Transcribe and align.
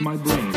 My 0.00 0.14
brain. 0.16 0.55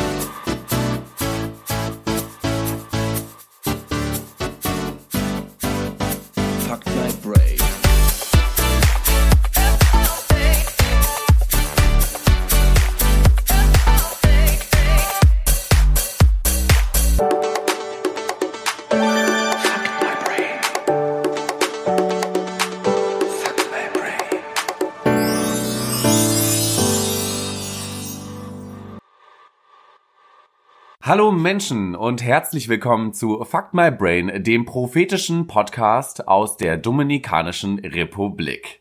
Hallo 31.10 31.32
Menschen 31.32 31.96
und 31.96 32.22
herzlich 32.22 32.68
willkommen 32.68 33.12
zu 33.12 33.42
Fuck 33.42 33.74
My 33.74 33.90
Brain, 33.90 34.44
dem 34.44 34.64
prophetischen 34.64 35.48
Podcast 35.48 36.28
aus 36.28 36.56
der 36.56 36.76
Dominikanischen 36.76 37.80
Republik. 37.80 38.78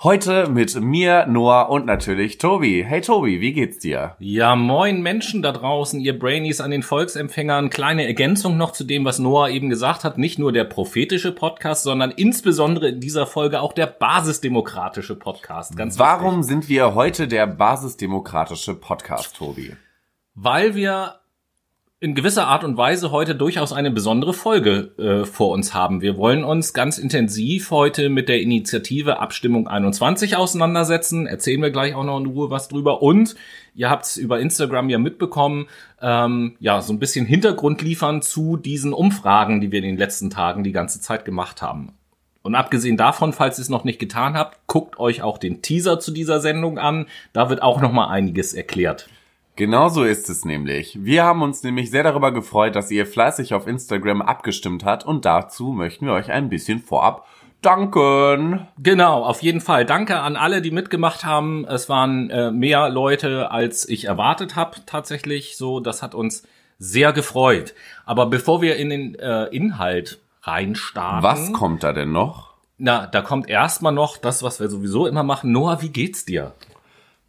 Heute 0.00 0.48
mit 0.48 0.80
mir, 0.80 1.26
Noah 1.26 1.70
und 1.70 1.84
natürlich 1.84 2.38
Tobi. 2.38 2.84
Hey 2.86 3.00
Tobi, 3.00 3.40
wie 3.40 3.52
geht's 3.52 3.80
dir? 3.80 4.14
Ja, 4.20 4.54
moin 4.54 5.02
Menschen 5.02 5.42
da 5.42 5.50
draußen, 5.50 5.98
ihr 5.98 6.16
Brainies 6.16 6.60
an 6.60 6.70
den 6.70 6.84
Volksempfängern. 6.84 7.70
Kleine 7.70 8.06
Ergänzung 8.06 8.56
noch 8.56 8.70
zu 8.70 8.84
dem, 8.84 9.04
was 9.04 9.18
Noah 9.18 9.48
eben 9.48 9.68
gesagt 9.68 10.04
hat. 10.04 10.16
Nicht 10.16 10.38
nur 10.38 10.52
der 10.52 10.62
prophetische 10.62 11.32
Podcast, 11.32 11.82
sondern 11.82 12.12
insbesondere 12.12 12.90
in 12.90 13.00
dieser 13.00 13.26
Folge 13.26 13.60
auch 13.60 13.72
der 13.72 13.86
basisdemokratische 13.88 15.16
Podcast. 15.16 15.76
Ganz 15.76 15.98
Warum 15.98 16.34
wichtig. 16.34 16.46
sind 16.50 16.68
wir 16.68 16.94
heute 16.94 17.26
der 17.26 17.48
basisdemokratische 17.48 18.76
Podcast, 18.76 19.34
Tobi? 19.34 19.72
Weil 20.36 20.76
wir 20.76 21.16
in 22.04 22.14
gewisser 22.14 22.48
Art 22.48 22.64
und 22.64 22.76
Weise 22.76 23.12
heute 23.12 23.34
durchaus 23.34 23.72
eine 23.72 23.90
besondere 23.90 24.34
Folge 24.34 24.92
äh, 24.98 25.24
vor 25.24 25.52
uns 25.52 25.72
haben. 25.72 26.02
Wir 26.02 26.18
wollen 26.18 26.44
uns 26.44 26.74
ganz 26.74 26.98
intensiv 26.98 27.70
heute 27.70 28.10
mit 28.10 28.28
der 28.28 28.42
Initiative 28.42 29.20
Abstimmung 29.20 29.68
21 29.68 30.36
auseinandersetzen. 30.36 31.26
Erzählen 31.26 31.62
wir 31.62 31.70
gleich 31.70 31.94
auch 31.94 32.04
noch 32.04 32.20
in 32.20 32.26
Ruhe 32.26 32.50
was 32.50 32.68
drüber. 32.68 33.00
Und 33.00 33.36
ihr 33.74 33.88
habt 33.88 34.04
es 34.04 34.18
über 34.18 34.38
Instagram 34.38 34.90
ja 34.90 34.98
mitbekommen, 34.98 35.66
ähm, 36.02 36.56
ja, 36.60 36.82
so 36.82 36.92
ein 36.92 36.98
bisschen 36.98 37.24
Hintergrund 37.24 37.80
liefern 37.80 38.20
zu 38.20 38.58
diesen 38.58 38.92
Umfragen, 38.92 39.62
die 39.62 39.72
wir 39.72 39.78
in 39.78 39.86
den 39.86 39.96
letzten 39.96 40.28
Tagen 40.28 40.62
die 40.62 40.72
ganze 40.72 41.00
Zeit 41.00 41.24
gemacht 41.24 41.62
haben. 41.62 41.94
Und 42.42 42.54
abgesehen 42.54 42.98
davon, 42.98 43.32
falls 43.32 43.58
ihr 43.58 43.62
es 43.62 43.70
noch 43.70 43.84
nicht 43.84 43.98
getan 43.98 44.34
habt, 44.34 44.66
guckt 44.66 44.98
euch 44.98 45.22
auch 45.22 45.38
den 45.38 45.62
Teaser 45.62 45.98
zu 46.00 46.10
dieser 46.10 46.40
Sendung 46.40 46.76
an. 46.76 47.06
Da 47.32 47.48
wird 47.48 47.62
auch 47.62 47.80
noch 47.80 47.92
mal 47.92 48.08
einiges 48.08 48.52
erklärt. 48.52 49.08
Genau 49.56 49.88
so 49.88 50.02
ist 50.04 50.28
es 50.28 50.44
nämlich. 50.44 50.98
Wir 51.04 51.24
haben 51.24 51.42
uns 51.42 51.62
nämlich 51.62 51.90
sehr 51.90 52.02
darüber 52.02 52.32
gefreut, 52.32 52.74
dass 52.74 52.90
ihr 52.90 53.06
fleißig 53.06 53.54
auf 53.54 53.66
Instagram 53.66 54.20
abgestimmt 54.20 54.84
habt 54.84 55.04
und 55.04 55.24
dazu 55.24 55.72
möchten 55.72 56.06
wir 56.06 56.12
euch 56.12 56.30
ein 56.32 56.48
bisschen 56.48 56.80
vorab 56.80 57.26
danken. 57.62 58.66
Genau, 58.78 59.22
auf 59.24 59.42
jeden 59.42 59.60
Fall. 59.60 59.84
Danke 59.84 60.18
an 60.18 60.36
alle, 60.36 60.60
die 60.60 60.70
mitgemacht 60.70 61.24
haben. 61.24 61.64
Es 61.66 61.88
waren 61.88 62.30
äh, 62.30 62.50
mehr 62.50 62.88
Leute, 62.90 63.50
als 63.50 63.88
ich 63.88 64.04
erwartet 64.06 64.56
habe, 64.56 64.78
tatsächlich. 64.86 65.56
So, 65.56 65.80
das 65.80 66.02
hat 66.02 66.14
uns 66.14 66.42
sehr 66.78 67.12
gefreut. 67.12 67.74
Aber 68.04 68.26
bevor 68.26 68.60
wir 68.60 68.76
in 68.76 68.90
den 68.90 69.14
äh, 69.14 69.44
Inhalt 69.46 70.20
reinstarten, 70.42 71.22
Was 71.22 71.52
kommt 71.52 71.82
da 71.84 71.92
denn 71.92 72.12
noch? 72.12 72.54
na, 72.76 73.06
da 73.06 73.22
kommt 73.22 73.48
erstmal 73.48 73.92
noch 73.92 74.16
das, 74.16 74.42
was 74.42 74.58
wir 74.60 74.68
sowieso 74.68 75.06
immer 75.06 75.22
machen. 75.22 75.52
Noah, 75.52 75.80
wie 75.80 75.90
geht's 75.90 76.24
dir? 76.24 76.52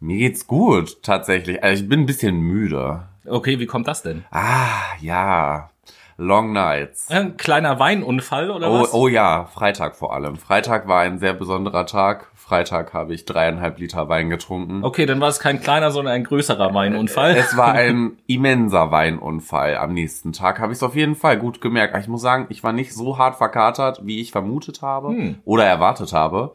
Mir 0.06 0.18
geht's 0.18 0.46
gut, 0.46 1.02
tatsächlich. 1.02 1.64
Also 1.64 1.82
ich 1.82 1.88
bin 1.88 2.00
ein 2.02 2.06
bisschen 2.06 2.38
müde. 2.40 3.02
Okay, 3.26 3.58
wie 3.58 3.66
kommt 3.66 3.88
das 3.88 4.02
denn? 4.02 4.24
Ah, 4.30 4.68
ja. 5.00 5.70
Long 6.16 6.52
Nights. 6.52 7.10
Ein 7.10 7.36
kleiner 7.36 7.80
Weinunfall 7.80 8.50
oder 8.52 8.70
Oh, 8.70 8.80
was? 8.82 8.94
oh 8.94 9.08
ja, 9.08 9.46
Freitag 9.46 9.96
vor 9.96 10.14
allem. 10.14 10.36
Freitag 10.36 10.86
war 10.86 11.00
ein 11.00 11.18
sehr 11.18 11.34
besonderer 11.34 11.86
Tag. 11.86 12.28
Freitag 12.34 12.94
habe 12.94 13.14
ich 13.14 13.24
dreieinhalb 13.24 13.78
Liter 13.80 14.08
Wein 14.08 14.30
getrunken. 14.30 14.84
Okay, 14.84 15.06
dann 15.06 15.20
war 15.20 15.28
es 15.28 15.40
kein 15.40 15.60
kleiner, 15.60 15.90
sondern 15.90 16.14
ein 16.14 16.22
größerer 16.24 16.72
Weinunfall. 16.72 17.34
Es 17.36 17.56
war 17.56 17.72
ein 17.72 18.16
immenser 18.28 18.92
Weinunfall. 18.92 19.76
Am 19.76 19.92
nächsten 19.92 20.32
Tag 20.32 20.60
habe 20.60 20.72
ich 20.72 20.78
es 20.78 20.82
auf 20.84 20.94
jeden 20.94 21.16
Fall 21.16 21.36
gut 21.36 21.60
gemerkt. 21.60 21.96
Ich 21.98 22.06
muss 22.08 22.22
sagen, 22.22 22.46
ich 22.48 22.62
war 22.62 22.72
nicht 22.72 22.94
so 22.94 23.18
hart 23.18 23.34
verkatert, 23.36 24.00
wie 24.04 24.20
ich 24.20 24.30
vermutet 24.30 24.82
habe 24.82 25.08
Hm. 25.08 25.38
oder 25.44 25.64
erwartet 25.64 26.12
habe. 26.12 26.54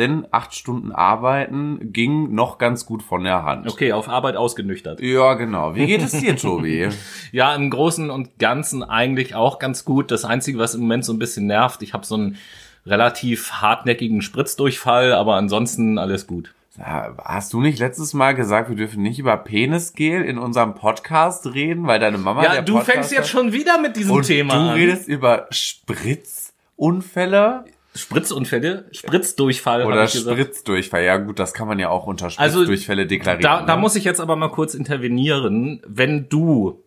Denn 0.00 0.26
acht 0.30 0.54
Stunden 0.54 0.92
arbeiten 0.92 1.92
ging 1.92 2.34
noch 2.34 2.56
ganz 2.56 2.86
gut 2.86 3.02
von 3.02 3.22
der 3.22 3.44
Hand. 3.44 3.70
Okay, 3.70 3.92
auf 3.92 4.08
Arbeit 4.08 4.34
ausgenüchtert. 4.34 4.98
Ja, 5.00 5.34
genau. 5.34 5.74
Wie 5.76 5.86
geht 5.86 6.00
es 6.02 6.12
dir, 6.12 6.36
Tobi? 6.38 6.88
Ja, 7.32 7.54
im 7.54 7.68
Großen 7.68 8.08
und 8.08 8.38
Ganzen 8.38 8.82
eigentlich 8.82 9.34
auch 9.34 9.58
ganz 9.58 9.84
gut. 9.84 10.10
Das 10.10 10.24
Einzige, 10.24 10.58
was 10.58 10.74
im 10.74 10.80
Moment 10.80 11.04
so 11.04 11.12
ein 11.12 11.18
bisschen 11.18 11.44
nervt, 11.46 11.82
ich 11.82 11.92
habe 11.92 12.06
so 12.06 12.14
einen 12.14 12.38
relativ 12.86 13.52
hartnäckigen 13.52 14.22
Spritzdurchfall, 14.22 15.12
aber 15.12 15.34
ansonsten 15.36 15.98
alles 15.98 16.26
gut. 16.26 16.54
Hast 16.82 17.52
du 17.52 17.60
nicht 17.60 17.78
letztes 17.78 18.14
Mal 18.14 18.34
gesagt, 18.34 18.70
wir 18.70 18.76
dürfen 18.76 19.02
nicht 19.02 19.18
über 19.18 19.36
Penisgel 19.36 20.22
in 20.22 20.38
unserem 20.38 20.74
Podcast 20.74 21.52
reden, 21.52 21.86
weil 21.86 21.98
deine 21.98 22.16
Mama 22.16 22.42
Ja, 22.42 22.62
du 22.62 22.72
Podcast 22.72 22.90
fängst 22.90 23.12
jetzt 23.12 23.28
schon 23.28 23.52
wieder 23.52 23.78
mit 23.78 23.96
diesem 23.96 24.16
und 24.16 24.26
Thema 24.26 24.54
du 24.54 24.60
an. 24.60 24.70
redest 24.70 25.06
über 25.08 25.46
Spritzunfälle 25.50 27.64
Spritzunfälle, 27.94 28.86
Spritzdurchfall 28.92 29.84
oder. 29.84 30.06
Spritzdurchfall. 30.06 31.02
Ja 31.02 31.16
gut, 31.16 31.38
das 31.38 31.52
kann 31.54 31.66
man 31.66 31.78
ja 31.78 31.88
auch 31.88 32.06
unter 32.06 32.30
Also, 32.36 32.62
Spritzdurchfälle 32.62 33.06
deklarieren. 33.06 33.42
Da, 33.42 33.62
da 33.62 33.74
ne? 33.74 33.80
muss 33.80 33.96
ich 33.96 34.04
jetzt 34.04 34.20
aber 34.20 34.36
mal 34.36 34.50
kurz 34.50 34.74
intervenieren. 34.74 35.82
Wenn 35.86 36.28
du 36.28 36.84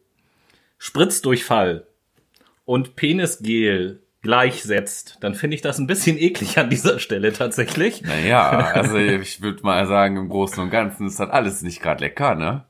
Spritzdurchfall 0.77 1.85
und 2.65 2.95
Penisgel 2.95 4.01
gleichsetzt, 4.21 5.17
dann 5.19 5.35
finde 5.35 5.55
ich 5.55 5.61
das 5.61 5.77
ein 5.77 5.87
bisschen 5.87 6.17
eklig 6.17 6.57
an 6.57 6.69
dieser 6.69 6.99
Stelle 6.99 7.33
tatsächlich. 7.33 8.01
Naja, 8.03 8.71
also 8.73 8.95
ich 8.97 9.41
würde 9.41 9.63
mal 9.63 9.85
sagen, 9.85 10.15
im 10.15 10.29
Großen 10.29 10.63
und 10.63 10.69
Ganzen 10.69 11.07
ist 11.07 11.19
das 11.19 11.29
alles 11.29 11.61
nicht 11.61 11.81
gerade 11.81 11.99
lecker, 11.99 12.35
ne? 12.35 12.63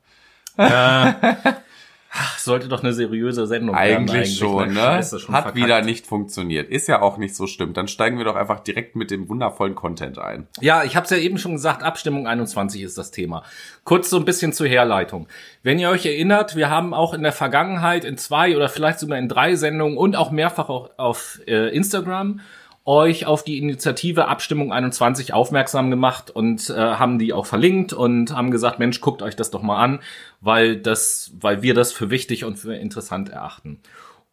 Sollte 2.38 2.68
doch 2.68 2.82
eine 2.82 2.92
seriöse 2.92 3.46
Sendung 3.46 3.74
Eigentlich, 3.74 4.12
werden. 4.12 4.26
schon, 4.36 4.68
Na, 4.68 4.74
ne? 4.74 4.80
scheiße, 4.80 5.18
schon 5.18 5.34
Hat 5.34 5.44
verkackt. 5.44 5.64
wieder 5.64 5.82
nicht 5.82 6.06
funktioniert. 6.06 6.70
Ist 6.70 6.86
ja 6.86 7.02
auch 7.02 7.16
nicht 7.16 7.34
so 7.34 7.46
schlimm. 7.46 7.72
Dann 7.72 7.88
steigen 7.88 8.18
wir 8.18 8.24
doch 8.24 8.36
einfach 8.36 8.60
direkt 8.60 8.94
mit 8.96 9.10
dem 9.10 9.28
wundervollen 9.28 9.74
Content 9.74 10.18
ein. 10.18 10.46
Ja, 10.60 10.84
ich 10.84 10.94
habe 10.96 11.04
es 11.04 11.10
ja 11.10 11.16
eben 11.16 11.38
schon 11.38 11.52
gesagt, 11.52 11.82
Abstimmung 11.82 12.26
21 12.26 12.82
ist 12.82 12.98
das 12.98 13.10
Thema. 13.10 13.42
Kurz 13.84 14.10
so 14.10 14.16
ein 14.16 14.24
bisschen 14.24 14.52
zur 14.52 14.68
Herleitung. 14.68 15.26
Wenn 15.62 15.78
ihr 15.78 15.90
euch 15.90 16.06
erinnert, 16.06 16.56
wir 16.56 16.70
haben 16.70 16.94
auch 16.94 17.14
in 17.14 17.22
der 17.22 17.32
Vergangenheit 17.32 18.04
in 18.04 18.16
zwei 18.16 18.56
oder 18.56 18.68
vielleicht 18.68 19.00
sogar 19.00 19.18
in 19.18 19.28
drei 19.28 19.56
Sendungen 19.56 19.96
und 19.96 20.14
auch 20.14 20.30
mehrfach 20.30 20.68
auch 20.68 20.90
auf 20.96 21.40
äh, 21.46 21.74
Instagram 21.74 22.40
euch 22.84 23.26
auf 23.26 23.44
die 23.44 23.58
Initiative 23.58 24.28
Abstimmung 24.28 24.72
21 24.72 25.32
aufmerksam 25.32 25.90
gemacht 25.90 26.30
und 26.30 26.68
äh, 26.70 26.74
haben 26.74 27.18
die 27.18 27.32
auch 27.32 27.46
verlinkt 27.46 27.92
und 27.92 28.34
haben 28.34 28.50
gesagt, 28.50 28.78
Mensch, 28.78 29.00
guckt 29.00 29.22
euch 29.22 29.36
das 29.36 29.50
doch 29.50 29.62
mal 29.62 29.82
an, 29.82 30.00
weil 30.40 30.76
das, 30.76 31.32
weil 31.40 31.62
wir 31.62 31.74
das 31.74 31.92
für 31.92 32.10
wichtig 32.10 32.44
und 32.44 32.56
für 32.56 32.74
interessant 32.74 33.30
erachten. 33.30 33.80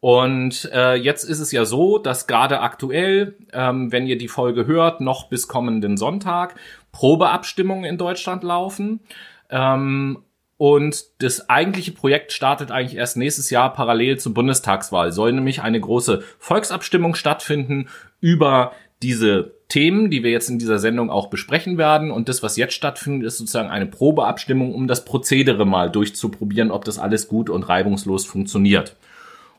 Und 0.00 0.68
äh, 0.72 0.94
jetzt 0.94 1.22
ist 1.22 1.38
es 1.38 1.52
ja 1.52 1.64
so, 1.64 1.96
dass 1.96 2.26
gerade 2.26 2.60
aktuell, 2.60 3.36
ähm, 3.52 3.92
wenn 3.92 4.06
ihr 4.06 4.18
die 4.18 4.28
Folge 4.28 4.66
hört, 4.66 5.00
noch 5.00 5.28
bis 5.28 5.46
kommenden 5.46 5.96
Sonntag 5.96 6.56
Probeabstimmungen 6.90 7.84
in 7.84 7.98
Deutschland 7.98 8.42
laufen. 8.42 9.00
Ähm, 9.48 10.18
und 10.62 11.06
das 11.18 11.50
eigentliche 11.50 11.90
Projekt 11.90 12.30
startet 12.30 12.70
eigentlich 12.70 12.96
erst 12.96 13.16
nächstes 13.16 13.50
Jahr 13.50 13.72
parallel 13.72 14.20
zur 14.20 14.32
Bundestagswahl. 14.32 15.10
Soll 15.10 15.32
nämlich 15.32 15.60
eine 15.60 15.80
große 15.80 16.22
Volksabstimmung 16.38 17.16
stattfinden 17.16 17.88
über 18.20 18.70
diese 19.02 19.56
Themen, 19.66 20.08
die 20.08 20.22
wir 20.22 20.30
jetzt 20.30 20.48
in 20.48 20.60
dieser 20.60 20.78
Sendung 20.78 21.10
auch 21.10 21.30
besprechen 21.30 21.78
werden. 21.78 22.12
Und 22.12 22.28
das, 22.28 22.44
was 22.44 22.56
jetzt 22.56 22.74
stattfindet, 22.74 23.26
ist 23.26 23.38
sozusagen 23.38 23.70
eine 23.70 23.86
Probeabstimmung, 23.86 24.72
um 24.72 24.86
das 24.86 25.04
Prozedere 25.04 25.66
mal 25.66 25.90
durchzuprobieren, 25.90 26.70
ob 26.70 26.84
das 26.84 27.00
alles 27.00 27.26
gut 27.26 27.50
und 27.50 27.68
reibungslos 27.68 28.24
funktioniert. 28.24 28.94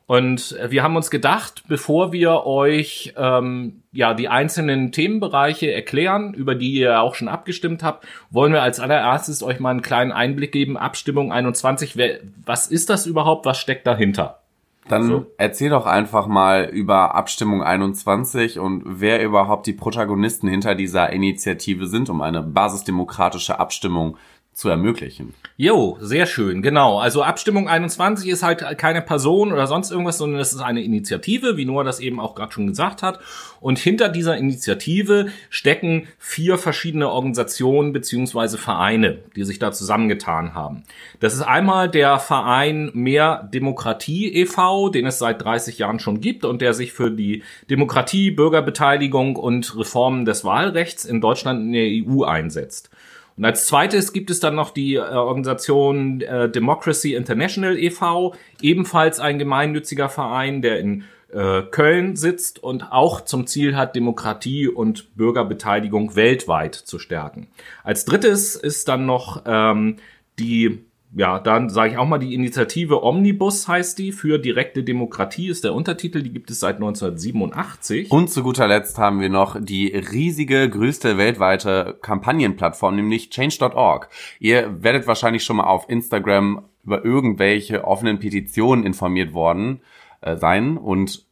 Und 0.06 0.58
wir 0.68 0.84
haben 0.84 0.98
uns 0.98 1.10
gedacht, 1.10 1.64
bevor 1.68 2.12
wir 2.12 2.46
euch 2.46 3.14
ähm, 3.16 3.84
ja 3.94 4.14
die 4.14 4.28
einzelnen 4.28 4.92
Themenbereiche 4.92 5.72
erklären, 5.72 6.34
über 6.34 6.56
die 6.56 6.74
ihr 6.74 7.02
auch 7.02 7.16
schon 7.16 7.30
abgestimmt 7.30 7.84
habt, 7.84 8.06
wollen 8.30 8.52
wir 8.52 8.62
als 8.62 8.82
allererstes 8.82 9.44
euch 9.44 9.60
mal 9.60 9.72
einen 9.72 9.82
kleinen 9.82 10.12
Einblick 10.12 10.52
geben. 10.52 10.76
Abstimmung 10.76 11.32
21, 11.32 11.96
wer, 11.96 12.20
was 12.46 12.68
ist 12.68 12.90
das 12.90 13.06
überhaupt? 13.06 13.46
Was 13.46 13.60
steckt 13.60 13.88
dahinter? 13.88 14.40
Dann 14.88 15.08
So. 15.08 15.26
erzähl 15.38 15.70
doch 15.70 15.86
einfach 15.86 16.28
mal 16.28 16.66
über 16.66 17.16
Abstimmung 17.16 17.64
21 17.64 18.60
und 18.60 18.84
wer 18.86 19.24
überhaupt 19.24 19.66
die 19.68 19.74
Protagonisten 19.74 20.50
hinter 20.50 20.76
dieser 20.76 21.12
Initiative 21.12 21.88
sind, 21.88 22.10
um 22.10 22.22
eine 22.22 22.42
basisdemokratische 22.42 23.60
Abstimmung 23.60 24.18
zu 24.54 24.70
ermöglichen. 24.70 25.34
Jo, 25.58 25.98
sehr 26.00 26.26
schön, 26.26 26.62
genau. 26.62 27.00
Also 27.00 27.24
Abstimmung 27.24 27.68
21 27.68 28.30
ist 28.30 28.44
halt 28.44 28.78
keine 28.78 29.02
Person 29.02 29.52
oder 29.52 29.68
sonst 29.68 29.92
irgendwas, 29.92 30.18
sondern 30.18 30.40
es 30.42 30.54
ist 30.54 30.62
eine 30.62 30.84
Initiative, 30.84 31.58
wie 31.58 31.66
Noah 31.66 31.84
das 31.84 32.00
eben 32.00 32.20
auch 32.20 32.36
gerade 32.36 32.52
schon 32.52 32.68
gesagt 32.68 33.04
hat. 33.04 33.20
Und 33.60 33.80
hinter 33.80 34.10
dieser 34.10 34.38
Initiative 34.38 35.28
stecken 35.50 36.08
vier 36.18 36.58
verschiedene 36.58 37.10
Organisationen 37.10 37.94
beziehungsweise 37.94 38.58
Vereine, 38.58 39.20
die 39.36 39.44
sich 39.44 39.58
da 39.58 39.72
zusammengetan 39.72 40.54
haben. 40.54 40.84
Das 41.20 41.34
ist 41.34 41.42
einmal 41.42 41.90
der 41.90 42.20
Verein 42.20 42.92
Mehr 42.94 43.50
Demokratie 43.54 44.34
e.V., 44.34 44.90
den 44.90 45.06
es 45.06 45.20
seit 45.20 45.42
30 45.44 45.78
Jahren 45.78 46.00
schon 46.00 46.20
gibt 46.20 46.46
und 46.46 46.62
der 46.62 46.74
sich 46.74 46.94
für 46.94 47.10
die 47.10 47.44
Demokratie, 47.70 48.32
Bürgerbeteiligung 48.32 49.36
und 49.36 49.78
Reformen 49.78 50.26
des 50.26 50.44
Wahlrechts 50.44 51.06
in 51.06 51.22
Deutschland 51.22 51.62
in 51.62 51.74
der 51.74 51.88
EU 52.06 52.24
einsetzt. 52.24 52.90
Und 53.38 53.46
als 53.46 53.68
zweites 53.68 54.14
gibt 54.14 54.30
es 54.30 54.40
dann 54.40 54.56
noch 54.56 54.72
die 54.72 54.96
äh, 54.96 55.00
Organisation 55.00 56.22
äh, 56.22 56.50
Democracy 56.50 57.16
International 57.16 57.78
e.V., 57.78 58.36
ebenfalls 58.62 59.20
ein 59.20 59.40
gemeinnütziger 59.40 60.10
Verein, 60.10 60.62
der 60.62 60.80
in 60.80 61.04
äh, 61.34 61.64
Köln 61.64 62.16
sitzt 62.16 62.62
und 62.62 62.92
auch 62.92 63.22
zum 63.22 63.48
Ziel 63.48 63.76
hat, 63.76 63.96
Demokratie 63.96 64.68
und 64.68 65.16
Bürgerbeteiligung 65.16 66.16
weltweit 66.16 66.76
zu 66.76 67.00
stärken. 67.00 67.48
Als 67.84 68.06
drittes 68.06 68.56
ist 68.56 68.88
dann 68.88 69.06
noch 69.06 69.42
ähm, 69.46 69.98
die 70.38 70.86
ja, 71.16 71.40
dann 71.40 71.70
sage 71.70 71.92
ich 71.92 71.98
auch 71.98 72.08
mal, 72.08 72.18
die 72.18 72.34
Initiative 72.34 73.04
Omnibus 73.04 73.68
heißt 73.68 74.00
die, 74.00 74.12
für 74.12 74.40
direkte 74.40 74.84
Demokratie 74.84 75.48
ist 75.48 75.64
der 75.64 75.74
Untertitel, 75.74 76.24
die 76.24 76.32
gibt 76.32 76.50
es 76.50 76.60
seit 76.60 76.76
1987. 76.76 78.12
Und 78.12 78.30
zu 78.30 78.42
guter 78.42 78.68
Letzt 78.68 78.98
haben 78.98 79.22
wir 79.22 79.30
noch 79.30 79.56
die 79.60 79.88
riesige, 79.88 80.70
größte 80.70 81.18
weltweite 81.18 81.98
Kampagnenplattform, 82.02 82.96
nämlich 82.96 83.30
change.org. 83.30 84.10
Ihr 84.40 84.84
werdet 84.84 85.06
wahrscheinlich 85.06 85.44
schon 85.44 85.58
mal 85.58 85.66
auf 85.66 85.88
Instagram 85.88 86.66
über 86.84 87.06
irgendwelche 87.06 87.86
offenen 87.86 88.20
Petitionen 88.20 88.84
informiert 88.84 89.34
worden 89.34 89.82
äh, 90.22 90.36
sein 90.36 90.78
und 90.78 91.26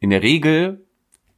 in 0.00 0.10
der 0.10 0.22
Regel 0.22 0.84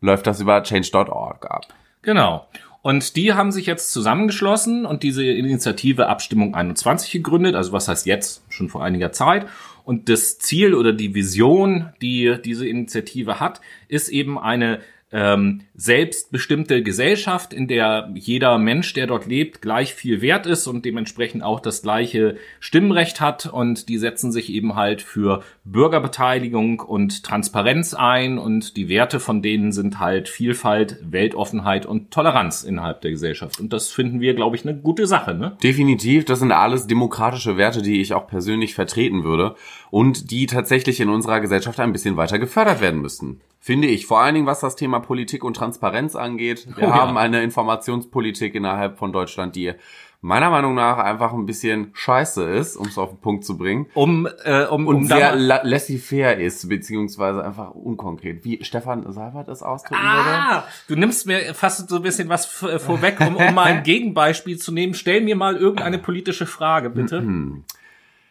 läuft 0.01 0.27
das 0.27 0.41
über 0.41 0.63
change.org 0.63 1.51
ab. 1.51 1.67
Genau. 2.03 2.47
Und 2.87 3.17
die 3.17 3.33
haben 3.33 3.51
sich 3.51 3.67
jetzt 3.67 3.91
zusammengeschlossen 3.91 4.87
und 4.87 5.03
diese 5.03 5.25
Initiative 5.25 6.07
Abstimmung 6.07 6.55
21 6.55 7.11
gegründet. 7.11 7.57
Also 7.57 7.73
was 7.73 7.89
heißt 7.89 8.07
jetzt? 8.07 8.45
Schon 8.49 8.69
vor 8.69 8.85
einiger 8.85 9.11
Zeit. 9.11 9.49
Und 9.83 10.09
das 10.09 10.39
Ziel 10.39 10.73
oder 10.73 10.93
die 10.93 11.13
Vision, 11.13 11.93
die 12.01 12.37
diese 12.45 12.69
Initiative 12.69 13.41
hat, 13.41 13.61
ist 13.89 14.09
eben 14.09 14.39
eine 14.39 14.79
ähm, 15.17 15.63
selbstbestimmte 15.75 16.83
Gesellschaft, 16.83 17.55
in 17.55 17.69
der 17.69 18.11
jeder 18.15 18.59
Mensch, 18.59 18.93
der 18.93 19.07
dort 19.07 19.27
lebt, 19.27 19.63
gleich 19.63 19.95
viel 19.95 20.21
wert 20.21 20.45
ist 20.47 20.67
und 20.67 20.85
dementsprechend 20.85 21.43
auch 21.43 21.61
das 21.61 21.81
gleiche 21.81 22.37
Stimmrecht 22.61 23.19
hat. 23.19 23.47
Und 23.47 23.89
die 23.89 23.97
setzen 23.97 24.31
sich 24.31 24.53
eben 24.53 24.75
halt 24.75 25.01
für 25.01 25.43
Bürgerbeteiligung 25.65 26.81
und 26.81 27.25
Transparenz 27.25 27.95
ein. 27.95 28.37
Und 28.37 28.77
die 28.77 28.91
Werte 28.91 29.19
von 29.19 29.41
denen 29.41 29.73
sind 29.73 30.01
halt 30.01 30.29
Vielfalt, 30.29 30.99
Weltoffenheit 31.03 31.87
und 31.87 32.11
Toleranz 32.11 32.63
innerhalb 32.63 33.01
der 33.01 33.13
Gesellschaft. 33.13 33.59
Und 33.59 33.73
das 33.73 33.91
finden 33.91 34.21
wir, 34.21 34.35
glaube 34.35 34.57
ich, 34.57 34.69
eine 34.69 34.77
gute 34.79 35.07
Sache. 35.07 35.33
Ne? 35.33 35.57
Definitiv, 35.63 36.27
das 36.27 36.41
sind 36.41 36.53
alles 36.53 36.89
demokratische 36.89 37.57
Werte, 37.57 37.81
die 37.81 38.03
ich 38.03 38.13
auch 38.13 38.27
persönlich 38.27 38.75
vertreten 38.75 39.25
würde 39.25 39.57
und 39.97 40.31
die 40.31 40.45
tatsächlich 40.45 41.01
in 41.01 41.09
unserer 41.09 41.41
Gesellschaft 41.41 41.81
ein 41.81 41.91
bisschen 41.91 42.19
weiter 42.19 42.39
gefördert 42.39 42.83
werden 42.83 43.01
müssen. 43.01 43.41
Finde 43.61 43.89
ich. 43.89 44.05
Vor 44.05 44.21
allen 44.21 44.35
Dingen, 44.35 44.47
was 44.47 44.61
das 44.61 44.77
Thema 44.77 44.99
Politik 44.99 45.43
und 45.43 45.57
Transparenz 45.57 46.15
angeht. 46.15 46.69
Wir 46.77 46.89
Oh 46.89 46.91
ja. 46.91 46.95
haben 46.97 47.17
eine 47.17 47.43
Informationspolitik 47.43 48.55
innerhalb 48.55 48.99
von 48.99 49.15
Deutschland, 49.15 49.57
die 49.57 49.73
meiner 50.21 50.51
Meinung 50.51 50.75
nach 50.75 50.99
einfach 50.99 51.33
ein 51.33 51.47
bisschen 51.47 51.93
scheiße 51.95 52.45
ist, 52.45 52.77
um 52.77 52.89
es 52.89 52.99
auf 52.99 53.09
den 53.09 53.21
Punkt 53.21 53.47
zu 53.47 53.57
bringen. 53.57 53.87
Um, 53.95 54.29
äh, 54.45 54.67
um, 54.67 54.87
Und 54.87 54.97
um 54.97 55.07
sehr 55.07 55.35
laissez-faire 55.35 56.37
ist, 56.41 56.69
beziehungsweise 56.69 57.43
einfach 57.43 57.71
unkonkret. 57.71 58.45
Wie 58.45 58.63
Stefan 58.65 59.11
Seibert 59.11 59.49
es 59.49 59.63
ausdrücken 59.63 60.03
würde. 60.03 60.29
Ah, 60.31 60.65
du 60.89 60.97
nimmst 60.97 61.27
mir 61.27 61.55
fast 61.55 61.89
so 61.89 61.97
ein 61.97 62.03
bisschen 62.03 62.29
was 62.29 62.63
äh, 62.63 62.79
vorweg, 62.79 63.19
um, 63.21 63.37
um 63.37 63.55
mal 63.55 63.65
ein 63.65 63.83
Gegenbeispiel 63.83 64.59
zu 64.59 64.73
nehmen. 64.73 64.93
Stell 64.93 65.23
mir 65.23 65.37
mal 65.37 65.57
irgendeine 65.57 65.97
politische 65.97 66.45
Frage, 66.45 66.91
bitte. 66.91 67.23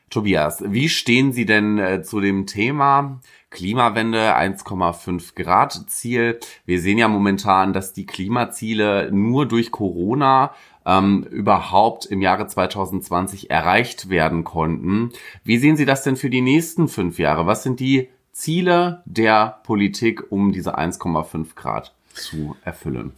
Tobias, 0.10 0.64
wie 0.66 0.88
stehen 0.88 1.34
Sie 1.34 1.46
denn 1.46 1.78
äh, 1.78 2.04
zu 2.04 2.22
dem 2.22 2.46
Thema 2.46 3.20
Klimawende 3.50 4.36
1,5 4.36 5.36
Grad 5.36 5.90
Ziel? 5.90 6.40
Wir 6.66 6.80
sehen 6.80 6.98
ja 6.98 7.08
momentan, 7.08 7.74
dass 7.74 7.94
die 7.94 8.06
Klimaziele 8.06 9.10
nur 9.12 9.48
durch 9.48 9.72
Corona 9.72 10.54
ähm, 10.86 11.24
überhaupt 11.24 12.06
im 12.06 12.22
Jahre 12.22 12.48
2020 12.48 13.50
erreicht 13.50 14.10
werden 14.10 14.44
konnten. 14.44 15.12
Wie 15.44 15.58
sehen 15.58 15.78
Sie 15.78 15.86
das 15.86 16.04
denn 16.04 16.16
für 16.16 16.30
die 16.30 16.42
nächsten 16.42 16.88
fünf 16.88 17.18
Jahre? 17.18 17.48
Was 17.48 17.64
sind 17.64 17.80
die 17.80 18.10
Ziele 18.32 19.02
der 19.06 19.62
Politik, 19.64 20.32
um 20.32 20.52
diese 20.52 20.78
1,5 20.78 21.56
Grad 21.56 21.94
zu 22.14 22.56
erfüllen? 22.64 23.14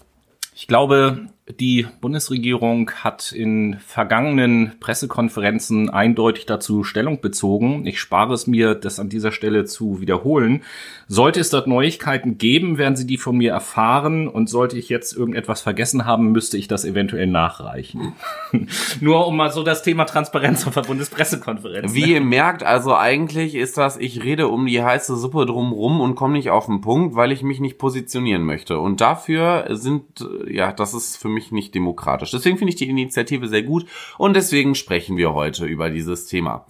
Ich 0.55 0.67
glaube, 0.67 1.27
die 1.59 1.87
Bundesregierung 2.01 2.91
hat 2.91 3.31
in 3.31 3.77
vergangenen 3.79 4.73
Pressekonferenzen 4.81 5.89
eindeutig 5.89 6.45
dazu 6.45 6.83
Stellung 6.83 7.21
bezogen. 7.21 7.85
Ich 7.85 8.01
spare 8.01 8.33
es 8.33 8.47
mir, 8.47 8.75
das 8.75 8.99
an 8.99 9.07
dieser 9.07 9.31
Stelle 9.31 9.63
zu 9.63 10.01
wiederholen. 10.01 10.63
Sollte 11.07 11.39
es 11.39 11.49
dort 11.49 11.67
Neuigkeiten 11.67 12.37
geben, 12.37 12.77
werden 12.77 12.97
Sie 12.97 13.07
die 13.07 13.17
von 13.17 13.37
mir 13.37 13.51
erfahren. 13.51 14.27
Und 14.27 14.49
sollte 14.49 14.77
ich 14.77 14.89
jetzt 14.89 15.15
irgendetwas 15.15 15.61
vergessen 15.61 16.05
haben, 16.05 16.33
müsste 16.33 16.57
ich 16.57 16.67
das 16.67 16.83
eventuell 16.83 17.27
nachreichen. 17.27 18.13
Nur 18.99 19.25
um 19.25 19.37
mal 19.37 19.51
so 19.51 19.63
das 19.63 19.83
Thema 19.83 20.03
Transparenz 20.03 20.67
auf 20.67 20.73
der 20.73 20.81
Bundespressekonferenz. 20.81 21.93
Wie 21.93 22.13
ihr 22.13 22.21
merkt, 22.21 22.63
also 22.63 22.93
eigentlich 22.93 23.55
ist 23.55 23.77
das, 23.77 23.95
ich 23.95 24.21
rede 24.21 24.49
um 24.49 24.65
die 24.65 24.83
heiße 24.83 25.15
Suppe 25.15 25.45
drumrum 25.45 26.01
und 26.01 26.15
komme 26.15 26.33
nicht 26.33 26.49
auf 26.49 26.65
den 26.65 26.81
Punkt, 26.81 27.15
weil 27.15 27.31
ich 27.31 27.41
mich 27.41 27.61
nicht 27.61 27.77
positionieren 27.77 28.43
möchte. 28.43 28.79
Und 28.79 28.99
dafür 28.99 29.67
sind, 29.69 30.03
ja, 30.49 30.73
das 30.73 30.93
ist 30.93 31.15
für 31.15 31.29
mich 31.29 31.36
nicht 31.51 31.73
demokratisch. 31.75 32.31
Deswegen 32.31 32.57
finde 32.57 32.71
ich 32.71 32.77
die 32.77 32.89
Initiative 32.89 33.47
sehr 33.47 33.63
gut 33.63 33.85
und 34.17 34.35
deswegen 34.35 34.75
sprechen 34.75 35.17
wir 35.17 35.33
heute 35.33 35.65
über 35.65 35.89
dieses 35.89 36.25
Thema. 36.27 36.65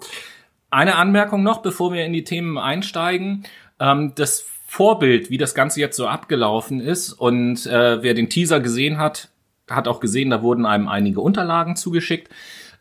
Eine 0.70 0.96
Anmerkung 0.96 1.44
noch, 1.44 1.62
bevor 1.62 1.94
wir 1.94 2.06
in 2.06 2.14
die 2.14 2.24
Themen 2.24 2.58
einsteigen. 2.58 3.46
Ähm, 3.80 4.14
das 4.16 4.46
Vorbild, 4.68 5.30
wie 5.30 5.38
das 5.38 5.56
Ganze 5.56 5.80
jetzt 5.80 5.96
so 5.96 6.08
abgelaufen 6.08 6.82
ist 6.82 7.14
und 7.14 7.66
äh, 7.68 8.04
wer 8.04 8.14
den 8.14 8.30
Teaser 8.30 8.60
gesehen 8.60 8.98
hat, 8.98 9.30
hat 9.70 9.88
auch 9.88 10.00
gesehen, 10.00 10.30
da 10.30 10.42
wurden 10.42 10.66
einem 10.66 10.88
einige 10.88 11.22
Unterlagen 11.22 11.76
zugeschickt. 11.76 12.30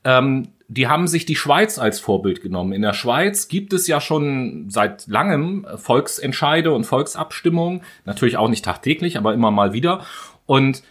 Ähm, 0.05 0.49
die 0.69 0.89
haben 0.89 1.07
sich 1.07 1.27
die 1.27 1.37
Schweiz 1.37 1.79
als 1.79 2.01
Vorbild 2.01 2.43
genommen. 2.43 2.73
In 2.73 2.83
der 2.83 2.93
Schweiz 2.93 3.49
gibt 3.49 3.73
es 3.73 3.87
ja 3.87 4.01
schon 4.01 4.69
seit 4.69 5.07
langem 5.07 5.67
Volksentscheide 5.77 6.73
und 6.73 6.85
Volksabstimmungen. 6.85 7.83
Natürlich 8.05 8.37
auch 8.37 8.49
nicht 8.49 8.65
tagtäglich, 8.65 9.17
aber 9.17 9.33
immer 9.33 9.53
mal 9.53 9.73
wieder. 9.73 10.05
Und 10.45 10.83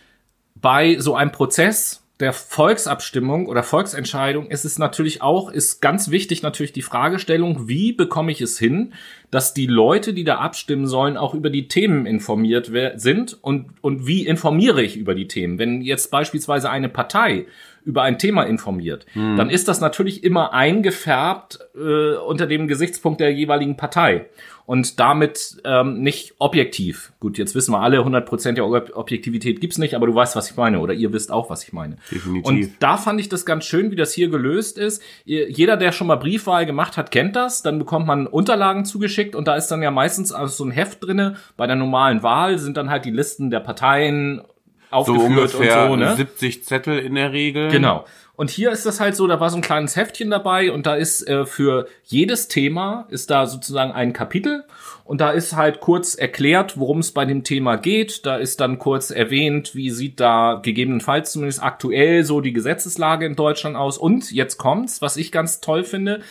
bei 0.66 0.98
so 0.98 1.14
einem 1.14 1.32
Prozess 1.32 2.02
der 2.20 2.34
Volksabstimmung 2.34 3.46
oder 3.46 3.62
Volksentscheidung 3.62 4.48
ist 4.48 4.66
es 4.66 4.80
natürlich 4.80 5.22
auch, 5.22 5.52
ist 5.52 5.80
ganz 5.80 6.10
wichtig 6.10 6.42
natürlich 6.42 6.74
die 6.74 6.82
Fragestellung, 6.82 7.68
wie 7.68 7.94
bekomme 7.94 8.32
ich 8.32 8.42
es 8.42 8.58
hin, 8.58 8.94
dass 9.30 9.54
die 9.54 9.68
Leute, 9.68 10.12
die 10.12 10.24
da 10.24 10.38
abstimmen 10.38 10.88
sollen, 10.88 11.18
auch 11.18 11.36
über 11.36 11.52
die 11.52 11.68
Themen 11.68 12.08
informiert 12.08 12.72
sind 12.96 13.38
und, 13.44 13.68
und 13.82 14.08
wie 14.08 14.26
informiere 14.26 14.82
ich 14.82 14.98
über 14.98 15.14
die 15.14 15.28
Themen? 15.28 15.60
Wenn 15.60 15.82
jetzt 15.82 16.10
beispielsweise 16.10 16.72
eine 16.72 16.90
Partei 16.90 17.46
über 17.86 18.02
ein 18.02 18.18
Thema 18.20 18.44
informiert, 18.44 19.06
dann 19.16 19.50
ist 19.50 19.68
das 19.68 19.80
natürlich 19.80 20.24
immer 20.24 20.54
eingefärbt 20.54 21.60
äh, 21.76 22.16
unter 22.18 22.48
dem 22.48 22.68
Gesichtspunkt 22.68 23.20
der 23.22 23.32
jeweiligen 23.32 23.78
Partei 23.78 24.26
und 24.66 25.00
damit 25.00 25.58
ähm, 25.64 26.02
nicht 26.02 26.34
objektiv. 26.40 27.14
Gut, 27.20 27.38
jetzt 27.38 27.54
wissen 27.54 27.72
wir 27.72 27.82
alle, 27.82 28.00
100% 28.00 28.54
der 28.54 28.66
Ob- 28.66 28.96
Objektivität 28.96 29.62
gibt's 29.62 29.78
nicht, 29.78 29.94
aber 29.94 30.08
du 30.08 30.16
weißt, 30.16 30.36
was 30.36 30.50
ich 30.50 30.58
meine 30.58 30.80
oder 30.80 30.94
ihr 30.94 31.14
wisst 31.14 31.32
auch, 31.32 31.50
was 31.52 31.64
ich 31.64 31.72
meine. 31.74 31.98
Definitiv. 32.12 32.48
Und 32.48 32.70
da 32.80 32.98
fand 32.98 33.20
ich 33.20 33.30
das 33.30 33.46
ganz 33.46 33.66
schön, 33.66 33.92
wie 33.92 33.96
das 33.96 34.12
hier 34.14 34.30
gelöst 34.30 34.78
ist. 34.80 35.04
Jeder, 35.26 35.78
der 35.78 35.92
schon 35.92 36.08
mal 36.08 36.16
Briefwahl 36.16 36.66
gemacht 36.66 36.98
hat, 36.98 37.12
kennt 37.12 37.36
das. 37.36 37.62
Dann 37.62 37.78
bekommt 37.78 38.08
man 38.08 38.26
Unterlagen 38.26 38.86
zugeschickt 38.86 39.36
und 39.36 39.48
da 39.48 39.56
ist 39.56 39.68
dann 39.68 39.84
ja 39.84 39.92
meistens 39.92 40.32
also 40.32 40.52
so 40.56 40.66
ein 40.66 40.72
Heft 40.72 41.04
drinne. 41.04 41.36
Bei 41.58 41.68
der 41.68 41.76
normalen 41.76 42.24
Wahl 42.24 42.58
sind 42.58 42.76
dann 42.78 42.90
halt 42.90 43.06
die 43.06 43.12
Listen 43.12 43.52
der 43.52 43.60
Parteien 43.60 44.42
So 44.90 44.98
aufgeführt 44.98 45.56
ungefähr 45.56 45.90
und 45.90 46.00
so, 46.00 46.06
ne? 46.06 46.16
70 46.16 46.64
Zettel 46.66 47.00
in 47.00 47.16
der 47.16 47.32
Regel. 47.34 47.70
Genau. 47.70 48.06
Und 48.36 48.50
hier 48.50 48.72
ist 48.72 48.86
das 48.86 49.00
halt 49.00 49.16
so, 49.16 49.28
da 49.28 49.40
war 49.40 49.50
so 49.50 49.56
ein 49.58 49.62
kleines 49.62 49.96
Heftchen 49.96 50.30
dabei 50.30 50.72
und 50.72 50.86
da 50.86 50.96
ist 50.96 51.26
äh, 51.28 51.46
für 51.46 51.88
jedes 52.04 52.50
Thema 52.50 53.08
ist 53.10 53.30
da 53.30 53.48
sozusagen 53.48 53.94
ein 53.94 54.12
Kapitel 54.12 54.66
und 55.06 55.22
da 55.22 55.32
ist 55.32 55.56
halt 55.56 55.80
kurz 55.80 56.16
erklärt, 56.16 56.78
worum 56.78 57.00
es 57.00 57.12
bei 57.12 57.26
dem 57.26 57.44
Thema 57.44 57.78
geht. 57.78 58.26
Da 58.26 58.36
ist 58.36 58.60
dann 58.60 58.78
kurz 58.78 59.10
erwähnt, 59.10 59.74
wie 59.74 59.90
sieht 59.90 60.20
da 60.20 60.60
gegebenenfalls 60.62 61.32
zumindest 61.32 61.64
aktuell 61.64 62.26
so 62.26 62.42
die 62.42 62.54
Gesetzeslage 62.54 63.26
in 63.26 63.36
Deutschland 63.36 63.78
aus. 63.78 63.98
Und 63.98 64.32
jetzt 64.32 64.58
kommt's, 64.58 65.02
was 65.02 65.16
ich 65.16 65.32
ganz 65.32 65.62
toll 65.62 65.84
finde. 65.84 66.22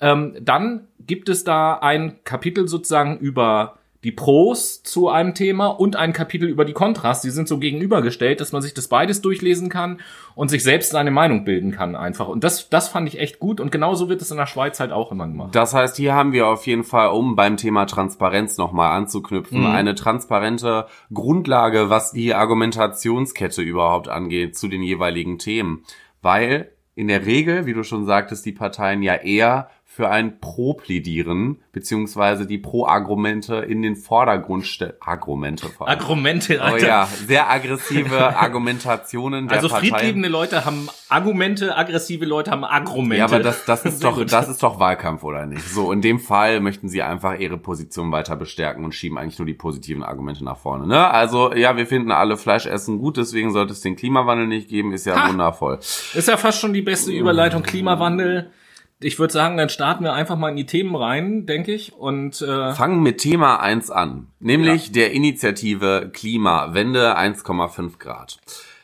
Ähm, 0.00 0.34
dann 0.40 0.88
gibt 1.06 1.28
es 1.28 1.44
da 1.44 1.74
ein 1.74 2.16
Kapitel 2.24 2.68
sozusagen 2.68 3.16
über 3.16 3.78
die 4.06 4.12
Pros 4.12 4.84
zu 4.84 5.08
einem 5.08 5.34
Thema 5.34 5.66
und 5.66 5.96
ein 5.96 6.12
Kapitel 6.12 6.48
über 6.48 6.64
die 6.64 6.74
Kontras. 6.74 7.22
Die 7.22 7.30
sind 7.30 7.48
so 7.48 7.58
gegenübergestellt, 7.58 8.40
dass 8.40 8.52
man 8.52 8.62
sich 8.62 8.72
das 8.72 8.86
beides 8.86 9.20
durchlesen 9.20 9.68
kann 9.68 9.98
und 10.36 10.48
sich 10.48 10.62
selbst 10.62 10.92
seine 10.92 11.10
Meinung 11.10 11.44
bilden 11.44 11.72
kann 11.72 11.96
einfach. 11.96 12.28
Und 12.28 12.44
das, 12.44 12.68
das 12.68 12.86
fand 12.86 13.08
ich 13.08 13.18
echt 13.18 13.40
gut 13.40 13.60
und 13.60 13.72
genauso 13.72 14.08
wird 14.08 14.22
es 14.22 14.30
in 14.30 14.36
der 14.36 14.46
Schweiz 14.46 14.78
halt 14.78 14.92
auch 14.92 15.10
immer 15.10 15.26
gemacht. 15.26 15.56
Das 15.56 15.74
heißt, 15.74 15.96
hier 15.96 16.14
haben 16.14 16.30
wir 16.30 16.46
auf 16.46 16.68
jeden 16.68 16.84
Fall, 16.84 17.08
um 17.08 17.34
beim 17.34 17.56
Thema 17.56 17.86
Transparenz 17.86 18.58
nochmal 18.58 18.92
anzuknüpfen, 18.92 19.66
eine 19.66 19.96
transparente 19.96 20.86
Grundlage, 21.12 21.90
was 21.90 22.12
die 22.12 22.32
Argumentationskette 22.32 23.60
überhaupt 23.60 24.06
angeht 24.06 24.56
zu 24.56 24.68
den 24.68 24.82
jeweiligen 24.82 25.38
Themen. 25.38 25.82
Weil 26.22 26.70
in 26.94 27.08
der 27.08 27.26
Regel, 27.26 27.66
wie 27.66 27.74
du 27.74 27.82
schon 27.82 28.06
sagtest, 28.06 28.46
die 28.46 28.52
Parteien 28.52 29.02
ja 29.02 29.16
eher 29.16 29.68
für 29.96 30.10
ein 30.10 30.40
Pro 30.40 30.74
plädieren, 30.74 31.62
beziehungsweise 31.72 32.46
die 32.46 32.58
Pro-Argumente 32.58 33.56
in 33.56 33.80
den 33.80 33.96
Vordergrund 33.96 34.66
stellen. 34.66 34.92
Argumente 35.00 35.68
vor 35.70 35.88
allem. 35.88 35.98
Argumente, 35.98 36.58
Oh 36.60 36.64
Alter. 36.64 36.86
ja, 36.86 37.08
sehr 37.26 37.48
aggressive 37.50 38.36
Argumentationen 38.36 39.48
der 39.48 39.56
also 39.56 39.68
Parteien. 39.70 39.94
friedliebende 39.94 40.28
Leute 40.28 40.66
haben 40.66 40.90
Argumente, 41.08 41.74
aggressive 41.78 42.26
Leute 42.26 42.50
haben 42.50 42.64
Argumente. 42.64 43.16
Ja, 43.16 43.24
aber 43.24 43.40
das, 43.40 43.64
das 43.64 43.84
ist 43.86 44.04
doch, 44.04 44.22
das 44.26 44.48
ist 44.50 44.62
doch 44.62 44.78
Wahlkampf, 44.78 45.24
oder 45.24 45.46
nicht? 45.46 45.66
So, 45.66 45.92
in 45.92 46.02
dem 46.02 46.18
Fall 46.18 46.60
möchten 46.60 46.90
sie 46.90 47.00
einfach 47.00 47.38
ihre 47.38 47.56
Position 47.56 48.12
weiter 48.12 48.36
bestärken 48.36 48.84
und 48.84 48.94
schieben 48.94 49.16
eigentlich 49.16 49.38
nur 49.38 49.46
die 49.46 49.54
positiven 49.54 50.02
Argumente 50.02 50.44
nach 50.44 50.58
vorne, 50.58 50.86
ne? 50.86 51.10
Also, 51.10 51.54
ja, 51.54 51.74
wir 51.78 51.86
finden 51.86 52.12
alle 52.12 52.36
Fleischessen 52.36 52.98
gut, 52.98 53.16
deswegen 53.16 53.50
sollte 53.50 53.72
es 53.72 53.80
den 53.80 53.96
Klimawandel 53.96 54.46
nicht 54.46 54.68
geben, 54.68 54.92
ist 54.92 55.06
ja 55.06 55.16
Ha! 55.24 55.30
wundervoll. 55.30 55.78
Ist 55.78 56.28
ja 56.28 56.36
fast 56.36 56.60
schon 56.60 56.74
die 56.74 56.82
beste 56.82 57.12
Überleitung 57.12 57.62
Klimawandel. 57.62 58.50
Ich 58.98 59.18
würde 59.18 59.32
sagen, 59.32 59.58
dann 59.58 59.68
starten 59.68 60.04
wir 60.04 60.14
einfach 60.14 60.36
mal 60.36 60.48
in 60.48 60.56
die 60.56 60.66
Themen 60.66 60.94
rein, 60.94 61.44
denke 61.44 61.74
ich. 61.74 61.92
Und 61.92 62.40
äh, 62.40 62.72
Fangen 62.72 63.02
mit 63.02 63.18
Thema 63.18 63.60
1 63.60 63.90
an, 63.90 64.28
nämlich 64.40 64.90
der 64.90 65.12
Initiative 65.12 66.10
Klimawende 66.12 67.18
1,5 67.18 67.98
Grad. 67.98 68.38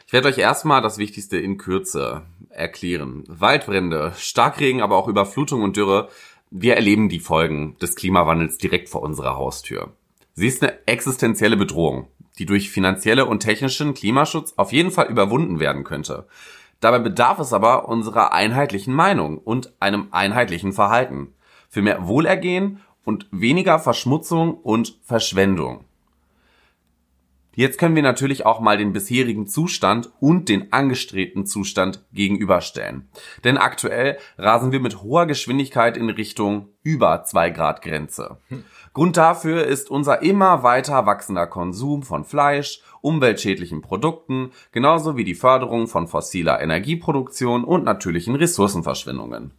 Ich 0.06 0.12
werde 0.12 0.28
euch 0.28 0.36
erstmal 0.36 0.82
das 0.82 0.98
Wichtigste 0.98 1.38
in 1.38 1.56
Kürze 1.56 2.26
erklären. 2.50 3.24
Waldbrände, 3.26 4.12
Starkregen, 4.18 4.82
aber 4.82 4.96
auch 4.96 5.08
Überflutung 5.08 5.62
und 5.62 5.78
Dürre. 5.78 6.10
Wir 6.50 6.76
erleben 6.76 7.08
die 7.08 7.20
Folgen 7.20 7.78
des 7.80 7.96
Klimawandels 7.96 8.58
direkt 8.58 8.90
vor 8.90 9.00
unserer 9.00 9.36
Haustür. 9.36 9.94
Sie 10.34 10.46
ist 10.46 10.62
eine 10.62 10.86
existenzielle 10.86 11.56
Bedrohung, 11.56 12.08
die 12.38 12.44
durch 12.44 12.70
finanzielle 12.70 13.24
und 13.24 13.40
technischen 13.40 13.94
Klimaschutz 13.94 14.52
auf 14.58 14.72
jeden 14.72 14.90
Fall 14.90 15.06
überwunden 15.06 15.60
werden 15.60 15.84
könnte. 15.84 16.26
Dabei 16.82 16.98
bedarf 16.98 17.38
es 17.38 17.52
aber 17.52 17.88
unserer 17.88 18.32
einheitlichen 18.32 18.92
Meinung 18.92 19.38
und 19.38 19.72
einem 19.78 20.08
einheitlichen 20.10 20.72
Verhalten. 20.72 21.32
Für 21.68 21.80
mehr 21.80 22.08
Wohlergehen 22.08 22.80
und 23.04 23.28
weniger 23.30 23.78
Verschmutzung 23.78 24.54
und 24.54 24.98
Verschwendung. 25.04 25.84
Jetzt 27.54 27.78
können 27.78 27.94
wir 27.94 28.02
natürlich 28.02 28.46
auch 28.46 28.60
mal 28.60 28.78
den 28.78 28.92
bisherigen 28.92 29.46
Zustand 29.46 30.10
und 30.20 30.48
den 30.48 30.72
angestrebten 30.72 31.46
Zustand 31.46 32.02
gegenüberstellen. 32.12 33.08
Denn 33.44 33.58
aktuell 33.58 34.18
rasen 34.36 34.72
wir 34.72 34.80
mit 34.80 35.02
hoher 35.02 35.26
Geschwindigkeit 35.26 35.96
in 35.96 36.10
Richtung 36.10 36.68
über 36.82 37.24
2 37.24 37.50
Grad 37.50 37.82
Grenze. 37.82 38.38
Grund 38.92 39.18
dafür 39.18 39.66
ist 39.66 39.90
unser 39.90 40.22
immer 40.22 40.62
weiter 40.62 41.06
wachsender 41.06 41.46
Konsum 41.46 42.02
von 42.02 42.24
Fleisch, 42.24 42.80
umweltschädlichen 43.02 43.82
Produkten, 43.82 44.50
genauso 44.72 45.16
wie 45.16 45.24
die 45.24 45.34
Förderung 45.34 45.86
von 45.86 46.08
fossiler 46.08 46.62
Energieproduktion 46.62 47.64
und 47.64 47.84
natürlichen 47.84 48.34
Ressourcenverschwendungen. 48.34 49.52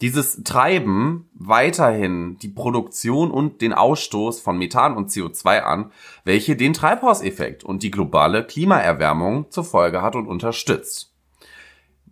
Dieses 0.00 0.42
Treiben 0.42 1.28
weiterhin 1.32 2.36
die 2.38 2.48
Produktion 2.48 3.30
und 3.30 3.60
den 3.60 3.72
Ausstoß 3.72 4.40
von 4.40 4.58
Methan 4.58 4.96
und 4.96 5.10
CO2 5.10 5.60
an, 5.60 5.92
welche 6.24 6.56
den 6.56 6.72
Treibhauseffekt 6.72 7.62
und 7.62 7.84
die 7.84 7.92
globale 7.92 8.44
Klimaerwärmung 8.44 9.48
zur 9.50 9.62
Folge 9.62 10.02
hat 10.02 10.16
und 10.16 10.26
unterstützt. 10.26 11.11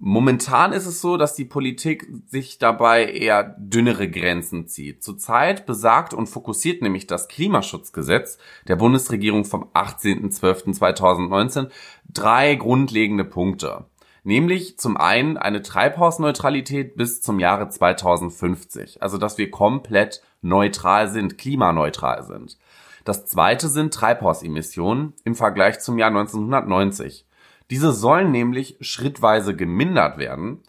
Momentan 0.02 0.72
ist 0.72 0.86
es 0.86 1.02
so, 1.02 1.18
dass 1.18 1.34
die 1.34 1.44
Politik 1.44 2.08
sich 2.26 2.56
dabei 2.56 3.04
eher 3.04 3.54
dünnere 3.58 4.08
Grenzen 4.08 4.66
zieht. 4.66 5.02
Zurzeit 5.02 5.66
besagt 5.66 6.14
und 6.14 6.26
fokussiert 6.26 6.80
nämlich 6.80 7.06
das 7.06 7.28
Klimaschutzgesetz 7.28 8.38
der 8.66 8.76
Bundesregierung 8.76 9.44
vom 9.44 9.64
18.12.2019 9.74 11.68
drei 12.08 12.54
grundlegende 12.54 13.26
Punkte. 13.26 13.84
Nämlich 14.24 14.78
zum 14.78 14.96
einen 14.96 15.36
eine 15.36 15.60
Treibhausneutralität 15.60 16.96
bis 16.96 17.20
zum 17.20 17.38
Jahre 17.38 17.68
2050. 17.68 19.02
Also, 19.02 19.18
dass 19.18 19.36
wir 19.36 19.50
komplett 19.50 20.22
neutral 20.40 21.10
sind, 21.10 21.36
klimaneutral 21.36 22.24
sind. 22.24 22.56
Das 23.04 23.26
zweite 23.26 23.68
sind 23.68 23.92
Treibhausemissionen 23.92 25.12
im 25.24 25.34
Vergleich 25.34 25.80
zum 25.80 25.98
Jahr 25.98 26.08
1990. 26.08 27.26
Diese 27.70 27.92
sollen 27.92 28.32
nämlich 28.32 28.76
schrittweise 28.80 29.54
gemindert 29.54 30.18
werden, 30.18 30.60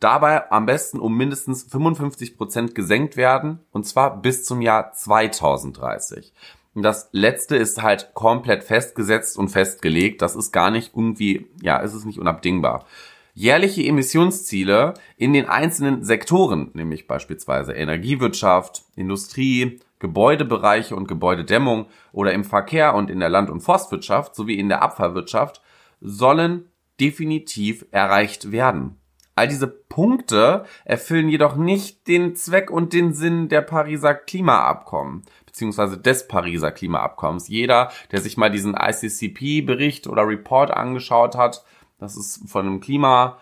dabei 0.00 0.50
am 0.50 0.66
besten 0.66 0.98
um 0.98 1.16
mindestens 1.16 1.64
55 1.64 2.36
Prozent 2.36 2.74
gesenkt 2.74 3.16
werden, 3.16 3.60
und 3.72 3.86
zwar 3.86 4.20
bis 4.20 4.44
zum 4.44 4.60
Jahr 4.60 4.92
2030. 4.92 6.32
Und 6.74 6.82
das 6.82 7.08
letzte 7.12 7.56
ist 7.56 7.82
halt 7.82 8.14
komplett 8.14 8.62
festgesetzt 8.62 9.38
und 9.38 9.48
festgelegt. 9.48 10.22
Das 10.22 10.36
ist 10.36 10.52
gar 10.52 10.70
nicht 10.70 10.92
irgendwie, 10.94 11.46
ja, 11.60 11.82
es 11.82 11.94
ist 11.94 12.04
nicht 12.04 12.18
unabdingbar. 12.18 12.86
Jährliche 13.34 13.84
Emissionsziele 13.84 14.94
in 15.16 15.32
den 15.32 15.48
einzelnen 15.48 16.04
Sektoren, 16.04 16.70
nämlich 16.74 17.06
beispielsweise 17.06 17.72
Energiewirtschaft, 17.72 18.82
Industrie, 18.96 19.80
Gebäudebereiche 20.00 20.94
und 20.94 21.08
Gebäudedämmung 21.08 21.86
oder 22.12 22.32
im 22.32 22.44
Verkehr 22.44 22.94
und 22.94 23.10
in 23.10 23.20
der 23.20 23.28
Land- 23.28 23.50
und 23.50 23.60
Forstwirtschaft 23.60 24.34
sowie 24.34 24.58
in 24.58 24.68
der 24.68 24.82
Abfallwirtschaft, 24.82 25.60
sollen 26.00 26.70
definitiv 27.00 27.86
erreicht 27.90 28.52
werden. 28.52 28.96
All 29.34 29.46
diese 29.46 29.68
Punkte 29.68 30.64
erfüllen 30.84 31.28
jedoch 31.28 31.54
nicht 31.54 32.08
den 32.08 32.34
Zweck 32.34 32.70
und 32.72 32.92
den 32.92 33.12
Sinn 33.12 33.48
der 33.48 33.62
Pariser 33.62 34.14
Klimaabkommen 34.14 35.22
beziehungsweise 35.58 35.98
des 35.98 36.28
Pariser 36.28 36.70
Klimaabkommens. 36.70 37.48
Jeder, 37.48 37.90
der 38.12 38.20
sich 38.20 38.36
mal 38.36 38.48
diesen 38.48 38.74
ICCP-Bericht 38.74 40.06
oder 40.06 40.26
Report 40.26 40.70
angeschaut 40.70 41.34
hat, 41.34 41.64
das 41.98 42.16
ist 42.16 42.48
von 42.48 42.64
einem 42.64 42.80
Klima, 42.80 43.38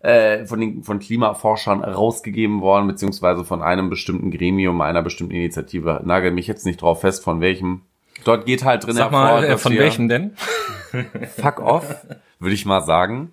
äh, 0.00 0.46
von 0.46 0.60
den 0.60 0.82
von 0.82 0.98
Klimaforschern 0.98 1.84
rausgegeben 1.84 2.62
worden, 2.62 2.86
beziehungsweise 2.86 3.44
von 3.44 3.60
einem 3.60 3.90
bestimmten 3.90 4.30
Gremium, 4.30 4.80
einer 4.80 5.02
bestimmten 5.02 5.34
Initiative. 5.34 6.00
Nagel 6.04 6.30
mich 6.30 6.46
jetzt 6.46 6.64
nicht 6.64 6.80
drauf 6.80 7.02
fest, 7.02 7.22
von 7.22 7.42
welchem. 7.42 7.82
Dort 8.24 8.46
geht 8.46 8.64
halt 8.64 8.84
drin 8.84 8.94
sag 8.94 9.10
hervor, 9.10 9.20
mal, 9.20 9.44
äh, 9.44 9.48
dass 9.48 9.62
von 9.62 9.76
welchen 9.76 10.08
denn? 10.08 10.36
fuck 11.36 11.60
off, 11.60 12.06
würde 12.38 12.54
ich 12.54 12.66
mal 12.66 12.82
sagen. 12.82 13.32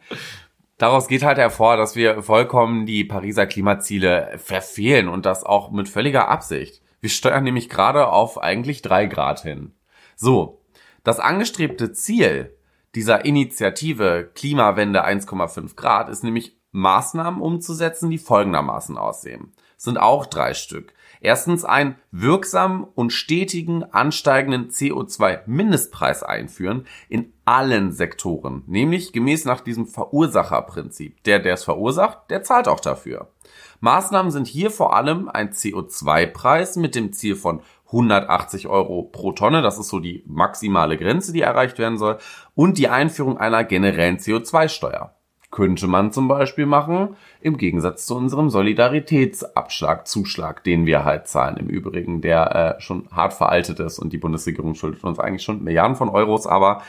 Daraus 0.77 1.07
geht 1.07 1.23
halt 1.23 1.37
hervor, 1.37 1.77
dass 1.77 1.95
wir 1.95 2.21
vollkommen 2.21 2.85
die 2.85 3.05
Pariser 3.05 3.45
Klimaziele 3.45 4.33
verfehlen 4.37 5.07
und 5.07 5.25
das 5.25 5.43
auch 5.43 5.71
mit 5.71 5.87
völliger 5.87 6.27
Absicht. 6.27 6.81
Wir 6.99 7.09
steuern 7.09 7.43
nämlich 7.43 7.69
gerade 7.69 8.07
auf 8.07 8.41
eigentlich 8.41 8.81
drei 8.81 9.05
Grad 9.05 9.41
hin. 9.41 9.73
So, 10.15 10.61
das 11.03 11.19
angestrebte 11.19 11.93
Ziel 11.93 12.57
dieser 12.95 13.25
Initiative 13.25 14.31
Klimawende 14.33 15.05
1,5 15.05 15.75
Grad 15.75 16.09
ist 16.09 16.23
nämlich 16.23 16.57
Maßnahmen 16.71 17.41
umzusetzen, 17.41 18.09
die 18.09 18.17
folgendermaßen 18.17 18.97
aussehen. 18.97 19.53
Es 19.77 19.83
sind 19.83 19.97
auch 19.97 20.25
drei 20.25 20.53
Stück. 20.53 20.93
Erstens 21.25 21.65
einen 21.65 21.95
wirksamen 22.11 22.83
und 22.83 23.11
stetigen 23.11 23.83
ansteigenden 23.83 24.69
CO2-Mindestpreis 24.69 26.21
einführen 26.21 26.85
in 27.09 27.33
allen 27.45 27.91
Sektoren, 27.91 28.61
nämlich 28.67 29.11
gemäß 29.11 29.43
nach 29.45 29.61
diesem 29.61 29.87
Verursacherprinzip. 29.87 31.23
Der, 31.23 31.39
der 31.39 31.55
es 31.55 31.63
verursacht, 31.63 32.29
der 32.29 32.43
zahlt 32.43 32.67
auch 32.67 32.79
dafür. 32.79 33.31
Maßnahmen 33.79 34.29
sind 34.29 34.45
hier 34.45 34.69
vor 34.69 34.95
allem 34.95 35.27
ein 35.27 35.49
CO2-Preis 35.49 36.75
mit 36.75 36.93
dem 36.93 37.11
Ziel 37.11 37.35
von 37.35 37.61
180 37.87 38.67
Euro 38.67 39.01
pro 39.01 39.31
Tonne, 39.31 39.63
das 39.63 39.79
ist 39.79 39.89
so 39.89 39.99
die 39.99 40.23
maximale 40.27 40.95
Grenze, 40.95 41.33
die 41.33 41.41
erreicht 41.41 41.79
werden 41.79 41.97
soll, 41.97 42.19
und 42.53 42.77
die 42.77 42.89
Einführung 42.89 43.39
einer 43.39 43.63
generellen 43.63 44.17
CO2-Steuer. 44.17 45.15
Könnte 45.55 45.87
man 45.87 46.11
zum 46.11 46.27
Beispiel 46.27 46.65
machen, 46.65 47.15
im 47.39 47.55
Gegensatz 47.55 48.05
zu 48.05 48.17
unserem 48.17 48.49
Solidaritätsabschlag, 48.49 50.05
Zuschlag, 50.05 50.65
den 50.65 50.85
wir 50.85 51.05
halt 51.05 51.29
zahlen 51.29 51.55
im 51.55 51.67
Übrigen, 51.67 52.19
der 52.19 52.75
äh, 52.77 52.81
schon 52.81 53.07
hart 53.09 53.33
veraltet 53.33 53.79
ist 53.79 53.97
und 53.97 54.11
die 54.11 54.17
Bundesregierung 54.17 54.75
schuldet 54.75 55.05
uns 55.05 55.17
eigentlich 55.17 55.43
schon 55.43 55.63
Milliarden 55.63 55.95
von 55.95 56.09
Euros, 56.09 56.45
aber 56.45 56.81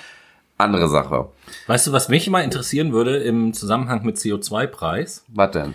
andere 0.59 0.89
Sache. 0.89 1.29
Weißt 1.69 1.87
du, 1.87 1.93
was 1.93 2.09
mich 2.09 2.27
immer 2.27 2.43
interessieren 2.43 2.93
würde 2.93 3.19
im 3.19 3.53
Zusammenhang 3.53 4.05
mit 4.05 4.17
CO2-Preis? 4.17 5.25
Was 5.29 5.51
denn? 5.53 5.75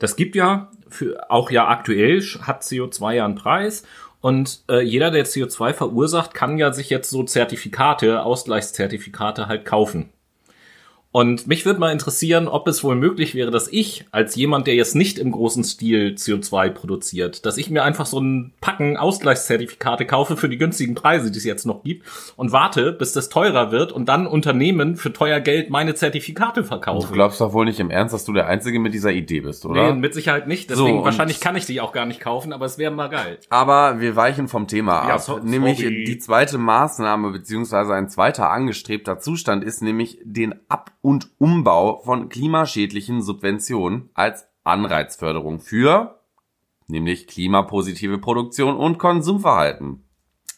Das 0.00 0.16
gibt 0.16 0.34
ja 0.34 0.72
für 0.88 1.30
auch 1.30 1.52
ja 1.52 1.68
aktuell 1.68 2.20
hat 2.42 2.62
CO2 2.64 3.12
ja 3.12 3.24
einen 3.24 3.36
Preis 3.36 3.84
und 4.20 4.64
äh, 4.68 4.80
jeder, 4.80 5.12
der 5.12 5.26
CO2 5.26 5.74
verursacht, 5.74 6.34
kann 6.34 6.58
ja 6.58 6.72
sich 6.72 6.90
jetzt 6.90 7.10
so 7.10 7.22
Zertifikate, 7.22 8.24
Ausgleichszertifikate 8.24 9.46
halt 9.46 9.64
kaufen. 9.64 10.08
Und 11.16 11.46
mich 11.46 11.64
würde 11.64 11.78
mal 11.78 11.92
interessieren, 11.92 12.48
ob 12.48 12.66
es 12.66 12.82
wohl 12.82 12.96
möglich 12.96 13.36
wäre, 13.36 13.52
dass 13.52 13.68
ich 13.68 14.04
als 14.10 14.34
jemand, 14.34 14.66
der 14.66 14.74
jetzt 14.74 14.96
nicht 14.96 15.16
im 15.20 15.30
großen 15.30 15.62
Stil 15.62 16.16
CO2 16.18 16.70
produziert, 16.70 17.46
dass 17.46 17.56
ich 17.56 17.70
mir 17.70 17.84
einfach 17.84 18.04
so 18.04 18.18
ein 18.18 18.52
Packen 18.60 18.96
Ausgleichszertifikate 18.96 20.06
kaufe 20.06 20.36
für 20.36 20.48
die 20.48 20.58
günstigen 20.58 20.96
Preise, 20.96 21.30
die 21.30 21.38
es 21.38 21.44
jetzt 21.44 21.66
noch 21.66 21.84
gibt 21.84 22.04
und 22.34 22.50
warte, 22.50 22.90
bis 22.92 23.12
das 23.12 23.28
teurer 23.28 23.70
wird 23.70 23.92
und 23.92 24.08
dann 24.08 24.26
Unternehmen 24.26 24.96
für 24.96 25.12
teuer 25.12 25.38
Geld 25.38 25.70
meine 25.70 25.94
Zertifikate 25.94 26.64
verkaufe. 26.64 27.06
Du 27.06 27.12
glaubst 27.14 27.40
doch 27.40 27.52
wohl 27.52 27.64
nicht 27.64 27.78
im 27.78 27.90
Ernst, 27.90 28.12
dass 28.12 28.24
du 28.24 28.32
der 28.32 28.48
Einzige 28.48 28.80
mit 28.80 28.92
dieser 28.92 29.12
Idee 29.12 29.40
bist, 29.40 29.64
oder? 29.66 29.92
Nee, 29.92 30.00
mit 30.00 30.14
Sicherheit 30.14 30.48
nicht. 30.48 30.68
Deswegen 30.68 30.98
So, 30.98 31.04
wahrscheinlich 31.04 31.38
kann 31.38 31.54
ich 31.54 31.64
die 31.64 31.80
auch 31.80 31.92
gar 31.92 32.06
nicht 32.06 32.18
kaufen, 32.18 32.52
aber 32.52 32.66
es 32.66 32.76
wäre 32.76 32.90
mal 32.92 33.06
geil. 33.08 33.38
Aber 33.50 34.00
wir 34.00 34.16
weichen 34.16 34.48
vom 34.48 34.66
Thema 34.66 35.06
Ja, 35.06 35.14
ab. 35.14 35.20
so- 35.20 35.38
nämlich 35.38 35.78
sorry. 35.78 36.02
die 36.04 36.18
zweite 36.18 36.58
Maßnahme 36.58 37.30
beziehungsweise 37.30 37.94
ein 37.94 38.08
zweiter 38.08 38.50
angestrebter 38.50 39.20
Zustand 39.20 39.62
ist 39.62 39.80
nämlich 39.80 40.18
den 40.24 40.56
Ab- 40.68 40.90
und 41.04 41.28
Umbau 41.38 41.98
von 41.98 42.30
klimaschädlichen 42.30 43.20
Subventionen 43.20 44.08
als 44.14 44.48
Anreizförderung 44.64 45.60
für 45.60 46.18
nämlich 46.86 47.26
klimapositive 47.26 48.16
Produktion 48.16 48.74
und 48.78 48.96
Konsumverhalten. 48.96 50.02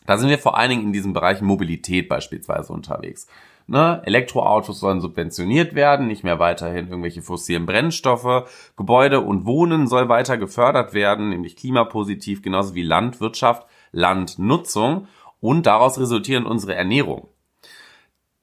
Da 0.07 0.19
sind 0.19 0.29
wir 0.29 0.39
vor 0.39 0.57
allen 0.57 0.71
Dingen 0.71 0.83
in 0.85 0.93
diesem 0.93 1.13
Bereich 1.13 1.43
Mobilität 1.43 2.09
beispielsweise 2.09 2.73
unterwegs. 2.73 3.27
Ne? 3.67 4.01
Elektroautos 4.05 4.79
sollen 4.79 5.01
subventioniert 5.01 5.75
werden, 5.75 6.07
nicht 6.07 6.23
mehr 6.23 6.39
weiterhin 6.39 6.87
irgendwelche 6.87 7.23
fossilen 7.23 7.67
Brennstoffe. 7.67 8.49
Gebäude 8.77 9.23
und 9.23 9.47
Wohnen 9.47 9.89
soll 9.89 10.09
weiter 10.09 10.39
gefördert 10.39 10.95
werden, 10.95 11.31
nämlich 11.31 11.57
klimapositiv, 11.57 12.43
genauso 12.43 12.77
wie 12.77 12.85
Landwirtschaft, 12.85 13.67
Landnutzung 13.91 15.09
und 15.41 15.67
daraus 15.67 15.99
resultierend 15.99 16.47
unsere 16.47 16.77
Ernährung. 16.77 17.31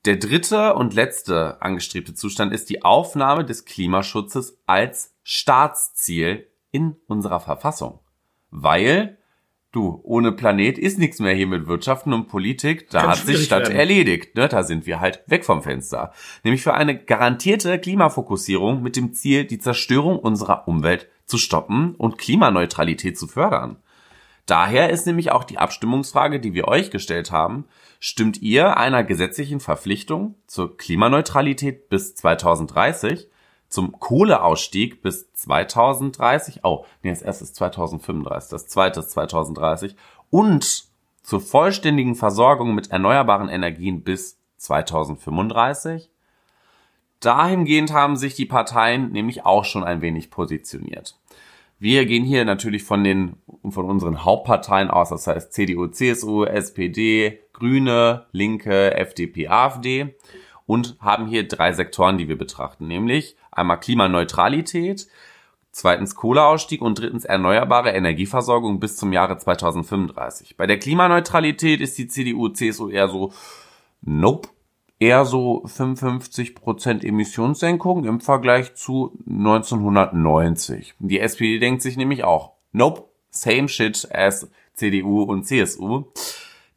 Der 0.05 0.17
dritte 0.17 0.74
und 0.74 0.93
letzte 0.93 1.62
angestrebte 1.62 2.13
Zustand 2.13 2.51
ist 2.51 2.69
die 2.69 2.83
Aufnahme 2.83 3.45
des 3.45 3.63
Klimaschutzes 3.63 4.60
als 4.65 5.15
Staatsziel 5.24 6.48
in 6.72 6.98
unserer 7.07 7.39
Verfassung. 7.39 8.00
Weil, 8.51 9.17
du, 9.72 10.01
ohne 10.03 10.33
Planet 10.33 10.77
ist 10.77 11.00
nichts 11.00 11.19
mehr 11.19 11.33
hier 11.33 11.48
mit 11.48 11.67
Wirtschaften 11.67 12.12
und 12.12 12.27
Politik, 12.27 12.89
da 12.89 13.00
Kann 13.00 13.10
hat 13.12 13.19
sich 13.19 13.45
Stadt 13.45 13.63
werden. 13.63 13.77
erledigt, 13.77 14.36
ne? 14.36 14.50
da 14.50 14.63
sind 14.63 14.86
wir 14.86 15.00
halt 15.00 15.24
weg 15.27 15.45
vom 15.45 15.63
Fenster. 15.63 16.12
Nämlich 16.43 16.63
für 16.63 16.74
eine 16.74 17.01
garantierte 17.01 17.79
Klimafokussierung 17.79 18.83
mit 18.83 18.98
dem 18.98 19.13
Ziel, 19.13 19.45
die 19.45 19.60
Zerstörung 19.60 20.19
unserer 20.19 20.67
Umwelt 20.67 21.07
zu 21.25 21.38
stoppen 21.38 21.95
und 21.95 22.17
Klimaneutralität 22.17 23.17
zu 23.17 23.27
fördern. 23.27 23.77
Daher 24.45 24.89
ist 24.89 25.07
nämlich 25.07 25.31
auch 25.31 25.45
die 25.45 25.57
Abstimmungsfrage, 25.57 26.39
die 26.39 26.53
wir 26.53 26.67
euch 26.67 26.91
gestellt 26.91 27.31
haben, 27.31 27.65
stimmt 28.00 28.41
ihr 28.41 28.75
einer 28.75 29.03
gesetzlichen 29.03 29.62
Verpflichtung 29.62 30.35
zur 30.47 30.77
Klimaneutralität 30.77 31.88
bis 31.88 32.15
2030, 32.15 33.29
zum 33.69 33.93
Kohleausstieg 33.93 35.01
bis 35.01 35.31
2030, 35.33 36.59
oh, 36.63 36.85
nee, 37.01 37.09
das 37.09 37.21
erste 37.21 37.45
ist 37.45 37.55
2035, 37.55 38.50
das 38.50 38.67
zweite 38.67 39.00
ist 39.00 39.12
2030 39.12 39.95
und 40.29 40.85
zur 41.23 41.39
vollständigen 41.39 42.15
Versorgung 42.15 42.75
mit 42.75 42.91
erneuerbaren 42.91 43.47
Energien 43.47 44.03
bis 44.03 44.38
2035? 44.57 46.09
Dahingehend 47.21 47.93
haben 47.93 48.17
sich 48.17 48.35
die 48.35 48.45
Parteien 48.45 49.13
nämlich 49.13 49.45
auch 49.45 49.63
schon 49.63 49.85
ein 49.85 50.01
wenig 50.01 50.29
positioniert. 50.29 51.17
Wir 51.84 52.06
gehen 52.06 52.24
hier 52.24 52.46
natürlich 52.46 52.84
von 52.84 53.04
den, 53.04 53.36
von 53.70 53.84
unseren 53.84 54.24
Hauptparteien 54.24 54.90
aus, 54.90 55.10
das 55.10 55.28
heißt 55.28 55.52
CDU, 55.52 55.88
CSU, 55.88 56.46
SPD, 56.46 57.42
Grüne, 57.52 58.25
Linke, 58.32 58.96
FDP, 58.96 59.50
AfD 59.50 60.16
und 60.66 60.96
haben 61.02 61.28
hier 61.28 61.46
drei 61.46 61.74
Sektoren, 61.74 62.18
die 62.18 62.30
wir 62.30 62.38
betrachten, 62.38 62.88
nämlich 62.88 63.36
einmal 63.52 63.82
Klimaneutralität, 63.82 65.10
zweitens 65.74 66.16
Kohleausstieg 66.16 66.82
und 66.82 67.00
drittens 67.00 67.25
erneuerbare 67.25 67.90
Energieversorgung 67.90 68.80
bis 68.80 68.96
zum 68.96 69.12
Jahre 69.12 69.38
2035. 69.38 70.56
Bei 70.56 70.68
der 70.68 70.80
Klimaneutralität 70.80 71.82
ist 71.82 71.98
die 71.98 72.08
CDU, 72.08 72.48
CSU 72.48 72.88
eher 72.88 73.10
so, 73.10 73.34
nope, 74.02 74.48
eher 75.03 75.25
so 75.25 75.63
55% 75.65 77.05
Emissionssenkung 77.05 78.05
im 78.05 78.22
Vergleich 78.22 78.74
zu 78.75 79.12
1990. 79.27 80.95
Die 81.00 81.19
SPD 81.19 81.60
denkt 81.60 81.81
sich 81.81 81.98
nämlich 81.98 82.24
auch, 82.24 82.53
nope, 82.72 83.03
same 83.29 83.67
shit 83.67 84.07
as 84.13 84.50
CDU 84.74 85.24
und 85.24 85.43
CSU. 85.45 86.05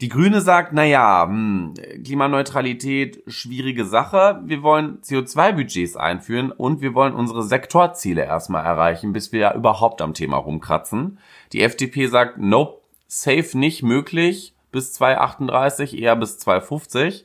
Die 0.01 0.09
Grüne 0.09 0.41
sagt, 0.41 0.73
naja, 0.73 1.25
hm, 1.27 1.75
Klimaneutralität, 2.05 3.23
schwierige 3.29 3.85
Sache. 3.85 4.43
Wir 4.45 4.63
wollen 4.63 5.01
CO2-Budgets 5.03 5.97
einführen 5.97 6.51
und 6.51 6.81
wir 6.81 6.95
wollen 6.95 7.15
unsere 7.15 7.45
Sektorziele 7.45 8.25
erstmal 8.25 8.65
erreichen, 8.65 9.13
bis 9.13 9.31
wir 9.31 9.41
ja 9.41 9.55
überhaupt 9.55 10.03
am 10.03 10.15
Thema 10.15 10.37
rumkratzen. 10.37 11.19
Die 11.53 11.63
FDP 11.63 12.09
sagt, 12.09 12.39
nope, 12.39 12.83
safe 13.07 13.57
nicht 13.57 13.85
möglich 13.85 14.53
bis 14.73 14.93
2038, 14.95 15.97
eher 15.97 16.17
bis 16.17 16.39
2050. 16.39 17.25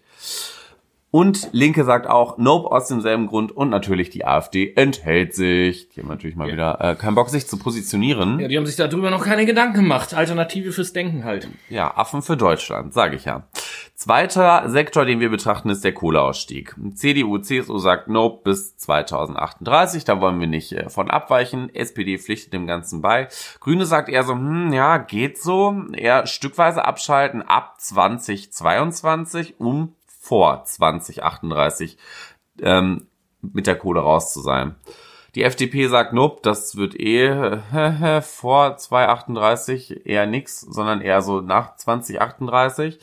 Und 1.11 1.49
Linke 1.51 1.83
sagt 1.83 2.07
auch, 2.07 2.37
nope, 2.37 2.71
aus 2.71 2.87
demselben 2.87 3.27
Grund. 3.27 3.51
Und 3.51 3.69
natürlich 3.69 4.09
die 4.09 4.25
AfD 4.25 4.73
enthält 4.75 5.35
sich. 5.35 5.89
Die 5.89 5.99
haben 5.99 6.07
natürlich 6.07 6.37
mal 6.37 6.49
wieder 6.49 6.79
äh, 6.79 6.95
keinen 6.95 7.15
Bock, 7.15 7.29
sich 7.29 7.47
zu 7.47 7.57
positionieren. 7.57 8.39
Ja, 8.39 8.47
die 8.47 8.57
haben 8.57 8.65
sich 8.65 8.77
darüber 8.77 9.11
noch 9.11 9.25
keine 9.25 9.45
Gedanken 9.45 9.75
gemacht. 9.75 10.13
Alternative 10.13 10.71
fürs 10.71 10.93
Denken 10.93 11.25
halt. 11.25 11.49
Ja, 11.69 11.95
Affen 11.97 12.21
für 12.21 12.37
Deutschland, 12.37 12.93
sage 12.93 13.17
ich 13.17 13.25
ja. 13.25 13.43
Zweiter 13.93 14.67
Sektor, 14.69 15.05
den 15.05 15.19
wir 15.19 15.29
betrachten, 15.29 15.69
ist 15.69 15.83
der 15.83 15.93
Kohleausstieg. 15.93 16.75
CDU, 16.95 17.37
CSU 17.37 17.77
sagt 17.77 18.07
Nope 18.07 18.41
bis 18.45 18.75
2038, 18.77 20.05
da 20.05 20.19
wollen 20.21 20.39
wir 20.39 20.47
nicht 20.47 20.71
äh, 20.71 20.89
von 20.89 21.11
abweichen. 21.11 21.69
SPD 21.75 22.17
pflichtet 22.17 22.53
dem 22.53 22.65
Ganzen 22.65 23.01
bei. 23.01 23.27
Grüne 23.59 23.85
sagt 23.85 24.07
eher 24.09 24.23
so, 24.23 24.33
hm, 24.33 24.71
ja, 24.71 24.97
geht 24.97 25.39
so. 25.39 25.75
Eher 25.93 26.25
stückweise 26.25 26.85
abschalten 26.85 27.41
ab 27.41 27.75
2022, 27.79 29.59
um 29.59 29.93
vor 30.31 30.63
2038 30.63 31.97
ähm, 32.61 33.07
mit 33.41 33.67
der 33.67 33.75
Kohle 33.75 33.99
raus 33.99 34.31
zu 34.31 34.39
sein. 34.39 34.75
Die 35.35 35.43
FDP 35.43 35.87
sagt, 35.87 36.13
nope, 36.13 36.39
das 36.41 36.77
wird 36.77 36.97
eh 36.97 37.59
vor 38.21 38.77
2038 38.77 40.05
eher 40.05 40.27
nix, 40.27 40.61
sondern 40.61 41.01
eher 41.01 41.21
so 41.21 41.41
nach 41.41 41.75
2038. 41.75 42.97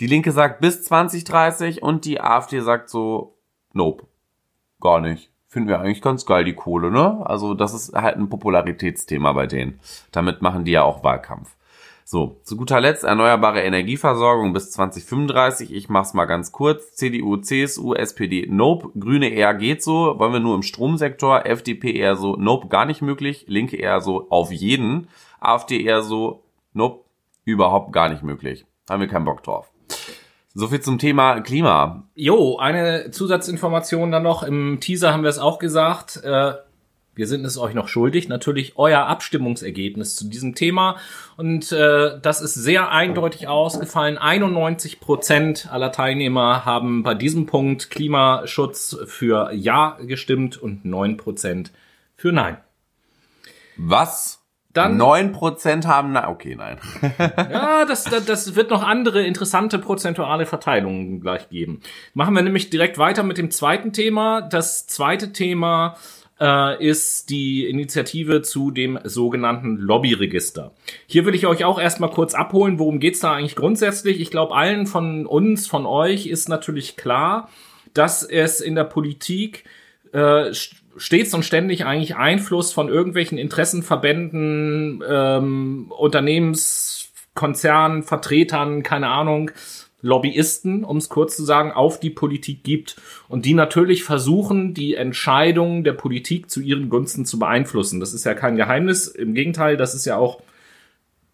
Die 0.00 0.06
Linke 0.06 0.32
sagt 0.32 0.62
bis 0.62 0.82
2030 0.84 1.82
und 1.82 2.06
die 2.06 2.22
AfD 2.22 2.60
sagt 2.60 2.88
so, 2.88 3.36
nope, 3.74 4.06
gar 4.80 5.00
nicht. 5.00 5.30
Finden 5.46 5.68
wir 5.68 5.80
eigentlich 5.80 6.00
ganz 6.00 6.24
geil, 6.24 6.44
die 6.44 6.54
Kohle, 6.54 6.90
ne? 6.90 7.26
Also 7.26 7.52
das 7.52 7.74
ist 7.74 7.92
halt 7.92 8.16
ein 8.16 8.30
Popularitätsthema 8.30 9.34
bei 9.34 9.46
denen. 9.46 9.80
Damit 10.12 10.40
machen 10.40 10.64
die 10.64 10.72
ja 10.72 10.82
auch 10.82 11.04
Wahlkampf. 11.04 11.56
So, 12.06 12.38
zu 12.42 12.58
guter 12.58 12.82
Letzt 12.82 13.02
erneuerbare 13.02 13.62
Energieversorgung 13.62 14.52
bis 14.52 14.70
2035. 14.72 15.72
Ich 15.72 15.88
mach's 15.88 16.12
mal 16.12 16.26
ganz 16.26 16.52
kurz. 16.52 16.94
CDU, 16.96 17.38
CSU, 17.38 17.94
SPD, 17.94 18.46
Nope. 18.46 18.90
Grüne 18.98 19.30
eher 19.30 19.54
geht 19.54 19.82
so. 19.82 20.18
Wollen 20.18 20.34
wir 20.34 20.40
nur 20.40 20.54
im 20.54 20.62
Stromsektor. 20.62 21.46
FDP 21.46 21.94
eher 21.96 22.16
so, 22.16 22.36
Nope, 22.36 22.68
gar 22.68 22.84
nicht 22.84 23.00
möglich. 23.00 23.46
Linke 23.48 23.78
eher 23.78 24.02
so, 24.02 24.26
auf 24.28 24.52
jeden. 24.52 25.08
AfD 25.40 25.82
eher 25.82 26.02
so, 26.02 26.42
Nope, 26.74 27.04
überhaupt 27.46 27.90
gar 27.94 28.10
nicht 28.10 28.22
möglich. 28.22 28.66
Haben 28.90 29.00
wir 29.00 29.08
keinen 29.08 29.24
Bock 29.24 29.42
drauf. 29.42 29.70
So 30.52 30.68
viel 30.68 30.80
zum 30.80 30.98
Thema 30.98 31.40
Klima. 31.40 32.04
Jo, 32.14 32.58
eine 32.58 33.12
Zusatzinformation 33.12 34.12
dann 34.12 34.22
noch. 34.22 34.42
Im 34.42 34.78
Teaser 34.78 35.10
haben 35.10 35.22
wir 35.22 35.30
es 35.30 35.38
auch 35.38 35.58
gesagt. 35.58 36.22
Äh, 36.22 36.52
wir 37.14 37.26
sind 37.26 37.44
es 37.44 37.58
euch 37.58 37.74
noch 37.74 37.88
schuldig. 37.88 38.28
Natürlich 38.28 38.74
euer 38.76 39.06
Abstimmungsergebnis 39.06 40.16
zu 40.16 40.28
diesem 40.28 40.54
Thema. 40.54 40.96
Und 41.36 41.72
äh, 41.72 42.18
das 42.20 42.40
ist 42.40 42.54
sehr 42.54 42.90
eindeutig 42.90 43.48
ausgefallen. 43.48 44.18
91 44.18 45.00
Prozent 45.00 45.68
aller 45.70 45.92
Teilnehmer 45.92 46.64
haben 46.64 47.02
bei 47.02 47.14
diesem 47.14 47.46
Punkt 47.46 47.90
Klimaschutz 47.90 48.96
für 49.06 49.52
Ja 49.52 49.98
gestimmt 50.02 50.56
und 50.56 50.84
9 50.84 51.16
Prozent 51.16 51.72
für 52.16 52.32
Nein. 52.32 52.58
Was? 53.76 54.40
Dann- 54.72 55.00
9% 55.00 55.86
haben, 55.86 56.10
na, 56.12 56.28
okay, 56.28 56.56
nein. 56.56 56.78
Ja, 57.18 57.84
das, 57.84 58.04
das, 58.04 58.24
das 58.24 58.56
wird 58.56 58.70
noch 58.70 58.82
andere 58.82 59.24
interessante 59.24 59.78
prozentuale 59.78 60.46
Verteilungen 60.46 61.20
gleich 61.20 61.48
geben. 61.48 61.80
Machen 62.12 62.34
wir 62.34 62.42
nämlich 62.42 62.70
direkt 62.70 62.98
weiter 62.98 63.22
mit 63.22 63.38
dem 63.38 63.52
zweiten 63.52 63.92
Thema. 63.92 64.40
Das 64.42 64.88
zweite 64.88 65.32
Thema 65.32 65.96
äh, 66.40 66.84
ist 66.84 67.30
die 67.30 67.66
Initiative 67.66 68.42
zu 68.42 68.70
dem 68.70 68.98
sogenannten 69.04 69.76
Lobbyregister. 69.76 70.72
Hier 71.06 71.26
will 71.26 71.34
ich 71.34 71.46
euch 71.46 71.64
auch 71.64 71.80
erstmal 71.80 72.10
kurz 72.10 72.34
abholen, 72.34 72.78
worum 72.78 73.00
geht's 73.00 73.20
da 73.20 73.34
eigentlich 73.34 73.56
grundsätzlich. 73.56 74.20
Ich 74.20 74.30
glaube, 74.30 74.54
allen 74.54 74.86
von 74.86 75.26
uns, 75.26 75.66
von 75.66 75.86
euch 75.86 76.26
ist 76.26 76.48
natürlich 76.48 76.96
klar, 76.96 77.48
dass 77.92 78.22
es 78.22 78.60
in 78.60 78.74
der 78.74 78.84
Politik 78.84 79.64
äh, 80.12 80.50
st- 80.50 80.76
stets 80.96 81.34
und 81.34 81.44
ständig 81.44 81.84
eigentlich 81.84 82.16
Einfluss 82.16 82.72
von 82.72 82.88
irgendwelchen 82.88 83.38
Interessenverbänden, 83.38 85.02
ähm, 85.08 85.92
Unternehmenskonzernen, 85.96 88.02
Vertretern, 88.02 88.82
keine 88.82 89.08
Ahnung, 89.08 89.52
Lobbyisten, 90.04 90.84
um 90.84 90.98
es 90.98 91.08
kurz 91.08 91.34
zu 91.34 91.44
sagen, 91.44 91.72
auf 91.72 91.98
die 91.98 92.10
Politik 92.10 92.62
gibt 92.62 92.96
und 93.26 93.46
die 93.46 93.54
natürlich 93.54 94.04
versuchen, 94.04 94.74
die 94.74 94.94
Entscheidungen 94.94 95.82
der 95.82 95.94
Politik 95.94 96.50
zu 96.50 96.60
ihren 96.60 96.90
Gunsten 96.90 97.24
zu 97.24 97.38
beeinflussen. 97.38 98.00
Das 98.00 98.12
ist 98.12 98.24
ja 98.24 98.34
kein 98.34 98.56
Geheimnis. 98.56 99.06
Im 99.08 99.32
Gegenteil, 99.32 99.78
das 99.78 99.94
ist 99.94 100.04
ja 100.04 100.18
auch 100.18 100.42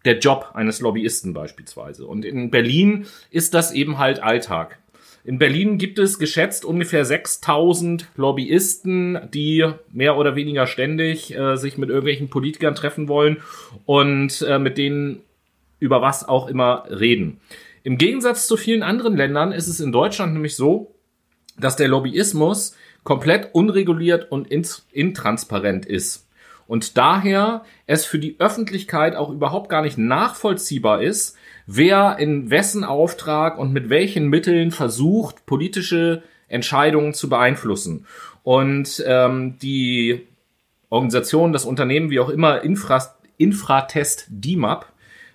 der 0.05 0.19
Job 0.19 0.51
eines 0.53 0.79
Lobbyisten 0.79 1.33
beispielsweise. 1.33 2.07
Und 2.07 2.23
in 2.23 2.49
Berlin 2.49 3.07
ist 3.29 3.53
das 3.53 3.73
eben 3.73 3.97
halt 3.97 4.23
Alltag. 4.23 4.79
In 5.25 5.37
Berlin 5.37 5.77
gibt 5.77 5.99
es 5.99 6.17
geschätzt 6.17 6.63
ungefähr 6.63 7.03
6000 7.03 8.07
Lobbyisten, 8.15 9.19
die 9.33 9.69
mehr 9.91 10.15
oder 10.15 10.37
weniger 10.37 10.65
ständig 10.65 11.35
äh, 11.35 11.57
sich 11.57 11.77
mit 11.77 11.89
irgendwelchen 11.89 12.29
Politikern 12.29 12.73
treffen 12.73 13.09
wollen 13.09 13.37
und 13.85 14.41
äh, 14.41 14.57
mit 14.59 14.77
denen 14.77 15.23
über 15.79 16.01
was 16.01 16.25
auch 16.25 16.47
immer 16.47 16.85
reden. 16.89 17.41
Im 17.83 17.97
Gegensatz 17.97 18.47
zu 18.47 18.57
vielen 18.57 18.83
anderen 18.83 19.15
Ländern 19.15 19.51
ist 19.51 19.67
es 19.67 19.79
in 19.79 19.91
Deutschland 19.91 20.33
nämlich 20.33 20.55
so, 20.55 20.95
dass 21.57 21.75
der 21.75 21.87
Lobbyismus 21.87 22.75
komplett 23.03 23.53
unreguliert 23.53 24.31
und 24.31 24.47
intransparent 24.91 25.85
ist. 25.85 26.27
Und 26.67 26.97
daher 26.97 27.65
es 27.85 28.05
für 28.05 28.19
die 28.19 28.37
Öffentlichkeit 28.39 29.15
auch 29.15 29.29
überhaupt 29.29 29.69
gar 29.69 29.81
nicht 29.81 29.97
nachvollziehbar 29.97 31.01
ist, 31.01 31.35
wer 31.65 32.17
in 32.19 32.49
wessen 32.49 32.83
Auftrag 32.83 33.57
und 33.57 33.73
mit 33.73 33.89
welchen 33.89 34.29
Mitteln 34.29 34.71
versucht, 34.71 35.45
politische 35.45 36.23
Entscheidungen 36.47 37.13
zu 37.13 37.29
beeinflussen. 37.29 38.05
Und 38.43 39.03
ähm, 39.05 39.57
die 39.61 40.27
Organisation, 40.89 41.53
das 41.53 41.65
Unternehmen, 41.65 42.09
wie 42.09 42.19
auch 42.19 42.29
immer, 42.29 42.63
Infra 42.63 43.15
Infratest 43.37 44.27
DIMAP, 44.29 44.85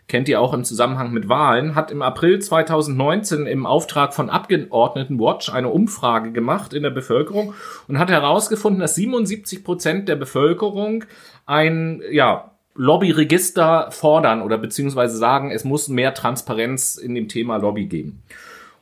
kennt 0.09 0.29
ihr 0.29 0.41
auch 0.41 0.55
im 0.55 0.65
Zusammenhang 0.65 1.13
mit 1.13 1.29
Wahlen, 1.29 1.75
hat 1.75 1.91
im 1.91 2.03
April 2.03 2.39
2019 2.39 3.47
im 3.47 3.67
Auftrag 3.67 4.15
von 4.15 4.31
Abgeordneten 4.31 5.19
Watch 5.19 5.53
eine 5.53 5.69
Umfrage 5.69 6.33
gemacht 6.33 6.73
in 6.73 6.83
der 6.83 6.91
Bevölkerung 6.91 7.55
und 7.89 7.99
hat 7.99 8.11
herausgefunden, 8.11 8.81
dass 8.81 8.95
77 8.95 9.65
Prozent 9.65 10.09
der 10.09 10.17
Bevölkerung 10.17 11.05
ein, 11.45 12.03
ja, 12.11 12.53
Lobbyregister 12.79 13.91
fordern 13.91 14.43
oder 14.43 14.59
beziehungsweise 14.59 15.17
sagen, 15.17 15.51
es 15.51 15.65
muss 15.65 15.89
mehr 15.89 16.13
Transparenz 16.13 16.97
in 16.97 17.15
dem 17.15 17.27
Thema 17.27 17.57
Lobby 17.57 17.87
geben. 17.87 18.23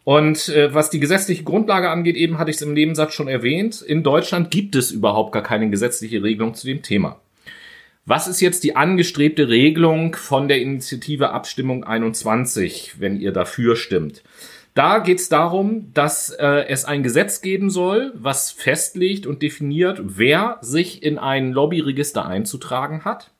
Und 0.02 0.48
äh, 0.50 0.74
was 0.74 0.90
die 0.90 1.00
gesetzliche 1.00 1.44
Grundlage 1.44 1.88
angeht, 1.88 2.16
eben 2.16 2.38
hatte 2.38 2.50
ich 2.50 2.56
es 2.56 2.62
im 2.62 2.74
Nebensatz 2.74 3.14
schon 3.14 3.28
erwähnt, 3.28 3.80
in 3.80 4.02
Deutschland 4.02 4.50
gibt 4.50 4.76
es 4.76 4.90
überhaupt 4.90 5.32
gar 5.32 5.42
keine 5.42 5.70
gesetzliche 5.70 6.22
Regelung 6.22 6.54
zu 6.54 6.66
dem 6.66 6.82
Thema. 6.82 7.20
Was 8.06 8.28
ist 8.28 8.42
jetzt 8.42 8.64
die 8.64 8.76
angestrebte 8.76 9.48
Regelung 9.48 10.14
von 10.14 10.46
der 10.46 10.60
Initiative 10.60 11.30
Abstimmung 11.30 11.84
21, 11.84 13.00
wenn 13.00 13.18
ihr 13.18 13.32
dafür 13.32 13.76
stimmt? 13.76 14.22
Da 14.74 14.98
geht 14.98 15.20
es 15.20 15.30
darum, 15.30 15.90
dass 15.94 16.28
äh, 16.28 16.66
es 16.68 16.84
ein 16.84 17.02
Gesetz 17.02 17.40
geben 17.40 17.70
soll, 17.70 18.12
was 18.14 18.50
festlegt 18.50 19.26
und 19.26 19.40
definiert, 19.40 20.02
wer 20.02 20.58
sich 20.60 21.02
in 21.02 21.18
ein 21.18 21.52
Lobbyregister 21.52 22.26
einzutragen 22.26 23.04
hat 23.06 23.30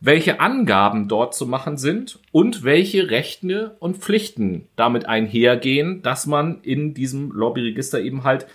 welche 0.00 0.40
Angaben 0.40 1.08
dort 1.08 1.34
zu 1.34 1.46
machen 1.46 1.76
sind 1.76 2.18
und 2.32 2.64
welche 2.64 3.10
Rechte 3.10 3.76
und 3.78 3.96
Pflichten 3.96 4.68
damit 4.76 5.06
einhergehen, 5.06 6.02
dass 6.02 6.26
man 6.26 6.60
in 6.62 6.94
diesem 6.94 7.30
Lobbyregister 7.32 8.00
eben 8.00 8.24
halt 8.24 8.46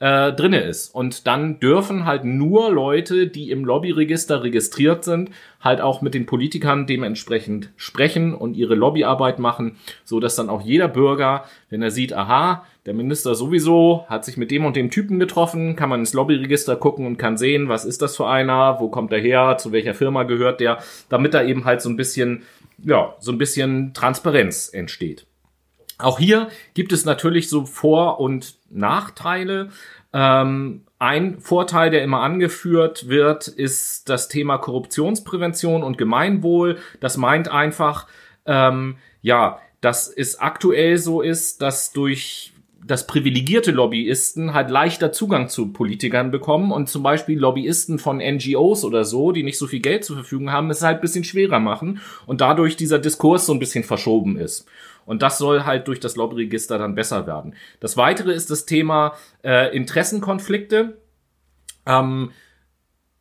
äh, 0.00 0.32
drinne 0.32 0.60
ist. 0.60 0.94
Und 0.94 1.26
dann 1.26 1.58
dürfen 1.60 2.04
halt 2.04 2.24
nur 2.24 2.70
Leute, 2.70 3.26
die 3.26 3.50
im 3.50 3.64
Lobbyregister 3.64 4.42
registriert 4.42 5.04
sind, 5.04 5.30
halt 5.60 5.80
auch 5.80 6.02
mit 6.02 6.14
den 6.14 6.26
Politikern 6.26 6.86
dementsprechend 6.86 7.70
sprechen 7.76 8.34
und 8.34 8.56
ihre 8.56 8.76
Lobbyarbeit 8.76 9.38
machen, 9.38 9.76
so 10.04 10.20
dass 10.20 10.36
dann 10.36 10.50
auch 10.50 10.62
jeder 10.62 10.88
Bürger, 10.88 11.44
wenn 11.68 11.82
er 11.82 11.90
sieht, 11.90 12.12
aha, 12.12 12.64
der 12.86 12.94
Minister 12.94 13.34
sowieso 13.34 14.06
hat 14.08 14.24
sich 14.24 14.36
mit 14.36 14.50
dem 14.50 14.64
und 14.64 14.76
dem 14.76 14.90
Typen 14.90 15.18
getroffen, 15.18 15.74
kann 15.74 15.88
man 15.88 16.00
ins 16.00 16.14
Lobbyregister 16.14 16.76
gucken 16.76 17.04
und 17.04 17.18
kann 17.18 17.36
sehen, 17.36 17.68
was 17.68 17.84
ist 17.84 18.00
das 18.00 18.16
für 18.16 18.28
einer, 18.28 18.78
wo 18.80 18.88
kommt 18.88 19.12
er 19.12 19.20
her, 19.20 19.56
zu 19.58 19.72
welcher 19.72 19.94
Firma 19.94 20.22
gehört 20.22 20.60
der, 20.60 20.78
damit 21.08 21.34
da 21.34 21.42
eben 21.42 21.64
halt 21.64 21.82
so 21.82 21.90
ein 21.90 21.96
bisschen, 21.96 22.44
ja, 22.82 23.14
so 23.18 23.32
ein 23.32 23.38
bisschen 23.38 23.92
Transparenz 23.94 24.70
entsteht. 24.72 25.27
Auch 25.98 26.18
hier 26.18 26.48
gibt 26.74 26.92
es 26.92 27.04
natürlich 27.04 27.48
so 27.48 27.66
Vor- 27.66 28.20
und 28.20 28.54
Nachteile. 28.70 29.70
Ähm, 30.12 30.82
ein 31.00 31.40
Vorteil, 31.40 31.90
der 31.90 32.02
immer 32.02 32.20
angeführt 32.20 33.08
wird, 33.08 33.48
ist 33.48 34.08
das 34.08 34.28
Thema 34.28 34.58
Korruptionsprävention 34.58 35.82
und 35.82 35.98
Gemeinwohl. 35.98 36.78
Das 37.00 37.16
meint 37.16 37.48
einfach, 37.48 38.06
ähm, 38.46 38.96
ja, 39.22 39.58
dass 39.80 40.08
es 40.08 40.40
aktuell 40.40 40.98
so 40.98 41.20
ist, 41.20 41.62
dass 41.62 41.92
durch 41.92 42.52
dass 42.86 43.06
privilegierte 43.06 43.70
Lobbyisten 43.70 44.54
halt 44.54 44.70
leichter 44.70 45.12
Zugang 45.12 45.48
zu 45.48 45.72
Politikern 45.72 46.30
bekommen 46.30 46.72
und 46.72 46.88
zum 46.88 47.02
Beispiel 47.02 47.38
Lobbyisten 47.38 47.98
von 47.98 48.18
NGOs 48.18 48.82
oder 48.84 49.04
so, 49.04 49.32
die 49.32 49.42
nicht 49.42 49.58
so 49.58 49.66
viel 49.66 49.80
Geld 49.80 50.04
zur 50.04 50.16
Verfügung 50.16 50.52
haben, 50.52 50.70
es 50.70 50.82
halt 50.82 51.02
bisschen 51.02 51.24
schwerer 51.24 51.60
machen 51.60 52.00
und 52.24 52.40
dadurch 52.40 52.76
dieser 52.76 52.98
Diskurs 52.98 53.44
so 53.44 53.52
ein 53.52 53.58
bisschen 53.58 53.84
verschoben 53.84 54.38
ist. 54.38 54.66
Und 55.08 55.22
das 55.22 55.38
soll 55.38 55.64
halt 55.64 55.88
durch 55.88 56.00
das 56.00 56.16
Lobbyregister 56.16 56.78
dann 56.78 56.94
besser 56.94 57.26
werden. 57.26 57.54
Das 57.80 57.96
weitere 57.96 58.32
ist 58.32 58.50
das 58.50 58.66
Thema 58.66 59.14
äh, 59.42 59.74
Interessenkonflikte. 59.74 60.98
Ähm, 61.86 62.30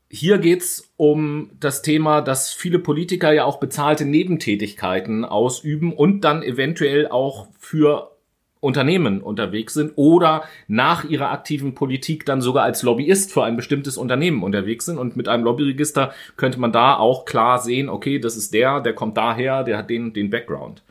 hier 0.10 0.38
geht's 0.38 0.94
um 0.98 1.52
das 1.60 1.82
Thema, 1.82 2.22
dass 2.22 2.54
viele 2.54 2.80
Politiker 2.80 3.32
ja 3.32 3.46
auch 3.46 3.60
bezahlte 3.60 4.06
Nebentätigkeiten 4.06 5.26
ausüben 5.26 5.94
und 5.94 6.22
dann 6.22 6.44
eventuell 6.44 7.08
auch 7.08 7.48
für 7.58 8.12
Unternehmen 8.60 9.22
unterwegs 9.22 9.74
sind 9.74 9.94
oder 9.96 10.44
nach 10.68 11.06
ihrer 11.06 11.32
aktiven 11.32 11.76
Politik 11.76 12.26
dann 12.26 12.42
sogar 12.42 12.64
als 12.64 12.84
Lobbyist 12.84 13.32
für 13.32 13.44
ein 13.44 13.56
bestimmtes 13.56 13.98
Unternehmen 13.98 14.44
unterwegs 14.44 14.86
sind. 14.86 14.98
Und 14.98 15.16
mit 15.16 15.28
einem 15.28 15.44
Lobbyregister 15.44 16.14
könnte 16.36 16.60
man 16.60 16.72
da 16.72 16.98
auch 16.98 17.26
klar 17.26 17.60
sehen, 17.60 17.88
okay, 17.88 18.20
das 18.20 18.36
ist 18.36 18.54
der, 18.54 18.82
der 18.82 18.94
kommt 18.94 19.18
daher, 19.18 19.64
der 19.64 19.78
hat 19.78 19.90
den, 19.90 20.14
den 20.14 20.30
Background. 20.30 20.84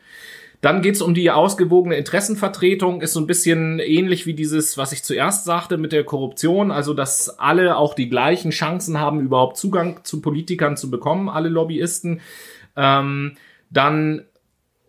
Dann 0.61 0.81
geht's 0.81 1.01
um 1.01 1.13
die 1.13 1.29
ausgewogene 1.29 1.95
Interessenvertretung, 1.95 3.01
ist 3.01 3.13
so 3.13 3.19
ein 3.19 3.27
bisschen 3.27 3.79
ähnlich 3.79 4.25
wie 4.25 4.33
dieses, 4.33 4.77
was 4.77 4.91
ich 4.91 5.03
zuerst 5.03 5.45
sagte 5.45 5.77
mit 5.77 5.91
der 5.91 6.03
Korruption, 6.03 6.71
also 6.71 6.95
dass 6.95 7.37
alle 7.37 7.77
auch 7.77 7.93
die 7.93 8.09
gleichen 8.09 8.49
Chancen 8.49 8.99
haben, 8.99 9.19
überhaupt 9.19 9.57
Zugang 9.57 10.03
zu 10.03 10.19
Politikern 10.21 10.75
zu 10.75 10.89
bekommen, 10.89 11.29
alle 11.29 11.49
Lobbyisten. 11.49 12.21
Ähm, 12.75 13.37
dann 13.69 14.23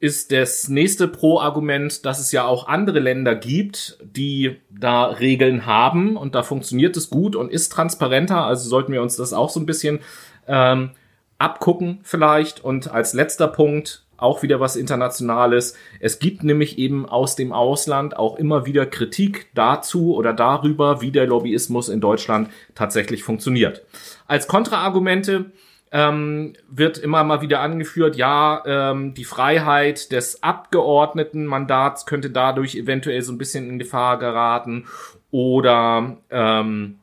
ist 0.00 0.32
das 0.32 0.68
nächste 0.68 1.08
Pro-Argument, 1.08 2.06
dass 2.06 2.20
es 2.20 2.30
ja 2.32 2.46
auch 2.46 2.68
andere 2.68 3.00
Länder 3.00 3.34
gibt, 3.34 3.98
die 4.02 4.56
da 4.70 5.06
Regeln 5.06 5.66
haben 5.66 6.16
und 6.16 6.34
da 6.34 6.42
funktioniert 6.42 6.96
es 6.96 7.10
gut 7.10 7.34
und 7.34 7.50
ist 7.50 7.70
transparenter. 7.70 8.44
Also 8.44 8.68
sollten 8.68 8.92
wir 8.92 9.02
uns 9.02 9.16
das 9.16 9.32
auch 9.32 9.50
so 9.50 9.58
ein 9.58 9.66
bisschen 9.66 9.98
ähm, 10.46 10.92
abgucken 11.38 11.98
vielleicht. 12.04 12.62
Und 12.62 12.90
als 12.92 13.12
letzter 13.12 13.48
Punkt 13.48 14.06
auch 14.18 14.42
wieder 14.42 14.60
was 14.60 14.76
Internationales. 14.76 15.74
Es 16.00 16.18
gibt 16.18 16.44
nämlich 16.44 16.76
eben 16.78 17.08
aus 17.08 17.36
dem 17.36 17.52
Ausland 17.52 18.16
auch 18.16 18.36
immer 18.36 18.66
wieder 18.66 18.84
Kritik 18.84 19.46
dazu 19.54 20.14
oder 20.14 20.34
darüber, 20.34 21.00
wie 21.00 21.10
der 21.10 21.26
Lobbyismus 21.26 21.88
in 21.88 22.00
Deutschland 22.00 22.50
tatsächlich 22.74 23.22
funktioniert. 23.22 23.86
Als 24.26 24.46
Kontraargumente 24.46 25.52
ähm, 25.90 26.52
wird 26.68 26.98
immer 26.98 27.24
mal 27.24 27.40
wieder 27.40 27.60
angeführt, 27.60 28.16
ja, 28.16 28.62
ähm, 28.66 29.14
die 29.14 29.24
Freiheit 29.24 30.12
des 30.12 30.42
Abgeordnetenmandats 30.42 32.04
könnte 32.04 32.30
dadurch 32.30 32.74
eventuell 32.74 33.22
so 33.22 33.32
ein 33.32 33.38
bisschen 33.38 33.70
in 33.70 33.78
Gefahr 33.78 34.18
geraten 34.18 34.86
oder 35.30 36.18
ähm, 36.30 36.98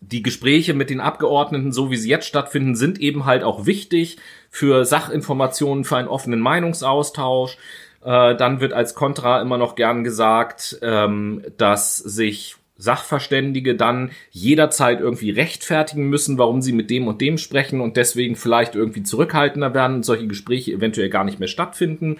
die 0.00 0.22
Gespräche 0.22 0.74
mit 0.74 0.90
den 0.90 1.00
Abgeordneten, 1.00 1.72
so 1.72 1.90
wie 1.90 1.96
sie 1.96 2.10
jetzt 2.10 2.26
stattfinden, 2.26 2.74
sind 2.74 3.00
eben 3.00 3.24
halt 3.24 3.42
auch 3.42 3.64
wichtig 3.64 4.18
für 4.54 4.84
Sachinformationen, 4.84 5.82
für 5.82 5.96
einen 5.96 6.06
offenen 6.06 6.38
Meinungsaustausch. 6.38 7.58
Äh, 8.04 8.36
dann 8.36 8.60
wird 8.60 8.72
als 8.72 8.94
Kontra 8.94 9.42
immer 9.42 9.58
noch 9.58 9.74
gern 9.74 10.04
gesagt, 10.04 10.78
ähm, 10.80 11.42
dass 11.56 11.96
sich 11.96 12.54
Sachverständige 12.76 13.74
dann 13.74 14.12
jederzeit 14.30 15.00
irgendwie 15.00 15.32
rechtfertigen 15.32 16.08
müssen, 16.08 16.38
warum 16.38 16.62
sie 16.62 16.72
mit 16.72 16.88
dem 16.88 17.08
und 17.08 17.20
dem 17.20 17.36
sprechen 17.36 17.80
und 17.80 17.96
deswegen 17.96 18.36
vielleicht 18.36 18.76
irgendwie 18.76 19.02
zurückhaltender 19.02 19.74
werden 19.74 19.96
und 19.96 20.04
solche 20.04 20.28
Gespräche 20.28 20.70
eventuell 20.70 21.08
gar 21.08 21.24
nicht 21.24 21.40
mehr 21.40 21.48
stattfinden. 21.48 22.18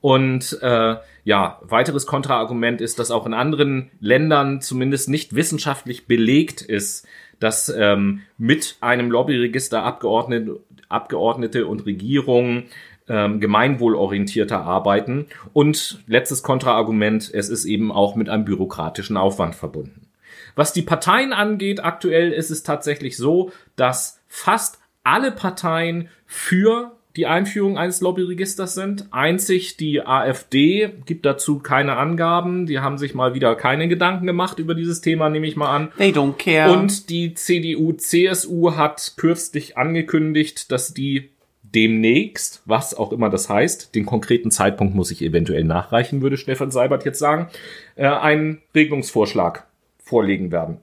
Und 0.00 0.58
äh, 0.62 0.96
ja, 1.24 1.58
weiteres 1.62 2.06
Kontraargument 2.06 2.80
ist, 2.80 3.00
dass 3.00 3.10
auch 3.10 3.26
in 3.26 3.34
anderen 3.34 3.90
Ländern 3.98 4.60
zumindest 4.60 5.08
nicht 5.08 5.34
wissenschaftlich 5.34 6.06
belegt 6.06 6.62
ist, 6.62 7.08
dass 7.40 7.68
ähm, 7.76 8.20
mit 8.38 8.76
einem 8.80 9.10
Lobbyregister 9.10 9.82
Abgeordnete, 9.82 10.60
Abgeordnete 10.92 11.66
und 11.66 11.86
Regierungen 11.86 12.64
ähm, 13.08 13.40
gemeinwohlorientierter 13.40 14.60
arbeiten. 14.60 15.26
Und 15.52 16.02
letztes 16.06 16.42
Kontraargument, 16.42 17.30
es 17.32 17.48
ist 17.48 17.64
eben 17.64 17.90
auch 17.92 18.14
mit 18.14 18.28
einem 18.28 18.44
bürokratischen 18.44 19.16
Aufwand 19.16 19.54
verbunden. 19.54 20.08
Was 20.54 20.72
die 20.72 20.82
Parteien 20.82 21.32
angeht, 21.32 21.84
aktuell 21.84 22.32
ist 22.32 22.50
es 22.50 22.62
tatsächlich 22.62 23.16
so, 23.16 23.52
dass 23.76 24.20
fast 24.28 24.80
alle 25.02 25.32
Parteien 25.32 26.08
für 26.26 26.92
die 27.16 27.26
Einführung 27.26 27.78
eines 27.78 28.00
Lobbyregisters 28.00 28.74
sind. 28.74 29.06
Einzig 29.10 29.76
die 29.76 30.04
AfD 30.06 30.90
gibt 31.04 31.26
dazu 31.26 31.58
keine 31.58 31.96
Angaben. 31.96 32.66
Die 32.66 32.80
haben 32.80 32.98
sich 32.98 33.14
mal 33.14 33.34
wieder 33.34 33.54
keine 33.54 33.88
Gedanken 33.88 34.26
gemacht 34.26 34.58
über 34.58 34.74
dieses 34.74 35.00
Thema, 35.00 35.28
nehme 35.28 35.46
ich 35.46 35.56
mal 35.56 35.74
an. 35.74 35.92
They 35.98 36.12
don't 36.12 36.36
care. 36.38 36.72
Und 36.72 37.10
die 37.10 37.34
CDU, 37.34 37.92
CSU 37.92 38.76
hat 38.76 39.14
kürzlich 39.16 39.76
angekündigt, 39.76 40.72
dass 40.72 40.94
die 40.94 41.30
demnächst, 41.62 42.62
was 42.64 42.94
auch 42.94 43.12
immer 43.12 43.30
das 43.30 43.48
heißt, 43.48 43.94
den 43.94 44.06
konkreten 44.06 44.50
Zeitpunkt 44.50 44.94
muss 44.94 45.10
ich 45.10 45.22
eventuell 45.22 45.64
nachreichen, 45.64 46.22
würde 46.22 46.36
Stefan 46.36 46.70
Seibert 46.70 47.04
jetzt 47.04 47.18
sagen, 47.18 47.48
äh, 47.96 48.06
einen 48.06 48.60
Regelungsvorschlag 48.74 49.66
vorlegen 49.98 50.52
werden. 50.52 50.78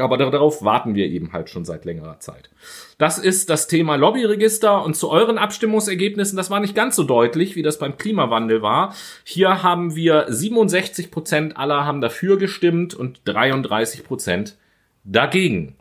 Aber 0.00 0.16
darauf 0.16 0.62
warten 0.64 0.94
wir 0.94 1.06
eben 1.06 1.32
halt 1.32 1.50
schon 1.50 1.64
seit 1.64 1.84
längerer 1.84 2.20
Zeit. 2.20 2.50
Das 2.98 3.18
ist 3.18 3.50
das 3.50 3.66
Thema 3.66 3.96
Lobbyregister 3.96 4.84
und 4.84 4.96
zu 4.96 5.10
euren 5.10 5.38
Abstimmungsergebnissen, 5.38 6.36
das 6.36 6.50
war 6.50 6.60
nicht 6.60 6.74
ganz 6.74 6.96
so 6.96 7.04
deutlich, 7.04 7.56
wie 7.56 7.62
das 7.62 7.78
beim 7.78 7.96
Klimawandel 7.96 8.62
war. 8.62 8.94
Hier 9.24 9.62
haben 9.62 9.96
wir 9.96 10.26
67 10.28 11.10
Prozent 11.10 11.56
aller 11.56 11.84
haben 11.84 12.00
dafür 12.00 12.38
gestimmt 12.38 12.94
und 12.94 13.20
33 13.24 14.04
Prozent 14.04 14.56
dagegen. 15.04 15.76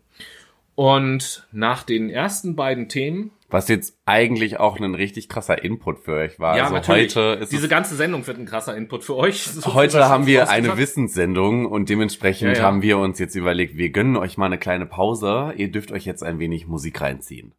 Und 0.75 1.45
nach 1.51 1.83
den 1.83 2.09
ersten 2.09 2.55
beiden 2.55 2.87
Themen 2.87 3.31
Was 3.51 3.67
jetzt 3.67 3.97
eigentlich 4.05 4.59
auch 4.59 4.79
ein 4.79 4.93
richtig 4.93 5.27
krasser 5.27 5.63
Input 5.63 5.97
für 5.97 6.13
euch 6.13 6.39
war. 6.39 6.55
Ja, 6.55 6.65
also 6.65 6.75
natürlich. 6.75 7.15
heute 7.15 7.39
ist 7.41 7.51
Diese 7.51 7.63
es, 7.63 7.69
ganze 7.69 7.95
Sendung 7.95 8.27
wird 8.27 8.37
ein 8.37 8.45
krasser 8.45 8.77
Input 8.77 9.03
für 9.03 9.15
euch. 9.15 9.43
So 9.59 9.73
heute 9.73 10.07
haben 10.07 10.27
wir 10.27 10.49
eine 10.49 10.77
Wissenssendung 10.77 11.65
und 11.65 11.89
dementsprechend 11.89 12.49
Ja, 12.49 12.57
ja. 12.59 12.63
haben 12.63 12.83
wir 12.83 12.99
uns 12.99 13.17
jetzt 13.17 13.33
überlegt, 13.35 13.75
wir 13.75 13.89
gönnen 13.89 14.17
euch 14.17 14.37
mal 14.37 14.45
eine 14.45 14.59
kleine 14.59 14.85
Pause. 14.85 15.53
Ihr 15.57 15.71
dürft 15.71 15.91
euch 15.91 16.05
jetzt 16.05 16.23
ein 16.23 16.37
wenig 16.37 16.67
Musik 16.67 17.01
reinziehen. 17.01 17.53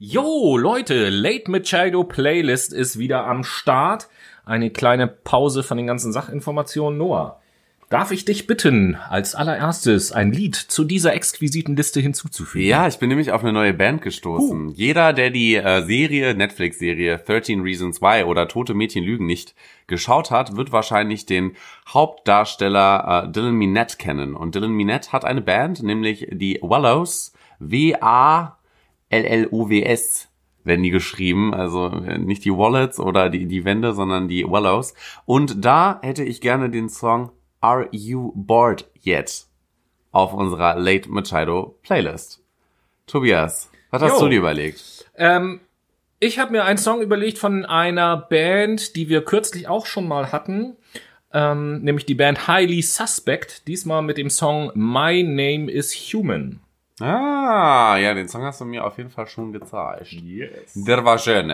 Jo, 0.00 0.56
Leute, 0.56 1.10
Late 1.10 1.50
Machado 1.50 2.04
Playlist 2.04 2.72
ist 2.72 2.98
wieder 2.98 3.26
am 3.26 3.44
Start. 3.44 4.08
Eine 4.48 4.70
kleine 4.70 5.06
Pause 5.06 5.62
von 5.62 5.76
den 5.76 5.86
ganzen 5.86 6.10
Sachinformationen. 6.10 6.98
Noah, 6.98 7.38
darf 7.90 8.12
ich 8.12 8.24
dich 8.24 8.46
bitten, 8.46 8.94
als 8.94 9.34
allererstes 9.34 10.10
ein 10.10 10.32
Lied 10.32 10.56
zu 10.56 10.84
dieser 10.84 11.12
exquisiten 11.12 11.76
Liste 11.76 12.00
hinzuzufügen? 12.00 12.66
Ja, 12.66 12.88
ich 12.88 12.98
bin 12.98 13.10
nämlich 13.10 13.30
auf 13.30 13.42
eine 13.42 13.52
neue 13.52 13.74
Band 13.74 14.00
gestoßen. 14.00 14.70
Jeder, 14.70 15.12
der 15.12 15.28
die 15.28 15.56
äh, 15.56 15.82
Serie, 15.82 16.34
Netflix-Serie 16.34 17.18
13 17.18 17.60
Reasons 17.60 18.00
Why 18.00 18.24
oder 18.24 18.48
Tote 18.48 18.72
Mädchen 18.72 19.04
lügen 19.04 19.26
nicht 19.26 19.54
geschaut 19.86 20.30
hat, 20.30 20.56
wird 20.56 20.72
wahrscheinlich 20.72 21.26
den 21.26 21.52
Hauptdarsteller 21.86 23.26
äh, 23.26 23.30
Dylan 23.30 23.54
Minette 23.54 23.98
kennen. 23.98 24.34
Und 24.34 24.54
Dylan 24.54 24.72
Minette 24.72 25.12
hat 25.12 25.26
eine 25.26 25.42
Band, 25.42 25.82
nämlich 25.82 26.26
die 26.32 26.58
Wallows, 26.62 27.34
W-A-L-L-O-W-S 27.58 28.58
werden 30.68 30.82
die 30.82 30.90
geschrieben, 30.90 31.52
also 31.52 31.88
äh, 31.88 32.18
nicht 32.18 32.44
die 32.44 32.52
Wallets 32.52 33.00
oder 33.00 33.30
die, 33.30 33.46
die 33.46 33.64
Wände, 33.64 33.92
sondern 33.92 34.28
die 34.28 34.44
Wallows. 34.48 34.94
Und 35.24 35.64
da 35.64 35.98
hätte 36.02 36.22
ich 36.22 36.40
gerne 36.40 36.70
den 36.70 36.88
Song 36.88 37.32
Are 37.60 37.88
You 37.90 38.32
Bored 38.36 38.88
Yet? 39.04 39.48
auf 40.12 40.32
unserer 40.32 40.76
Late 40.76 41.08
Machado 41.10 41.78
Playlist. 41.82 42.42
Tobias, 43.06 43.70
was 43.90 44.02
hast 44.02 44.18
Jo. 44.18 44.24
du 44.24 44.28
dir 44.30 44.38
überlegt? 44.38 45.08
Ähm, 45.16 45.60
ich 46.20 46.38
habe 46.38 46.52
mir 46.52 46.64
einen 46.64 46.78
Song 46.78 47.00
überlegt 47.00 47.38
von 47.38 47.64
einer 47.64 48.16
Band, 48.16 48.96
die 48.96 49.08
wir 49.08 49.24
kürzlich 49.24 49.68
auch 49.68 49.86
schon 49.86 50.08
mal 50.08 50.32
hatten. 50.32 50.76
Ähm, 51.32 51.82
nämlich 51.82 52.06
die 52.06 52.14
Band 52.14 52.48
Highly 52.48 52.82
Suspect. 52.82 53.68
Diesmal 53.68 54.02
mit 54.02 54.18
dem 54.18 54.30
Song 54.30 54.72
My 54.74 55.22
Name 55.22 55.70
is 55.70 55.94
Human. 56.12 56.60
Ah, 57.00 57.96
ja, 57.98 58.14
den 58.14 58.28
Song 58.28 58.42
hast 58.42 58.60
du 58.60 58.64
mir 58.64 58.84
auf 58.84 58.98
jeden 58.98 59.10
Fall 59.10 59.26
schon 59.26 59.52
gezeigt. 59.52 60.12
Yes. 60.12 60.72
Der 60.74 61.04
war 61.04 61.18
schön. 61.18 61.52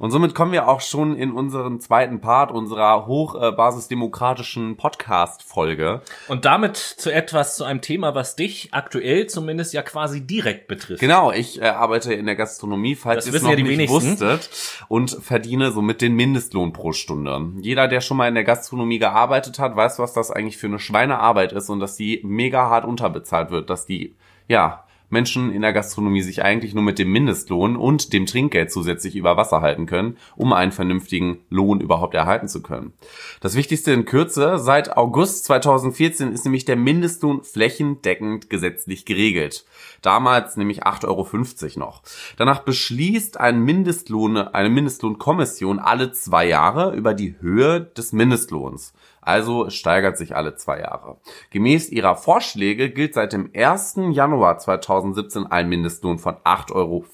Und 0.00 0.12
somit 0.12 0.34
kommen 0.34 0.52
wir 0.52 0.66
auch 0.66 0.80
schon 0.80 1.14
in 1.14 1.30
unseren 1.30 1.78
zweiten 1.78 2.22
Part 2.22 2.50
unserer 2.50 3.04
hochbasisdemokratischen 3.04 4.78
Podcast-Folge. 4.78 6.00
Und 6.28 6.46
damit 6.46 6.78
zu 6.78 7.12
etwas, 7.12 7.56
zu 7.56 7.64
einem 7.64 7.82
Thema, 7.82 8.14
was 8.14 8.34
dich 8.34 8.70
aktuell 8.72 9.26
zumindest 9.26 9.74
ja 9.74 9.82
quasi 9.82 10.26
direkt 10.26 10.68
betrifft. 10.68 11.00
Genau, 11.00 11.32
ich 11.32 11.60
äh, 11.60 11.66
arbeite 11.66 12.14
in 12.14 12.24
der 12.24 12.34
Gastronomie, 12.34 12.94
falls 12.94 13.26
ihr 13.26 13.34
es 13.34 13.42
noch 13.42 13.50
ja 13.50 13.56
nicht 13.56 13.68
wenigsten. 13.68 14.18
wusstet, 14.18 14.48
und 14.88 15.18
verdiene 15.20 15.70
somit 15.70 16.00
den 16.00 16.14
Mindestlohn 16.14 16.72
pro 16.72 16.92
Stunde. 16.92 17.52
Jeder, 17.60 17.86
der 17.86 18.00
schon 18.00 18.16
mal 18.16 18.28
in 18.28 18.34
der 18.34 18.44
Gastronomie 18.44 19.00
gearbeitet 19.00 19.58
hat, 19.58 19.76
weiß, 19.76 19.98
was 19.98 20.14
das 20.14 20.30
eigentlich 20.30 20.56
für 20.56 20.68
eine 20.68 20.78
Schweinearbeit 20.78 21.52
ist 21.52 21.68
und 21.68 21.78
dass 21.78 21.96
die 21.96 22.22
mega 22.24 22.70
hart 22.70 22.86
unterbezahlt 22.86 23.50
wird, 23.50 23.68
dass 23.68 23.84
die, 23.84 24.16
ja, 24.50 24.84
Menschen 25.10 25.52
in 25.52 25.62
der 25.62 25.72
Gastronomie 25.72 26.22
sich 26.22 26.42
eigentlich 26.42 26.74
nur 26.74 26.82
mit 26.82 26.98
dem 26.98 27.12
Mindestlohn 27.12 27.76
und 27.76 28.12
dem 28.12 28.26
Trinkgeld 28.26 28.72
zusätzlich 28.72 29.14
über 29.14 29.36
Wasser 29.36 29.60
halten 29.60 29.86
können, 29.86 30.16
um 30.36 30.52
einen 30.52 30.72
vernünftigen 30.72 31.38
Lohn 31.50 31.80
überhaupt 31.80 32.14
erhalten 32.14 32.48
zu 32.48 32.62
können. 32.62 32.92
Das 33.40 33.54
Wichtigste 33.54 33.92
in 33.92 34.06
Kürze, 34.06 34.58
seit 34.58 34.96
August 34.96 35.44
2014 35.44 36.32
ist 36.32 36.44
nämlich 36.44 36.64
der 36.64 36.76
Mindestlohn 36.76 37.42
flächendeckend 37.42 38.50
gesetzlich 38.50 39.04
geregelt. 39.04 39.64
Damals 40.02 40.56
nämlich 40.56 40.84
8,50 40.84 41.06
Euro 41.06 41.78
noch. 41.78 42.02
Danach 42.36 42.60
beschließt 42.60 43.38
ein 43.38 43.60
Mindestlohn, 43.60 44.36
eine 44.36 44.70
Mindestlohnkommission 44.70 45.78
alle 45.78 46.10
zwei 46.10 46.46
Jahre 46.46 46.94
über 46.96 47.14
die 47.14 47.36
Höhe 47.40 47.80
des 47.80 48.12
Mindestlohns. 48.12 48.94
Also 49.20 49.70
steigert 49.70 50.16
sich 50.16 50.34
alle 50.34 50.54
zwei 50.56 50.80
Jahre. 50.80 51.18
Gemäß 51.50 51.90
ihrer 51.90 52.16
Vorschläge 52.16 52.90
gilt 52.90 53.14
seit 53.14 53.32
dem 53.32 53.50
1. 53.54 53.96
Januar 54.10 54.58
2017 54.58 55.46
ein 55.46 55.68
Mindestlohn 55.68 56.18
von 56.18 56.36
8,84 56.36 56.72
Euro, 56.74 57.04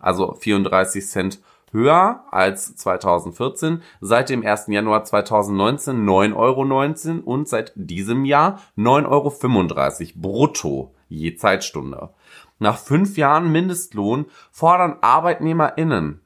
also 0.00 0.34
34 0.34 1.06
Cent 1.06 1.40
höher 1.72 2.24
als 2.30 2.76
2014, 2.76 3.82
seit 4.00 4.30
dem 4.30 4.44
1. 4.44 4.68
Januar 4.68 5.04
2019 5.04 6.04
9,19 6.04 6.36
Euro 6.36 7.32
und 7.32 7.48
seit 7.48 7.72
diesem 7.74 8.24
Jahr 8.24 8.60
9,35 8.76 9.06
Euro 9.08 10.12
brutto 10.16 10.94
je 11.08 11.34
Zeitstunde. 11.36 12.10
Nach 12.58 12.76
fünf 12.76 13.16
Jahren 13.16 13.50
Mindestlohn 13.50 14.26
fordern 14.50 14.96
ArbeitnehmerInnen 15.00 16.20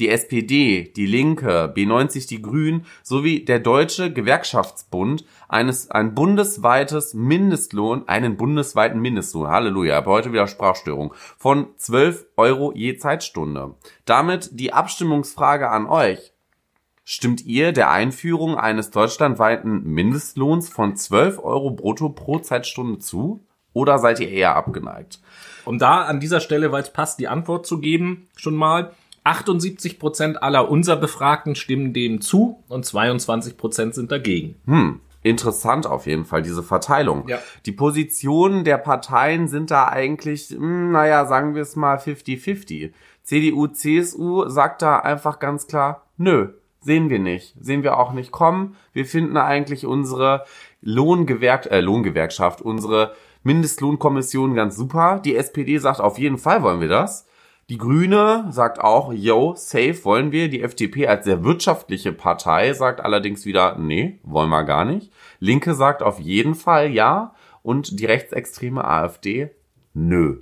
die 0.00 0.08
SPD, 0.08 0.92
die 0.96 1.06
Linke, 1.06 1.72
B90 1.76 2.28
die 2.28 2.42
Grünen 2.42 2.86
sowie 3.02 3.44
der 3.44 3.60
Deutsche 3.60 4.12
Gewerkschaftsbund 4.12 5.24
eines 5.48 5.90
ein 5.90 6.14
bundesweites 6.14 7.14
Mindestlohn, 7.14 8.08
einen 8.08 8.36
bundesweiten 8.36 9.00
Mindestlohn, 9.00 9.48
Halleluja, 9.48 9.98
aber 9.98 10.12
heute 10.12 10.32
wieder 10.32 10.48
Sprachstörung, 10.48 11.14
von 11.36 11.68
12 11.76 12.26
Euro 12.36 12.72
je 12.74 12.96
Zeitstunde. 12.96 13.74
Damit 14.04 14.50
die 14.52 14.72
Abstimmungsfrage 14.72 15.68
an 15.68 15.86
euch. 15.86 16.32
Stimmt 17.04 17.44
ihr 17.44 17.72
der 17.72 17.90
Einführung 17.90 18.56
eines 18.56 18.90
deutschlandweiten 18.90 19.82
Mindestlohns 19.84 20.68
von 20.68 20.96
12 20.96 21.40
Euro 21.40 21.70
brutto 21.70 22.08
pro 22.10 22.38
Zeitstunde 22.38 23.00
zu? 23.00 23.44
Oder 23.72 23.98
seid 23.98 24.20
ihr 24.20 24.28
eher 24.28 24.54
abgeneigt? 24.54 25.20
Um 25.64 25.78
da 25.78 26.02
an 26.02 26.20
dieser 26.20 26.40
Stelle, 26.40 26.72
weil 26.72 26.82
es 26.82 26.92
passt, 26.92 27.18
die 27.18 27.28
Antwort 27.28 27.66
zu 27.66 27.80
geben, 27.80 28.28
schon 28.36 28.54
mal. 28.54 28.92
78 29.24 29.98
Prozent 29.98 30.42
aller 30.42 30.70
unser 30.70 30.96
Befragten 30.96 31.54
stimmen 31.54 31.92
dem 31.92 32.20
zu 32.20 32.62
und 32.68 32.84
22 32.84 33.56
Prozent 33.56 33.94
sind 33.94 34.10
dagegen. 34.10 34.56
Hm, 34.66 35.00
interessant 35.22 35.86
auf 35.86 36.06
jeden 36.06 36.24
Fall, 36.24 36.42
diese 36.42 36.62
Verteilung. 36.62 37.28
Ja. 37.28 37.38
Die 37.66 37.72
Positionen 37.72 38.64
der 38.64 38.78
Parteien 38.78 39.48
sind 39.48 39.70
da 39.70 39.88
eigentlich, 39.88 40.48
hm, 40.50 40.90
naja, 40.90 41.26
sagen 41.26 41.54
wir 41.54 41.62
es 41.62 41.76
mal 41.76 41.98
50-50. 41.98 42.92
CDU, 43.22 43.68
CSU 43.68 44.48
sagt 44.48 44.82
da 44.82 44.98
einfach 44.98 45.38
ganz 45.38 45.68
klar, 45.68 46.06
nö, 46.16 46.48
sehen 46.80 47.08
wir 47.08 47.18
nicht. 47.18 47.54
Sehen 47.60 47.82
wir 47.82 47.98
auch 47.98 48.12
nicht 48.12 48.32
kommen. 48.32 48.76
Wir 48.92 49.06
finden 49.06 49.36
eigentlich 49.36 49.86
unsere 49.86 50.44
Lohngewerk 50.80 51.66
äh, 51.70 51.80
Lohngewerkschaft, 51.80 52.60
unsere 52.60 53.14
Mindestlohnkommission 53.44 54.54
ganz 54.54 54.76
super. 54.76 55.20
Die 55.24 55.36
SPD 55.36 55.78
sagt, 55.78 56.00
auf 56.00 56.18
jeden 56.18 56.38
Fall 56.38 56.62
wollen 56.62 56.80
wir 56.80 56.88
das. 56.88 57.26
Die 57.68 57.78
Grüne 57.78 58.46
sagt 58.50 58.80
auch, 58.80 59.12
yo, 59.12 59.54
safe 59.56 60.04
wollen 60.04 60.32
wir. 60.32 60.48
Die 60.48 60.62
FDP 60.62 61.06
als 61.06 61.24
sehr 61.24 61.44
wirtschaftliche 61.44 62.12
Partei 62.12 62.72
sagt 62.74 63.00
allerdings 63.00 63.46
wieder, 63.46 63.78
nee, 63.78 64.18
wollen 64.24 64.50
wir 64.50 64.64
gar 64.64 64.84
nicht. 64.84 65.12
Linke 65.38 65.74
sagt 65.74 66.02
auf 66.02 66.18
jeden 66.18 66.54
Fall 66.54 66.90
ja. 66.90 67.34
Und 67.62 68.00
die 68.00 68.06
rechtsextreme 68.06 68.84
AfD, 68.84 69.50
nö. 69.94 70.40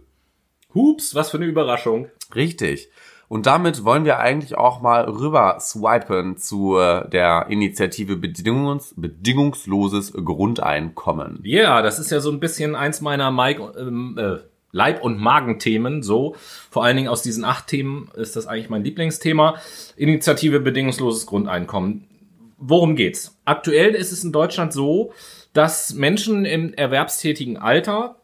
Hups, 0.75 1.15
was 1.15 1.31
für 1.31 1.37
eine 1.37 1.47
Überraschung. 1.47 2.09
Richtig. 2.35 2.91
Und 3.31 3.47
damit 3.47 3.85
wollen 3.85 4.05
wir 4.05 4.19
eigentlich 4.19 4.59
auch 4.59 4.81
mal 4.81 5.05
rüber 5.05 5.59
swipen 5.61 6.37
zu 6.37 6.79
äh, 6.79 7.09
der 7.09 7.47
Initiative 7.49 8.17
Bedingungs 8.17 8.93
bedingungsloses 8.97 10.15
Grundeinkommen. 10.15 11.39
Ja, 11.45 11.81
das 11.81 12.01
ist 12.01 12.11
ja 12.11 12.19
so 12.19 12.33
ein 12.33 12.41
bisschen 12.41 12.75
eins 12.75 13.01
meiner 13.01 13.31
Mike, 13.31 13.73
ähm, 13.79 14.19
äh, 14.19 14.39
Leib- 14.73 15.03
und 15.03 15.19
Magenthemen. 15.19 16.03
So, 16.03 16.37
vor 16.71 16.85
allen 16.85 16.97
Dingen 16.97 17.09
aus 17.09 17.23
diesen 17.23 17.45
acht 17.45 17.67
Themen 17.67 18.11
ist 18.15 18.37
das 18.37 18.47
eigentlich 18.47 18.71
mein 18.71 18.85
Lieblingsthema. 18.85 19.57
Initiative 19.97 20.61
bedingungsloses 20.61 21.27
Grundeinkommen. 21.27 22.07
worum 22.59 22.95
geht's? 22.95 23.39
Aktuell 23.47 23.95
ist 23.95 24.13
es 24.13 24.23
in 24.23 24.33
Deutschland 24.33 24.73
so, 24.73 25.13
dass 25.53 25.95
Menschen 25.95 26.45
im 26.45 26.75
erwerbstätigen 26.75 27.57
Alter 27.57 28.17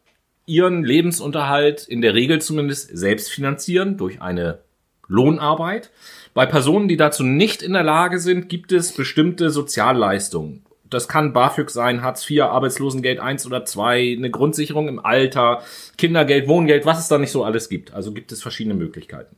ihren 0.45 0.85
Lebensunterhalt 0.85 1.89
in 1.89 2.03
der 2.03 2.15
Regel 2.15 2.41
zumindest 2.41 2.97
selbst 2.97 3.31
finanzieren 3.31 3.97
durch 3.97 4.21
eine 4.23 4.61
Lohnarbeit. 5.09 5.91
Bei 6.35 6.47
Personen, 6.47 6.87
die 6.87 6.97
dazu 6.97 7.25
nicht 7.25 7.63
in 7.63 7.73
der 7.73 7.83
Lage 7.83 8.19
sind, 8.19 8.49
gibt 8.49 8.73
es 8.73 8.93
bestimmte 8.93 9.51
Sozialleistungen. 9.51 10.65
Das 10.90 11.09
kann 11.09 11.33
BAföG 11.33 11.70
sein, 11.70 12.03
Hartz 12.03 12.29
IV, 12.31 12.42
Arbeitslosengeld 12.42 13.18
1 13.20 13.46
oder 13.46 13.64
2, 13.64 14.16
eine 14.16 14.31
Grundsicherung 14.31 14.88
im 14.88 14.99
Alter, 14.99 15.62
Kindergeld, 15.99 16.49
Wohngeld, 16.49 16.87
was 16.87 16.99
es 16.99 17.09
da 17.09 17.18
nicht 17.18 17.33
so 17.33 17.44
alles 17.44 17.68
gibt. 17.68 17.92
Also 17.92 18.12
gibt 18.12 18.33
es 18.33 18.42
verschiedene 18.42 18.75
Möglichkeiten. 18.75 19.37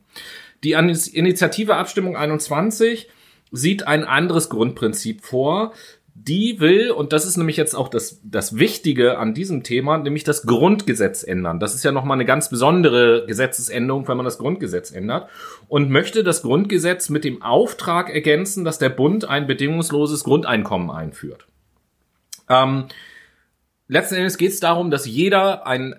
Die 0.63 0.71
Initiative 0.73 1.75
Abstimmung 1.75 2.15
21 2.17 3.09
sieht 3.51 3.87
ein 3.87 4.03
anderes 4.03 4.49
Grundprinzip 4.49 5.21
vor. 5.21 5.73
Die 6.21 6.59
will, 6.59 6.91
und 6.91 7.13
das 7.13 7.25
ist 7.25 7.37
nämlich 7.37 7.55
jetzt 7.55 7.73
auch 7.73 7.87
das, 7.87 8.19
das 8.25 8.57
Wichtige 8.57 9.17
an 9.17 9.33
diesem 9.33 9.63
Thema, 9.63 9.97
nämlich 9.97 10.25
das 10.25 10.45
Grundgesetz 10.45 11.23
ändern. 11.23 11.61
Das 11.61 11.73
ist 11.73 11.83
ja 11.83 11.93
nochmal 11.93 12.17
eine 12.17 12.25
ganz 12.25 12.49
besondere 12.49 13.25
Gesetzesänderung, 13.25 14.05
wenn 14.05 14.17
man 14.17 14.25
das 14.25 14.37
Grundgesetz 14.37 14.91
ändert. 14.91 15.29
Und 15.69 15.89
möchte 15.89 16.25
das 16.25 16.41
Grundgesetz 16.41 17.07
mit 17.07 17.23
dem 17.23 17.41
Auftrag 17.41 18.13
ergänzen, 18.13 18.65
dass 18.65 18.79
der 18.79 18.89
Bund 18.89 19.29
ein 19.29 19.47
bedingungsloses 19.47 20.25
Grundeinkommen 20.25 20.91
einführt. 20.91 21.47
Ähm, 22.49 22.87
letzten 23.87 24.15
Endes 24.15 24.37
geht 24.37 24.51
es 24.51 24.59
darum, 24.59 24.91
dass 24.91 25.05
jeder 25.05 25.65
ein 25.65 25.95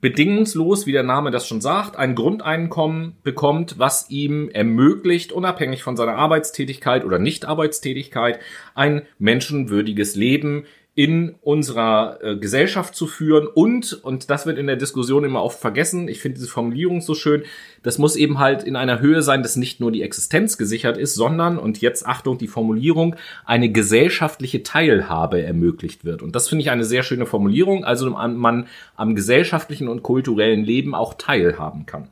bedingungslos, 0.00 0.86
wie 0.86 0.92
der 0.92 1.02
Name 1.02 1.30
das 1.30 1.46
schon 1.46 1.60
sagt, 1.60 1.96
ein 1.96 2.14
Grundeinkommen 2.14 3.16
bekommt, 3.22 3.78
was 3.78 4.08
ihm 4.10 4.48
ermöglicht, 4.48 5.32
unabhängig 5.32 5.82
von 5.82 5.96
seiner 5.96 6.16
Arbeitstätigkeit 6.16 7.04
oder 7.04 7.18
Nichtarbeitstätigkeit, 7.18 8.40
ein 8.74 9.02
menschenwürdiges 9.18 10.16
Leben 10.16 10.64
in 10.94 11.36
unserer 11.40 12.18
äh, 12.20 12.36
Gesellschaft 12.36 12.94
zu 12.94 13.06
führen 13.06 13.46
und, 13.46 13.92
und 14.02 14.28
das 14.28 14.44
wird 14.44 14.58
in 14.58 14.66
der 14.66 14.76
Diskussion 14.76 15.24
immer 15.24 15.42
oft 15.42 15.60
vergessen, 15.60 16.08
ich 16.08 16.20
finde 16.20 16.38
diese 16.38 16.50
Formulierung 16.50 17.00
so 17.00 17.14
schön, 17.14 17.44
das 17.82 17.98
muss 17.98 18.16
eben 18.16 18.38
halt 18.38 18.64
in 18.64 18.74
einer 18.74 19.00
Höhe 19.00 19.22
sein, 19.22 19.42
dass 19.42 19.56
nicht 19.56 19.80
nur 19.80 19.92
die 19.92 20.02
Existenz 20.02 20.58
gesichert 20.58 20.98
ist, 20.98 21.14
sondern, 21.14 21.58
und 21.58 21.80
jetzt 21.80 22.06
Achtung, 22.06 22.38
die 22.38 22.48
Formulierung, 22.48 23.14
eine 23.44 23.70
gesellschaftliche 23.70 24.62
Teilhabe 24.62 25.42
ermöglicht 25.42 26.04
wird. 26.04 26.22
Und 26.22 26.34
das 26.34 26.48
finde 26.48 26.62
ich 26.62 26.70
eine 26.70 26.84
sehr 26.84 27.04
schöne 27.04 27.26
Formulierung, 27.26 27.84
also 27.84 28.10
man 28.10 28.66
am 28.96 29.14
gesellschaftlichen 29.14 29.88
und 29.88 30.02
kulturellen 30.02 30.64
Leben 30.64 30.94
auch 30.94 31.14
teilhaben 31.14 31.86
kann. 31.86 32.08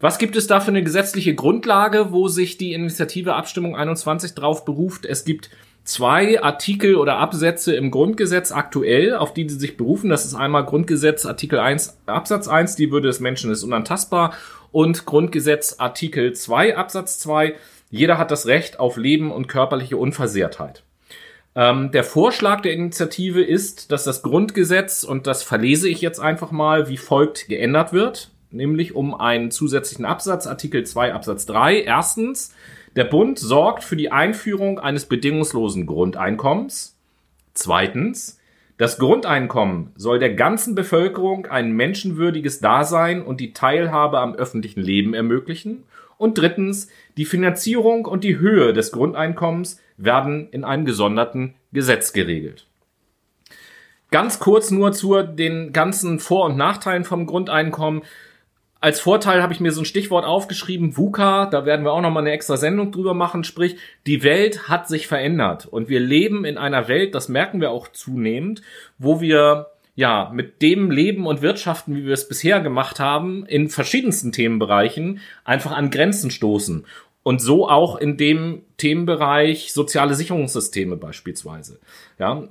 Was 0.00 0.18
gibt 0.18 0.34
es 0.34 0.48
da 0.48 0.58
für 0.58 0.72
eine 0.72 0.82
gesetzliche 0.82 1.36
Grundlage, 1.36 2.10
wo 2.10 2.26
sich 2.26 2.58
die 2.58 2.72
Initiative 2.72 3.34
Abstimmung 3.34 3.76
21 3.76 4.34
drauf 4.34 4.64
beruft? 4.64 5.06
Es 5.06 5.24
gibt 5.24 5.48
zwei 5.84 6.42
Artikel 6.42 6.96
oder 6.96 7.18
Absätze 7.18 7.74
im 7.74 7.90
Grundgesetz 7.90 8.52
aktuell, 8.52 9.14
auf 9.14 9.34
die 9.34 9.48
sie 9.48 9.58
sich 9.58 9.76
berufen. 9.76 10.10
Das 10.10 10.24
ist 10.24 10.34
einmal 10.34 10.64
Grundgesetz 10.64 11.26
Artikel 11.26 11.58
1 11.58 11.98
Absatz 12.06 12.48
1, 12.48 12.76
die 12.76 12.90
Würde 12.90 13.08
des 13.08 13.20
Menschen 13.20 13.50
ist 13.50 13.64
unantastbar 13.64 14.34
und 14.72 15.04
Grundgesetz 15.04 15.76
Artikel 15.78 16.32
2 16.32 16.76
Absatz 16.76 17.18
2, 17.20 17.54
jeder 17.90 18.18
hat 18.18 18.30
das 18.30 18.46
Recht 18.46 18.80
auf 18.80 18.96
Leben 18.96 19.30
und 19.30 19.46
körperliche 19.46 19.98
Unversehrtheit. 19.98 20.82
Ähm, 21.54 21.90
der 21.92 22.04
Vorschlag 22.04 22.62
der 22.62 22.72
Initiative 22.72 23.42
ist, 23.42 23.92
dass 23.92 24.04
das 24.04 24.22
Grundgesetz, 24.22 25.04
und 25.04 25.26
das 25.26 25.42
verlese 25.42 25.88
ich 25.88 26.00
jetzt 26.00 26.18
einfach 26.18 26.50
mal, 26.50 26.88
wie 26.88 26.96
folgt 26.96 27.48
geändert 27.48 27.92
wird, 27.92 28.30
nämlich 28.50 28.94
um 28.94 29.14
einen 29.14 29.50
zusätzlichen 29.50 30.06
Absatz, 30.06 30.46
Artikel 30.46 30.84
2 30.84 31.12
Absatz 31.12 31.44
3. 31.44 31.82
Erstens, 31.82 32.54
der 32.96 33.04
Bund 33.04 33.38
sorgt 33.38 33.84
für 33.84 33.96
die 33.96 34.12
Einführung 34.12 34.78
eines 34.78 35.06
bedingungslosen 35.06 35.86
Grundeinkommens. 35.86 36.98
Zweitens, 37.54 38.38
das 38.76 38.98
Grundeinkommen 38.98 39.92
soll 39.96 40.18
der 40.18 40.34
ganzen 40.34 40.74
Bevölkerung 40.74 41.46
ein 41.46 41.72
menschenwürdiges 41.72 42.60
Dasein 42.60 43.22
und 43.22 43.40
die 43.40 43.52
Teilhabe 43.52 44.18
am 44.18 44.34
öffentlichen 44.34 44.80
Leben 44.80 45.14
ermöglichen. 45.14 45.84
Und 46.18 46.38
drittens, 46.38 46.88
die 47.16 47.24
Finanzierung 47.24 48.06
und 48.06 48.24
die 48.24 48.38
Höhe 48.38 48.72
des 48.72 48.92
Grundeinkommens 48.92 49.80
werden 49.96 50.48
in 50.50 50.64
einem 50.64 50.84
gesonderten 50.84 51.54
Gesetz 51.72 52.12
geregelt. 52.12 52.66
Ganz 54.10 54.38
kurz 54.38 54.70
nur 54.70 54.92
zu 54.92 55.22
den 55.22 55.72
ganzen 55.72 56.18
Vor- 56.18 56.46
und 56.46 56.56
Nachteilen 56.56 57.04
vom 57.04 57.26
Grundeinkommen 57.26 58.02
als 58.82 59.00
Vorteil 59.00 59.42
habe 59.42 59.52
ich 59.52 59.60
mir 59.60 59.70
so 59.70 59.82
ein 59.82 59.86
Stichwort 59.86 60.24
aufgeschrieben, 60.24 60.96
VUCA, 60.96 61.46
da 61.46 61.64
werden 61.64 61.84
wir 61.84 61.92
auch 61.92 62.00
nochmal 62.00 62.24
eine 62.24 62.32
extra 62.32 62.56
Sendung 62.56 62.90
drüber 62.90 63.14
machen, 63.14 63.44
sprich, 63.44 63.76
die 64.06 64.24
Welt 64.24 64.68
hat 64.68 64.88
sich 64.88 65.06
verändert 65.06 65.66
und 65.66 65.88
wir 65.88 66.00
leben 66.00 66.44
in 66.44 66.58
einer 66.58 66.88
Welt, 66.88 67.14
das 67.14 67.28
merken 67.28 67.60
wir 67.60 67.70
auch 67.70 67.88
zunehmend, 67.88 68.60
wo 68.98 69.20
wir 69.20 69.68
ja, 69.94 70.30
mit 70.34 70.62
dem 70.62 70.90
Leben 70.90 71.26
und 71.26 71.42
Wirtschaften, 71.42 71.94
wie 71.94 72.06
wir 72.06 72.14
es 72.14 72.26
bisher 72.26 72.60
gemacht 72.60 72.98
haben, 72.98 73.46
in 73.46 73.68
verschiedensten 73.68 74.32
Themenbereichen 74.32 75.20
einfach 75.44 75.72
an 75.72 75.90
Grenzen 75.90 76.30
stoßen. 76.30 76.86
Und 77.22 77.40
so 77.40 77.68
auch 77.68 77.96
in 77.96 78.16
dem 78.16 78.62
Themenbereich 78.78 79.72
soziale 79.72 80.14
Sicherungssysteme 80.14 80.96
beispielsweise. 80.96 81.78
Ja, 82.18 82.48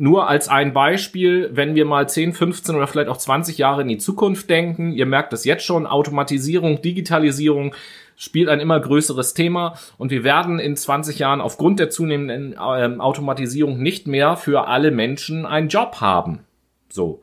nur 0.00 0.28
als 0.28 0.48
ein 0.48 0.72
Beispiel, 0.72 1.50
wenn 1.52 1.74
wir 1.74 1.84
mal 1.84 2.08
10, 2.08 2.32
15 2.32 2.74
oder 2.74 2.86
vielleicht 2.86 3.10
auch 3.10 3.18
20 3.18 3.58
Jahre 3.58 3.82
in 3.82 3.88
die 3.88 3.98
Zukunft 3.98 4.48
denken, 4.48 4.92
ihr 4.92 5.04
merkt 5.04 5.34
es 5.34 5.44
jetzt 5.44 5.62
schon, 5.62 5.86
Automatisierung, 5.86 6.80
Digitalisierung 6.80 7.74
spielt 8.16 8.48
ein 8.48 8.60
immer 8.60 8.80
größeres 8.80 9.34
Thema 9.34 9.74
und 9.98 10.10
wir 10.10 10.24
werden 10.24 10.58
in 10.58 10.74
20 10.74 11.18
Jahren 11.18 11.42
aufgrund 11.42 11.80
der 11.80 11.90
zunehmenden 11.90 12.54
äh, 12.54 12.98
Automatisierung 12.98 13.82
nicht 13.82 14.06
mehr 14.06 14.36
für 14.36 14.68
alle 14.68 14.90
Menschen 14.90 15.44
einen 15.44 15.68
Job 15.68 15.96
haben. 16.00 16.40
So. 16.88 17.22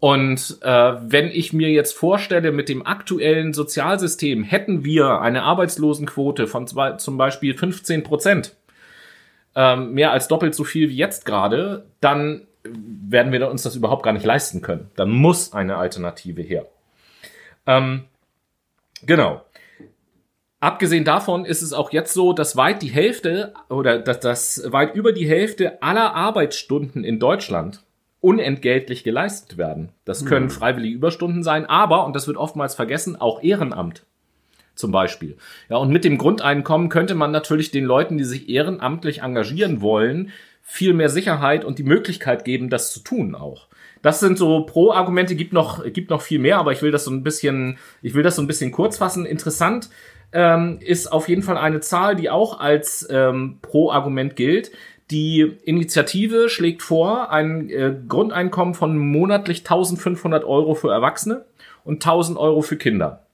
Und 0.00 0.58
äh, 0.62 0.94
wenn 1.00 1.28
ich 1.28 1.52
mir 1.52 1.70
jetzt 1.70 1.96
vorstelle, 1.96 2.50
mit 2.50 2.68
dem 2.68 2.84
aktuellen 2.84 3.52
Sozialsystem 3.52 4.42
hätten 4.42 4.84
wir 4.84 5.20
eine 5.20 5.44
Arbeitslosenquote 5.44 6.48
von 6.48 6.66
zwei, 6.66 6.92
zum 6.94 7.16
Beispiel 7.16 7.56
15 7.56 8.02
Prozent 8.02 8.56
ähm, 9.54 9.92
mehr 9.92 10.12
als 10.12 10.28
doppelt 10.28 10.54
so 10.54 10.64
viel 10.64 10.88
wie 10.88 10.96
jetzt 10.96 11.24
gerade, 11.24 11.86
dann 12.00 12.46
werden 12.64 13.32
wir 13.32 13.50
uns 13.50 13.62
das 13.62 13.76
überhaupt 13.76 14.02
gar 14.02 14.12
nicht 14.12 14.26
leisten 14.26 14.62
können. 14.62 14.90
Dann 14.96 15.10
muss 15.10 15.52
eine 15.52 15.76
Alternative 15.76 16.42
her. 16.42 16.66
Ähm, 17.66 18.04
genau. 19.04 19.42
Abgesehen 20.60 21.04
davon 21.04 21.44
ist 21.44 21.62
es 21.62 21.72
auch 21.72 21.92
jetzt 21.92 22.12
so, 22.12 22.32
dass 22.32 22.56
weit 22.56 22.82
die 22.82 22.88
Hälfte 22.88 23.54
oder 23.68 23.98
dass 23.98 24.18
das 24.18 24.72
weit 24.72 24.94
über 24.94 25.12
die 25.12 25.28
Hälfte 25.28 25.82
aller 25.82 26.14
Arbeitsstunden 26.14 27.04
in 27.04 27.20
Deutschland 27.20 27.84
unentgeltlich 28.20 29.04
geleistet 29.04 29.56
werden. 29.56 29.90
Das 30.04 30.26
können 30.26 30.48
hm. 30.48 30.50
freiwillige 30.50 30.96
Überstunden 30.96 31.44
sein, 31.44 31.66
aber, 31.66 32.04
und 32.04 32.16
das 32.16 32.26
wird 32.26 32.36
oftmals 32.36 32.74
vergessen, 32.74 33.14
auch 33.14 33.40
Ehrenamt 33.42 34.04
zum 34.78 34.92
Beispiel. 34.92 35.36
Ja, 35.68 35.76
und 35.76 35.90
mit 35.90 36.04
dem 36.04 36.18
Grundeinkommen 36.18 36.88
könnte 36.88 37.14
man 37.14 37.30
natürlich 37.30 37.70
den 37.70 37.84
Leuten, 37.84 38.16
die 38.18 38.24
sich 38.24 38.48
ehrenamtlich 38.48 39.22
engagieren 39.22 39.80
wollen, 39.80 40.30
viel 40.62 40.92
mehr 40.92 41.08
Sicherheit 41.08 41.64
und 41.64 41.78
die 41.78 41.84
Möglichkeit 41.84 42.44
geben, 42.44 42.68
das 42.70 42.92
zu 42.92 43.00
tun 43.00 43.34
auch. 43.34 43.68
Das 44.02 44.20
sind 44.20 44.38
so 44.38 44.64
Pro-Argumente, 44.64 45.34
gibt 45.34 45.52
noch, 45.52 45.82
gibt 45.92 46.10
noch 46.10 46.22
viel 46.22 46.38
mehr, 46.38 46.58
aber 46.58 46.72
ich 46.72 46.82
will 46.82 46.90
das 46.90 47.04
so 47.04 47.10
ein 47.10 47.22
bisschen, 47.22 47.78
ich 48.02 48.14
will 48.14 48.22
das 48.22 48.36
so 48.36 48.42
ein 48.42 48.46
bisschen 48.46 48.70
kurz 48.70 48.98
fassen. 48.98 49.26
Interessant 49.26 49.88
ähm, 50.32 50.78
ist 50.80 51.10
auf 51.10 51.28
jeden 51.28 51.42
Fall 51.42 51.56
eine 51.56 51.80
Zahl, 51.80 52.14
die 52.14 52.30
auch 52.30 52.60
als 52.60 53.08
ähm, 53.10 53.58
Pro-Argument 53.62 54.36
gilt. 54.36 54.70
Die 55.10 55.40
Initiative 55.64 56.48
schlägt 56.50 56.82
vor, 56.82 57.30
ein 57.32 57.70
äh, 57.70 57.94
Grundeinkommen 58.06 58.74
von 58.74 58.98
monatlich 58.98 59.60
1500 59.60 60.44
Euro 60.44 60.74
für 60.74 60.92
Erwachsene 60.92 61.46
und 61.84 62.04
1000 62.04 62.38
Euro 62.38 62.60
für 62.60 62.76
Kinder. 62.76 63.24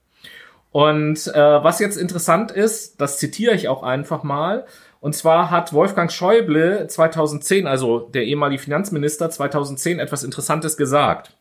Und 0.75 1.27
äh, 1.27 1.39
was 1.63 1.79
jetzt 1.79 1.95
interessant 1.95 2.51
ist, 2.51 2.99
das 2.99 3.17
zitiere 3.17 3.55
ich 3.55 3.69
auch 3.69 3.81
einfach 3.81 4.23
mal. 4.23 4.65
Und 4.99 5.15
zwar 5.15 5.49
hat 5.49 5.71
Wolfgang 5.71 6.11
Schäuble 6.11 6.87
2010, 6.87 7.65
also 7.65 7.99
der 7.99 8.25
ehemalige 8.25 8.61
Finanzminister 8.61 9.29
2010, 9.29 9.99
etwas 9.99 10.25
Interessantes 10.25 10.75
gesagt. 10.75 11.37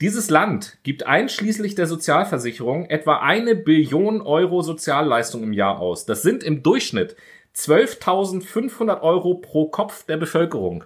Dieses 0.00 0.30
Land 0.30 0.78
gibt 0.84 1.04
einschließlich 1.04 1.74
der 1.74 1.88
Sozialversicherung 1.88 2.86
etwa 2.86 3.16
eine 3.16 3.56
Billion 3.56 4.22
Euro 4.22 4.62
Sozialleistung 4.62 5.42
im 5.42 5.52
Jahr 5.52 5.80
aus. 5.80 6.06
Das 6.06 6.22
sind 6.22 6.44
im 6.44 6.62
Durchschnitt 6.62 7.16
12.500 7.56 9.00
Euro 9.00 9.34
pro 9.34 9.70
Kopf 9.70 10.06
der 10.06 10.18
Bevölkerung. 10.18 10.84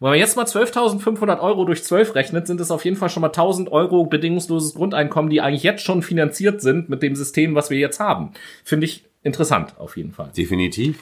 Wenn 0.00 0.10
man 0.10 0.18
jetzt 0.18 0.36
mal 0.36 0.46
12.500 0.46 1.40
Euro 1.40 1.66
durch 1.66 1.84
12 1.84 2.14
rechnet, 2.14 2.46
sind 2.46 2.58
es 2.58 2.70
auf 2.70 2.86
jeden 2.86 2.96
Fall 2.96 3.10
schon 3.10 3.20
mal 3.20 3.30
1.000 3.30 3.70
Euro 3.70 4.06
bedingungsloses 4.06 4.74
Grundeinkommen, 4.74 5.30
die 5.30 5.42
eigentlich 5.42 5.62
jetzt 5.62 5.84
schon 5.84 6.02
finanziert 6.02 6.62
sind 6.62 6.88
mit 6.88 7.02
dem 7.02 7.14
System, 7.14 7.54
was 7.54 7.68
wir 7.68 7.76
jetzt 7.76 8.00
haben. 8.00 8.32
Finde 8.64 8.86
ich 8.86 9.04
interessant, 9.22 9.74
auf 9.78 9.98
jeden 9.98 10.12
Fall. 10.12 10.30
Definitiv. 10.34 10.98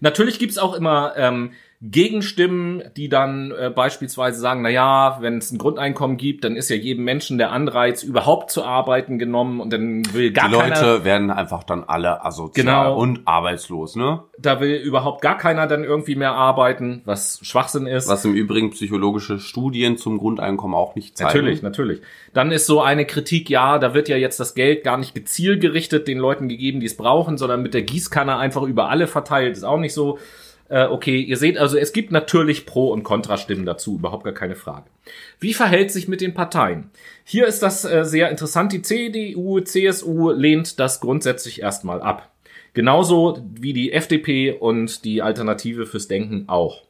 Natürlich 0.00 0.40
gibt's 0.40 0.58
auch 0.58 0.74
immer 0.74 1.14
ähm, 1.16 1.52
Gegenstimmen, 1.82 2.82
die 2.96 3.08
dann 3.08 3.50
äh, 3.50 3.70
beispielsweise 3.70 4.40
sagen, 4.40 4.62
na 4.62 4.70
ja, 4.70 5.18
wenn 5.20 5.38
es 5.38 5.50
ein 5.50 5.58
Grundeinkommen 5.58 6.16
gibt, 6.16 6.44
dann 6.44 6.56
ist 6.56 6.68
ja 6.68 6.76
jedem 6.76 7.04
Menschen 7.04 7.38
der 7.38 7.52
Anreiz, 7.52 8.02
überhaupt 8.02 8.50
zu 8.50 8.64
arbeiten, 8.64 9.18
genommen 9.18 9.60
und 9.60 9.72
dann 9.72 10.02
will 10.14 10.32
gar 10.32 10.48
Die 10.48 10.54
Leute 10.54 10.70
keiner, 10.70 11.04
werden 11.04 11.30
einfach 11.30 11.64
dann 11.64 11.84
alle 11.84 12.24
asozial 12.24 12.64
Genau. 12.64 12.98
und 12.98 13.20
arbeitslos, 13.26 13.96
ne? 13.96 14.22
da 14.38 14.60
will 14.60 14.74
überhaupt 14.76 15.22
gar 15.22 15.36
keiner 15.36 15.66
dann 15.66 15.84
irgendwie 15.84 16.14
mehr 16.14 16.32
arbeiten, 16.32 17.02
was 17.04 17.40
Schwachsinn 17.42 17.86
ist. 17.86 18.08
Was 18.08 18.24
im 18.24 18.34
Übrigen 18.34 18.70
psychologische 18.70 19.38
Studien 19.38 19.96
zum 19.96 20.18
Grundeinkommen 20.18 20.76
auch 20.76 20.94
nicht 20.94 21.16
zeigen. 21.16 21.28
Natürlich, 21.28 21.62
natürlich. 21.62 22.00
Dann 22.34 22.52
ist 22.52 22.66
so 22.66 22.82
eine 22.82 23.06
Kritik, 23.06 23.48
ja, 23.48 23.78
da 23.78 23.94
wird 23.94 24.08
ja 24.08 24.16
jetzt 24.16 24.38
das 24.40 24.54
Geld 24.54 24.84
gar 24.84 24.98
nicht 24.98 25.14
gezielt 25.14 25.60
gerichtet 25.60 26.06
den 26.08 26.18
Leuten 26.18 26.48
gegeben, 26.48 26.80
die 26.80 26.86
es 26.86 26.96
brauchen, 26.96 27.38
sondern 27.38 27.62
mit 27.62 27.74
der 27.74 27.82
Gießkanne 27.82 28.36
einfach 28.36 28.62
über 28.62 28.90
alle 28.90 29.06
verteilt. 29.06 29.56
Ist 29.56 29.64
auch 29.64 29.78
nicht 29.78 29.94
so. 29.94 30.18
Äh, 30.68 30.86
okay, 30.86 31.20
ihr 31.20 31.36
seht 31.36 31.58
also, 31.58 31.76
es 31.76 31.92
gibt 31.92 32.10
natürlich 32.10 32.66
Pro- 32.66 32.92
und 32.92 33.04
Kontrastimmen 33.04 33.66
dazu, 33.66 33.96
überhaupt 33.96 34.24
gar 34.24 34.32
keine 34.34 34.56
Frage. 34.56 34.86
Wie 35.38 35.54
verhält 35.54 35.92
sich 35.92 36.08
mit 36.08 36.20
den 36.20 36.34
Parteien? 36.34 36.90
Hier 37.24 37.46
ist 37.46 37.62
das 37.62 37.84
äh, 37.84 38.04
sehr 38.04 38.30
interessant. 38.30 38.72
Die 38.72 38.82
CDU, 38.82 39.60
CSU 39.60 40.30
lehnt 40.30 40.80
das 40.80 41.00
grundsätzlich 41.00 41.62
erstmal 41.62 42.00
ab. 42.00 42.32
Genauso 42.74 43.42
wie 43.54 43.72
die 43.72 43.92
FDP 43.92 44.52
und 44.52 45.04
die 45.04 45.22
Alternative 45.22 45.86
fürs 45.86 46.08
Denken 46.08 46.44
auch. 46.48 46.85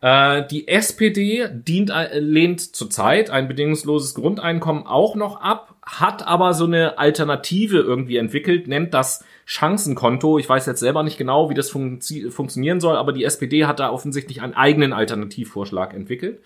Äh, 0.00 0.46
die 0.46 0.66
SPD 0.68 1.48
dient, 1.52 1.90
äh, 1.90 2.18
lehnt 2.18 2.60
zurzeit 2.74 3.30
ein 3.30 3.48
bedingungsloses 3.48 4.14
Grundeinkommen 4.14 4.86
auch 4.86 5.14
noch 5.14 5.40
ab, 5.40 5.74
hat 5.82 6.26
aber 6.26 6.54
so 6.54 6.64
eine 6.64 6.98
Alternative 6.98 7.78
irgendwie 7.78 8.16
entwickelt, 8.16 8.66
nennt 8.66 8.94
das 8.94 9.24
Chancenkonto. 9.44 10.38
Ich 10.38 10.48
weiß 10.48 10.66
jetzt 10.66 10.80
selber 10.80 11.02
nicht 11.02 11.18
genau, 11.18 11.50
wie 11.50 11.54
das 11.54 11.72
funzi- 11.72 12.30
funktionieren 12.30 12.80
soll, 12.80 12.96
aber 12.96 13.12
die 13.12 13.24
SPD 13.24 13.66
hat 13.66 13.80
da 13.80 13.90
offensichtlich 13.90 14.40
einen 14.40 14.54
eigenen 14.54 14.92
Alternativvorschlag 14.92 15.92
entwickelt. 15.92 16.40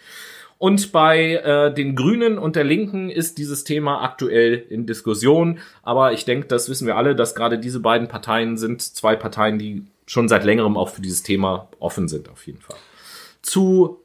Und 0.58 0.92
bei 0.92 1.34
äh, 1.34 1.74
den 1.74 1.94
Grünen 1.94 2.38
und 2.38 2.56
der 2.56 2.64
Linken 2.64 3.10
ist 3.10 3.38
dieses 3.38 3.64
Thema 3.64 4.02
aktuell 4.02 4.64
in 4.70 4.86
Diskussion. 4.86 5.58
Aber 5.82 6.12
ich 6.12 6.24
denke, 6.24 6.46
das 6.46 6.68
wissen 6.68 6.86
wir 6.86 6.96
alle, 6.96 7.14
dass 7.14 7.34
gerade 7.34 7.58
diese 7.58 7.80
beiden 7.80 8.08
Parteien 8.08 8.56
sind 8.56 8.80
zwei 8.80 9.14
Parteien, 9.16 9.58
die 9.58 9.84
schon 10.06 10.28
seit 10.28 10.44
längerem 10.44 10.76
auch 10.76 10.88
für 10.88 11.02
dieses 11.02 11.22
Thema 11.22 11.68
offen 11.80 12.08
sind, 12.08 12.30
auf 12.30 12.46
jeden 12.46 12.60
Fall 12.60 12.76
zu 13.44 14.00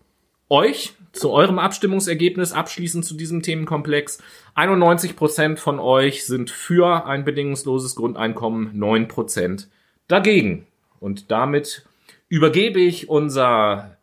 euch, 0.49 0.93
zu 1.11 1.31
eurem 1.31 1.59
Abstimmungsergebnis 1.59 2.53
abschließend 2.53 3.05
zu 3.05 3.15
diesem 3.15 3.41
Themenkomplex. 3.41 4.21
91% 4.55 5.57
von 5.57 5.79
euch 5.79 6.25
sind 6.25 6.51
für 6.51 7.05
ein 7.05 7.23
bedingungsloses 7.23 7.95
Grundeinkommen, 7.95 8.79
9% 8.79 9.67
dagegen. 10.07 10.67
Und 10.99 11.31
damit 11.31 11.85
übergebe 12.27 12.79
ich 12.79 13.09
unser 13.09 13.97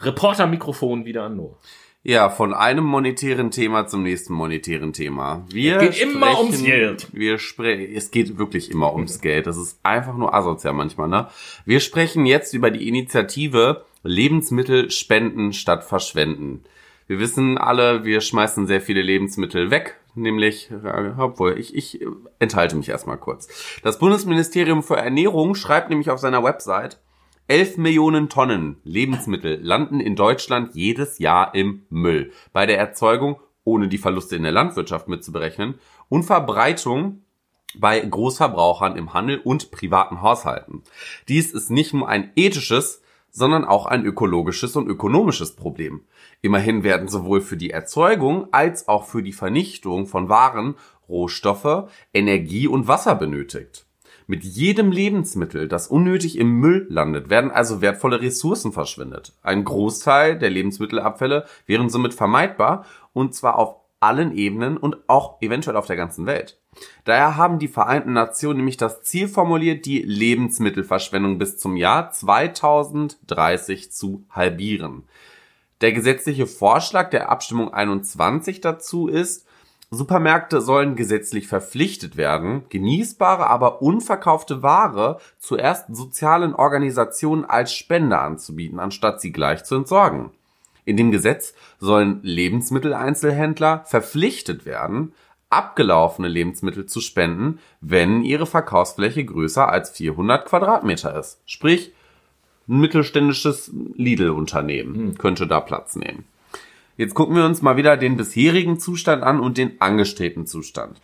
Reporter-Mikrofon 0.00 1.04
wieder 1.04 1.24
an 1.24 1.36
Noah. 1.36 1.58
Ja, 2.02 2.30
von 2.30 2.54
einem 2.54 2.84
monetären 2.84 3.50
Thema 3.50 3.86
zum 3.86 4.02
nächsten 4.02 4.32
monetären 4.32 4.94
Thema. 4.94 5.44
Wir 5.50 5.76
Es 5.82 5.98
geht 5.98 6.08
immer 6.08 6.40
ums 6.40 6.64
Geld. 6.64 7.08
Wir 7.12 7.38
sprechen, 7.38 7.94
es 7.94 8.10
geht 8.10 8.38
wirklich 8.38 8.70
immer 8.70 8.94
ums 8.94 9.20
Geld. 9.20 9.46
Das 9.46 9.58
ist 9.58 9.78
einfach 9.82 10.16
nur 10.16 10.32
asozial 10.32 10.72
manchmal, 10.72 11.08
ne? 11.08 11.28
Wir 11.66 11.80
sprechen 11.80 12.24
jetzt 12.24 12.54
über 12.54 12.70
die 12.70 12.88
Initiative 12.88 13.84
Lebensmittel 14.02 14.90
spenden 14.90 15.52
statt 15.52 15.84
verschwenden. 15.84 16.64
Wir 17.06 17.18
wissen 17.18 17.58
alle, 17.58 18.04
wir 18.04 18.20
schmeißen 18.20 18.66
sehr 18.66 18.80
viele 18.80 19.02
Lebensmittel 19.02 19.70
weg, 19.70 19.96
nämlich, 20.14 20.70
obwohl, 21.18 21.58
ich, 21.58 21.74
ich 21.74 22.06
enthalte 22.38 22.76
mich 22.76 22.88
erstmal 22.88 23.18
kurz. 23.18 23.48
Das 23.82 23.98
Bundesministerium 23.98 24.82
für 24.82 24.96
Ernährung 24.96 25.54
schreibt 25.54 25.90
nämlich 25.90 26.10
auf 26.10 26.20
seiner 26.20 26.44
Website, 26.44 27.00
11 27.48 27.78
Millionen 27.78 28.28
Tonnen 28.28 28.76
Lebensmittel 28.84 29.58
landen 29.60 29.98
in 29.98 30.14
Deutschland 30.14 30.76
jedes 30.76 31.18
Jahr 31.18 31.52
im 31.56 31.82
Müll. 31.90 32.30
Bei 32.52 32.64
der 32.64 32.78
Erzeugung, 32.78 33.40
ohne 33.64 33.88
die 33.88 33.98
Verluste 33.98 34.36
in 34.36 34.44
der 34.44 34.52
Landwirtschaft 34.52 35.08
mitzuberechnen, 35.08 35.74
und 36.08 36.22
Verbreitung 36.22 37.24
bei 37.76 37.98
Großverbrauchern 37.98 38.96
im 38.96 39.14
Handel 39.14 39.38
und 39.38 39.72
privaten 39.72 40.22
Haushalten. 40.22 40.84
Dies 41.26 41.50
ist 41.52 41.70
nicht 41.70 41.92
nur 41.92 42.08
ein 42.08 42.30
ethisches, 42.36 43.02
sondern 43.30 43.64
auch 43.64 43.86
ein 43.86 44.04
ökologisches 44.04 44.76
und 44.76 44.88
ökonomisches 44.88 45.56
Problem. 45.56 46.02
Immerhin 46.40 46.82
werden 46.82 47.08
sowohl 47.08 47.40
für 47.40 47.56
die 47.56 47.70
Erzeugung 47.70 48.48
als 48.52 48.88
auch 48.88 49.06
für 49.06 49.22
die 49.22 49.32
Vernichtung 49.32 50.06
von 50.06 50.28
Waren 50.28 50.76
Rohstoffe, 51.08 51.88
Energie 52.14 52.68
und 52.68 52.88
Wasser 52.88 53.14
benötigt. 53.14 53.86
Mit 54.26 54.44
jedem 54.44 54.92
Lebensmittel, 54.92 55.66
das 55.66 55.88
unnötig 55.88 56.38
im 56.38 56.60
Müll 56.60 56.86
landet, 56.88 57.30
werden 57.30 57.50
also 57.50 57.80
wertvolle 57.80 58.20
Ressourcen 58.20 58.70
verschwendet. 58.70 59.32
Ein 59.42 59.64
Großteil 59.64 60.38
der 60.38 60.50
Lebensmittelabfälle 60.50 61.46
wären 61.66 61.88
somit 61.88 62.14
vermeidbar 62.14 62.84
und 63.12 63.34
zwar 63.34 63.58
auf 63.58 63.80
allen 63.98 64.32
Ebenen 64.32 64.76
und 64.76 64.98
auch 65.08 65.42
eventuell 65.42 65.76
auf 65.76 65.86
der 65.86 65.96
ganzen 65.96 66.26
Welt. 66.26 66.59
Daher 67.04 67.36
haben 67.36 67.58
die 67.58 67.68
Vereinten 67.68 68.12
Nationen 68.12 68.58
nämlich 68.58 68.76
das 68.76 69.02
Ziel 69.02 69.28
formuliert, 69.28 69.86
die 69.86 70.02
Lebensmittelverschwendung 70.02 71.38
bis 71.38 71.58
zum 71.58 71.76
Jahr 71.76 72.10
2030 72.10 73.90
zu 73.90 74.24
halbieren. 74.30 75.04
Der 75.80 75.92
gesetzliche 75.92 76.46
Vorschlag 76.46 77.10
der 77.10 77.30
Abstimmung 77.30 77.72
21 77.72 78.60
dazu 78.60 79.08
ist, 79.08 79.46
Supermärkte 79.92 80.60
sollen 80.60 80.94
gesetzlich 80.94 81.48
verpflichtet 81.48 82.16
werden, 82.16 82.62
genießbare, 82.68 83.48
aber 83.48 83.82
unverkaufte 83.82 84.62
Ware 84.62 85.18
zuerst 85.40 85.86
sozialen 85.92 86.54
Organisationen 86.54 87.44
als 87.44 87.74
Spende 87.74 88.18
anzubieten, 88.18 88.78
anstatt 88.78 89.20
sie 89.20 89.32
gleich 89.32 89.64
zu 89.64 89.74
entsorgen. 89.74 90.30
In 90.84 90.96
dem 90.96 91.10
Gesetz 91.10 91.54
sollen 91.80 92.20
Lebensmitteleinzelhändler 92.22 93.82
verpflichtet 93.84 94.64
werden, 94.64 95.12
abgelaufene 95.50 96.28
Lebensmittel 96.28 96.86
zu 96.86 97.00
spenden, 97.00 97.58
wenn 97.80 98.22
ihre 98.22 98.46
Verkaufsfläche 98.46 99.24
größer 99.24 99.68
als 99.68 99.90
400 99.90 100.46
Quadratmeter 100.46 101.18
ist. 101.18 101.40
Sprich, 101.44 101.92
ein 102.68 102.78
mittelständisches 102.80 103.72
Lidl-Unternehmen 103.96 105.18
könnte 105.18 105.46
da 105.46 105.60
Platz 105.60 105.96
nehmen. 105.96 106.24
Jetzt 106.96 107.14
gucken 107.14 107.34
wir 107.34 107.44
uns 107.44 107.62
mal 107.62 107.76
wieder 107.76 107.96
den 107.96 108.16
bisherigen 108.16 108.78
Zustand 108.78 109.22
an 109.22 109.40
und 109.40 109.58
den 109.58 109.80
angestrebten 109.80 110.46
Zustand. 110.46 111.00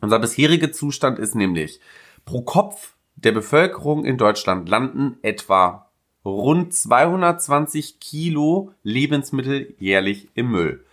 Unser 0.00 0.18
bisheriger 0.18 0.72
Zustand 0.72 1.18
ist 1.18 1.34
nämlich 1.34 1.80
pro 2.24 2.42
Kopf 2.42 2.94
der 3.16 3.32
Bevölkerung 3.32 4.04
in 4.04 4.16
Deutschland 4.16 4.68
landen 4.68 5.18
etwa 5.20 5.90
rund 6.24 6.72
220 6.72 8.00
Kilo 8.00 8.72
Lebensmittel 8.82 9.74
jährlich 9.78 10.28
im 10.34 10.50
Müll. 10.50 10.84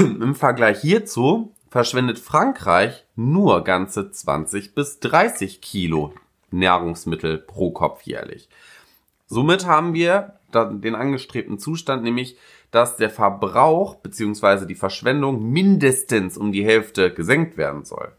Im 0.20 0.34
Vergleich 0.34 0.80
hierzu 0.80 1.52
verschwendet 1.68 2.18
Frankreich 2.18 3.04
nur 3.16 3.64
ganze 3.64 4.10
20 4.10 4.74
bis 4.74 4.98
30 5.00 5.60
Kilo 5.60 6.14
Nahrungsmittel 6.50 7.38
pro 7.38 7.70
Kopf 7.70 8.02
jährlich. 8.02 8.48
Somit 9.26 9.66
haben 9.66 9.92
wir 9.92 10.34
den 10.52 10.94
angestrebten 10.94 11.58
Zustand, 11.58 12.02
nämlich, 12.02 12.36
dass 12.70 12.96
der 12.96 13.10
Verbrauch 13.10 13.96
bzw. 13.96 14.66
die 14.66 14.74
Verschwendung 14.74 15.52
mindestens 15.52 16.36
um 16.36 16.50
die 16.50 16.64
Hälfte 16.64 17.12
gesenkt 17.12 17.56
werden 17.56 17.84
soll. 17.84 18.10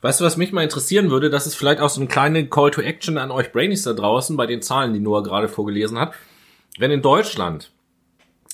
Weißt 0.00 0.20
du, 0.20 0.24
was 0.24 0.36
mich 0.36 0.52
mal 0.52 0.64
interessieren 0.64 1.10
würde? 1.10 1.30
Das 1.30 1.46
ist 1.46 1.54
vielleicht 1.54 1.80
auch 1.80 1.88
so 1.90 2.00
ein 2.00 2.08
kleiner 2.08 2.42
Call 2.42 2.72
to 2.72 2.80
Action 2.80 3.18
an 3.18 3.30
euch 3.30 3.52
Brainies 3.52 3.84
da 3.84 3.92
draußen 3.92 4.36
bei 4.36 4.46
den 4.46 4.62
Zahlen, 4.62 4.92
die 4.92 5.00
Noah 5.00 5.22
gerade 5.22 5.48
vorgelesen 5.48 5.98
hat. 5.98 6.12
Wenn 6.76 6.90
in 6.90 7.02
Deutschland 7.02 7.70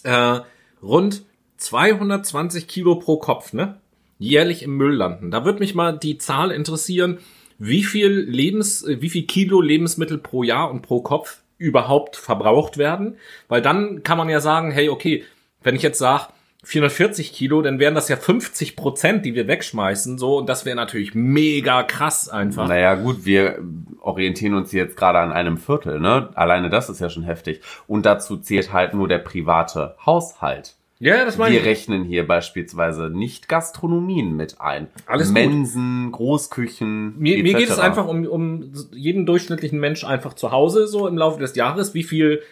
äh, 0.02 0.40
rund 0.82 1.24
220 1.59 2.66
Kilo 2.66 2.96
pro 2.96 3.18
Kopf, 3.18 3.52
ne, 3.52 3.78
jährlich 4.18 4.62
im 4.62 4.76
Müll 4.76 4.94
landen, 4.94 5.30
da 5.30 5.44
würde 5.44 5.61
mich 5.61 5.74
mal 5.74 5.96
die 5.96 6.18
Zahl 6.18 6.50
interessieren, 6.50 7.18
wie 7.59 7.84
viel 7.84 8.11
Lebens, 8.11 8.84
äh, 8.84 9.02
wie 9.02 9.11
viel 9.11 9.24
Kilo 9.24 9.61
Lebensmittel 9.61 10.18
pro 10.18 10.42
Jahr 10.42 10.70
und 10.70 10.82
pro 10.82 11.00
Kopf 11.00 11.42
überhaupt 11.59 12.16
verbraucht 12.16 12.78
werden, 12.78 13.16
weil 13.48 13.61
dann 13.61 14.02
kann 14.02 14.16
man 14.16 14.28
ja 14.28 14.40
sagen, 14.40 14.70
hey, 14.70 14.88
okay, 14.88 15.24
wenn 15.62 15.74
ich 15.74 15.82
jetzt 15.82 15.98
sage 15.98 16.28
440 16.64 17.32
Kilo, 17.32 17.62
dann 17.62 17.78
wären 17.78 17.94
das 17.94 18.09
ja 18.09 18.16
50 18.16 18.76
Prozent, 18.76 19.24
die 19.24 19.34
wir 19.34 19.46
wegschmeißen, 19.46 20.18
so, 20.18 20.38
und 20.38 20.48
das 20.48 20.64
wäre 20.64 20.76
natürlich 20.76 21.14
mega 21.14 21.82
krass 21.82 22.28
einfach. 22.28 22.68
Naja, 22.68 22.94
gut, 22.94 23.24
wir 23.24 23.59
orientieren 24.00 24.54
uns 24.54 24.72
jetzt 24.72 24.96
gerade 24.96 25.18
an 25.18 25.32
einem 25.32 25.56
Viertel, 25.56 26.00
ne? 26.00 26.30
Alleine 26.34 26.68
das 26.68 26.90
ist 26.90 27.00
ja 27.00 27.11
schon 27.11 27.22
heftig. 27.22 27.61
Und 27.86 28.06
dazu 28.06 28.36
zählt 28.36 28.72
halt 28.72 28.92
nur 28.92 29.09
der 29.09 29.18
private 29.18 29.96
Haushalt. 30.04 30.74
Ja, 31.01 31.24
das 31.24 31.38
meine 31.38 31.53
Wir 31.55 31.61
ich. 31.61 31.66
rechnen 31.66 32.03
hier 32.05 32.26
beispielsweise 32.26 33.09
nicht 33.09 33.49
Gastronomien 33.49 34.34
mit 34.36 34.61
ein. 34.61 34.88
Alles 35.07 35.28
gut. 35.28 35.34
Mensen, 35.34 36.11
Großküchen. 36.11 37.16
Mir, 37.18 37.42
mir 37.42 37.55
geht 37.55 37.68
es 37.70 37.78
einfach 37.78 38.09
um, 38.09 38.26
um 38.26 38.72
jeden 38.90 39.24
durchschnittlichen 39.24 39.78
Mensch 39.78 40.05
einfach 40.05 40.34
zu 40.34 40.51
Hause 40.51 40.88
so 40.88 41.07
im 41.07 41.16
Laufe 41.16 41.38
des 41.38 41.55
Jahres. 41.55 41.94
Wie 41.94 42.03
viel 42.03 42.42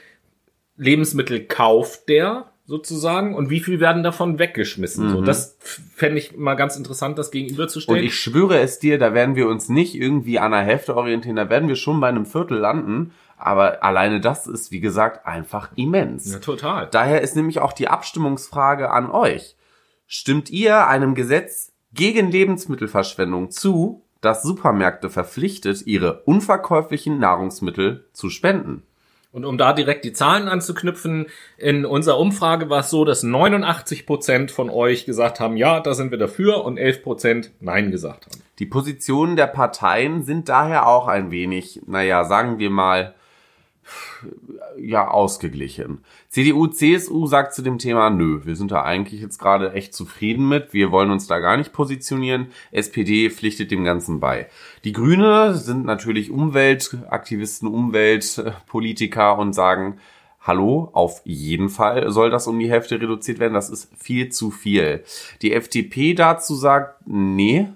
Lebensmittel 0.77 1.41
kauft 1.41 2.09
der 2.09 2.53
sozusagen 2.67 3.35
und 3.35 3.49
wie 3.49 3.61
viel 3.61 3.79
werden 3.81 4.03
davon 4.03 4.39
weggeschmissen. 4.39 5.11
So, 5.11 5.23
das 5.23 5.57
fände 5.61 6.19
ich 6.19 6.37
mal 6.37 6.55
ganz 6.55 6.77
interessant, 6.77 7.17
das 7.17 7.29
Und 7.29 7.33
gegenüberzustellen. 7.33 8.05
ich 8.05 8.17
schwöre 8.17 8.59
es 8.59 8.81
dir, 8.81 8.99
da 8.99 9.15
werden 9.15 9.37
wir 9.37 9.49
uns 9.49 9.69
nicht 9.69 9.95
irgendwie 9.95 10.41
an 10.41 10.51
der 10.51 10.63
Hälfte 10.63 10.97
orientieren, 10.97 11.37
da 11.37 11.49
werden 11.49 11.69
wir 11.69 11.77
schon 11.77 12.01
bei 12.01 12.09
einem 12.09 12.27
Viertel 12.27 12.59
landen. 12.59 13.13
Aber 13.37 13.83
alleine 13.83 14.21
das 14.21 14.47
ist, 14.47 14.71
wie 14.71 14.81
gesagt, 14.81 15.27
einfach 15.27 15.71
immens. 15.77 16.33
ja, 16.33 16.39
total. 16.39 16.89
Daher 16.91 17.21
ist 17.21 17.37
nämlich 17.37 17.59
auch 17.59 17.73
die 17.73 17.89
Abstimmungsfrage 17.89 18.91
an 18.91 19.11
euch. 19.11 19.57
Stimmt 20.07 20.51
ihr 20.51 20.87
einem 20.87 21.15
Gesetz 21.15 21.73
gegen 21.93 22.31
Lebensmittelverschwendung 22.31 23.51
zu, 23.51 24.03
das 24.21 24.43
Supermärkte 24.43 25.11
verpflichtet, 25.11 25.87
ihre 25.87 26.23
unverkäuflichen 26.23 27.19
Nahrungsmittel 27.19 28.09
zu 28.13 28.31
spenden? 28.31 28.83
Und 29.37 29.45
um 29.45 29.59
da 29.59 29.75
direkt 29.75 30.07
die 30.07 30.15
Zahlen 30.15 30.49
anzuknüpfen, 30.49 31.27
in 31.59 31.85
unserer 31.85 32.19
Umfrage 32.19 32.71
war 32.71 32.81
es 32.81 32.89
so, 32.89 33.05
dass 33.05 33.23
89 33.23 34.07
Prozent 34.07 34.51
von 34.51 34.71
euch 34.71 35.05
gesagt 35.05 35.41
haben, 35.41 35.59
ja, 35.59 35.81
da 35.81 35.93
sind 35.93 36.11
wir 36.11 36.17
dafür 36.17 36.65
und 36.65 36.79
11 36.79 37.03
Prozent 37.03 37.51
Nein 37.61 37.91
gesagt 37.91 38.25
haben. 38.25 38.43
Die 38.59 38.65
Positionen 38.65 39.37
der 39.37 39.49
Parteien 39.49 40.23
sind 40.23 40.49
daher 40.49 40.87
auch 40.87 41.07
ein 41.07 41.31
wenig, 41.31 41.83
naja, 41.87 42.25
sagen 42.25 42.59
wir 42.59 42.71
mal, 42.71 43.15
ja, 44.79 45.09
ausgeglichen. 45.09 45.99
CDU, 46.29 46.67
CSU 46.67 47.27
sagt 47.27 47.55
zu 47.55 47.63
dem 47.63 47.79
Thema, 47.79 48.11
nö, 48.11 48.41
wir 48.45 48.57
sind 48.57 48.71
da 48.71 48.83
eigentlich 48.83 49.21
jetzt 49.21 49.39
gerade 49.39 49.73
echt 49.73 49.95
zufrieden 49.95 50.49
mit, 50.49 50.73
wir 50.73 50.91
wollen 50.91 51.11
uns 51.11 51.27
da 51.27 51.39
gar 51.39 51.57
nicht 51.57 51.73
positionieren. 51.73 52.49
SPD 52.73 53.31
pflichtet 53.31 53.71
dem 53.71 53.85
Ganzen 53.85 54.21
bei. 54.21 54.49
Die 54.85 54.93
Grüne 54.93 55.55
sind 55.55 55.85
natürlich 55.85 56.31
Umweltaktivisten, 56.31 57.69
Umweltpolitiker 57.69 59.39
und 59.39 59.53
sagen, 59.53 59.99
Hallo, 60.47 60.91
auf 60.93 61.23
jeden 61.25 61.69
Fall 61.69 62.13
soll 62.13 62.31
das 62.31 62.47
um 62.47 62.57
die 62.61 62.71
Hälfte 62.71 63.01
reduziert 63.01 63.41
werden. 63.41 63.55
Das 63.55 63.69
ist 63.69 63.91
viel 63.97 64.29
zu 64.29 64.53
viel. 64.53 65.03
Die 65.43 65.53
FDP 65.53 66.15
dazu 66.15 66.55
sagt, 66.55 67.05
nee, 67.05 67.67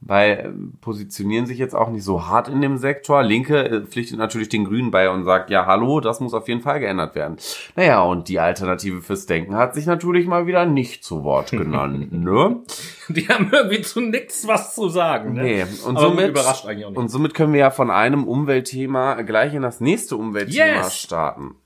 weil 0.00 0.30
äh, 0.30 0.48
positionieren 0.80 1.46
sich 1.46 1.58
jetzt 1.58 1.74
auch 1.74 1.90
nicht 1.90 2.04
so 2.04 2.26
hart 2.28 2.48
in 2.48 2.60
dem 2.60 2.78
Sektor. 2.78 3.22
Linke 3.22 3.64
äh, 3.64 3.80
pflichtet 3.82 4.18
natürlich 4.18 4.48
den 4.48 4.64
Grünen 4.64 4.90
bei 4.92 5.10
und 5.10 5.24
sagt, 5.24 5.50
ja, 5.50 5.66
hallo, 5.66 6.00
das 6.00 6.20
muss 6.20 6.34
auf 6.34 6.46
jeden 6.46 6.60
Fall 6.60 6.78
geändert 6.80 7.14
werden. 7.16 7.36
Naja, 7.74 8.02
und 8.02 8.28
die 8.28 8.38
Alternative 8.38 9.02
fürs 9.02 9.26
Denken 9.26 9.56
hat 9.56 9.74
sich 9.74 9.86
natürlich 9.86 10.26
mal 10.26 10.46
wieder 10.46 10.66
nicht 10.66 11.02
zu 11.04 11.24
Wort 11.24 11.50
genannt, 11.50 12.12
ne? 12.12 12.60
Die 13.08 13.28
haben 13.28 13.50
irgendwie 13.52 13.82
zu 13.82 14.00
nichts 14.00 14.46
was 14.46 14.74
zu 14.74 14.88
sagen. 14.88 15.32
Ne? 15.32 15.42
Nee, 15.42 15.62
und 15.84 15.96
Aber 15.96 16.08
somit, 16.10 16.28
überrascht 16.28 16.66
eigentlich 16.66 16.84
auch 16.84 16.90
nicht. 16.90 16.98
und 16.98 17.08
somit 17.08 17.34
können 17.34 17.52
wir 17.52 17.60
ja 17.60 17.70
von 17.70 17.90
einem 17.90 18.24
Umweltthema 18.24 19.22
gleich 19.22 19.52
in 19.54 19.62
das 19.62 19.80
nächste 19.80 20.16
Umweltthema 20.16 20.82
Yes! 20.82 20.96
starten. 20.96 21.56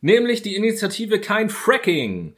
Nämlich 0.00 0.42
die 0.42 0.54
Initiative 0.54 1.18
Kein 1.20 1.48
Fracking. 1.48 2.34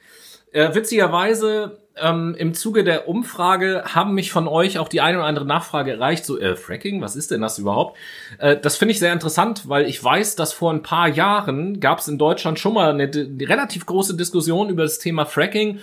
Äh, 0.52 0.74
witzigerweise 0.74 1.78
ähm, 2.00 2.34
im 2.38 2.54
Zuge 2.54 2.84
der 2.84 3.08
Umfrage 3.08 3.82
haben 3.86 4.14
mich 4.14 4.30
von 4.30 4.48
euch 4.48 4.78
auch 4.78 4.88
die 4.88 5.00
eine 5.00 5.18
oder 5.18 5.26
andere 5.26 5.46
Nachfrage 5.46 5.92
erreicht, 5.92 6.24
so 6.24 6.38
äh, 6.38 6.56
Fracking, 6.56 7.00
was 7.00 7.16
ist 7.16 7.30
denn 7.30 7.40
das 7.40 7.58
überhaupt? 7.58 7.96
Äh, 8.38 8.56
das 8.56 8.76
finde 8.76 8.92
ich 8.92 8.98
sehr 8.98 9.12
interessant, 9.12 9.68
weil 9.68 9.86
ich 9.86 10.02
weiß, 10.02 10.36
dass 10.36 10.52
vor 10.52 10.72
ein 10.72 10.82
paar 10.82 11.08
Jahren 11.08 11.80
gab 11.80 12.00
es 12.00 12.08
in 12.08 12.18
Deutschland 12.18 12.58
schon 12.58 12.74
mal 12.74 12.90
eine, 12.92 13.10
relativ 13.48 13.86
große 13.86 14.16
Diskussion 14.16 14.68
über 14.68 14.82
das 14.82 14.98
Thema 14.98 15.24
Fracking. 15.24 15.78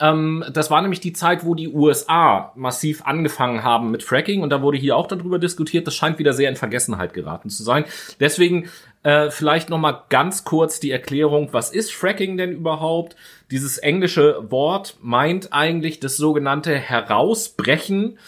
Ähm, 0.00 0.44
das 0.52 0.70
war 0.70 0.82
nämlich 0.82 1.00
die 1.00 1.12
Zeit, 1.12 1.44
wo 1.44 1.54
die 1.54 1.68
USA 1.68 2.52
massiv 2.56 3.06
angefangen 3.06 3.62
haben 3.62 3.90
mit 3.90 4.02
Fracking 4.02 4.42
und 4.42 4.50
da 4.50 4.60
wurde 4.60 4.76
hier 4.76 4.96
auch 4.96 5.06
darüber 5.06 5.38
diskutiert. 5.38 5.86
Das 5.86 5.94
scheint 5.94 6.18
wieder 6.18 6.34
sehr 6.34 6.50
in 6.50 6.56
Vergessenheit 6.56 7.14
geraten 7.14 7.48
zu 7.48 7.62
sein. 7.62 7.84
Deswegen 8.20 8.68
äh, 9.02 9.30
vielleicht 9.30 9.70
noch 9.70 9.78
mal 9.78 10.02
ganz 10.08 10.44
kurz 10.44 10.80
die 10.80 10.90
Erklärung, 10.90 11.50
was 11.52 11.70
ist 11.70 11.92
Fracking 11.92 12.36
denn 12.36 12.52
überhaupt? 12.52 13.16
Dieses 13.50 13.78
englische 13.78 14.50
Wort 14.50 14.96
meint 15.02 15.52
eigentlich 15.52 16.00
das 16.00 16.16
sogenannte 16.16 16.76
Herausbrechen 16.76 18.18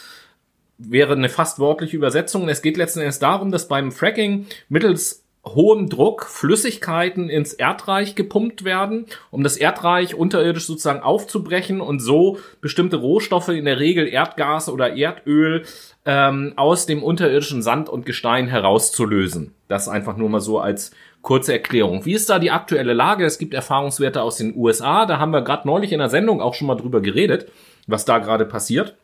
wäre 0.79 1.14
eine 1.14 1.29
fast 1.29 1.59
wortliche 1.59 1.97
Übersetzung. 1.97 2.49
Es 2.49 2.62
geht 2.62 2.77
letzten 2.77 3.01
Endes 3.01 3.19
darum, 3.19 3.51
dass 3.51 3.69
beim 3.69 3.93
Fracking 3.93 4.47
mittels 4.69 5.25
hohem 5.47 5.89
Druck 5.89 6.27
Flüssigkeiten 6.27 7.29
ins 7.31 7.53
Erdreich 7.53 8.17
gepumpt 8.17 8.64
werden, 8.64 9.07
um 9.31 9.45
das 9.45 9.57
Erdreich 9.57 10.14
unterirdisch 10.17 10.67
sozusagen 10.67 11.01
aufzubrechen 11.01 11.81
und 11.81 12.01
so 12.01 12.39
bestimmte 12.61 12.97
Rohstoffe, 12.97 13.49
in 13.49 13.64
der 13.64 13.79
Regel 13.79 14.09
Erdgas 14.09 14.69
oder 14.69 14.97
Erdöl, 14.97 15.64
ähm, 16.05 16.53
aus 16.57 16.87
dem 16.87 17.03
unterirdischen 17.03 17.62
Sand 17.62 17.89
und 17.89 18.07
Gestein 18.07 18.49
herauszulösen. 18.49 19.55
Das 19.69 19.89
einfach 19.89 20.17
nur 20.17 20.29
mal 20.29 20.41
so 20.41 20.59
als 20.59 20.91
kurze 21.27 21.53
Erklärung. 21.53 22.05
Wie 22.05 22.14
ist 22.14 22.31
da 22.31 22.39
die 22.39 22.53
aktuelle 22.53 22.93
Lage? 22.93 23.27
Es 23.27 23.39
gibt 23.39 23.53
Erfahrungswerte 23.53 24.22
aus 24.22 24.37
den 24.37 24.57
USA, 24.57 25.07
da 25.07 25.18
haben 25.18 25.33
wir 25.33 25.43
gerade 25.43 25.66
neulich 25.66 25.91
in 25.91 25.99
der 25.99 26.09
Sendung 26.09 26.41
auch 26.41 26.55
schon 26.55 26.68
mal 26.68 26.77
drüber 26.77 27.01
geredet, 27.01 27.51
was 27.89 28.05
da 28.05 28.18
gerade 28.18 28.47
passiert. 28.47 28.95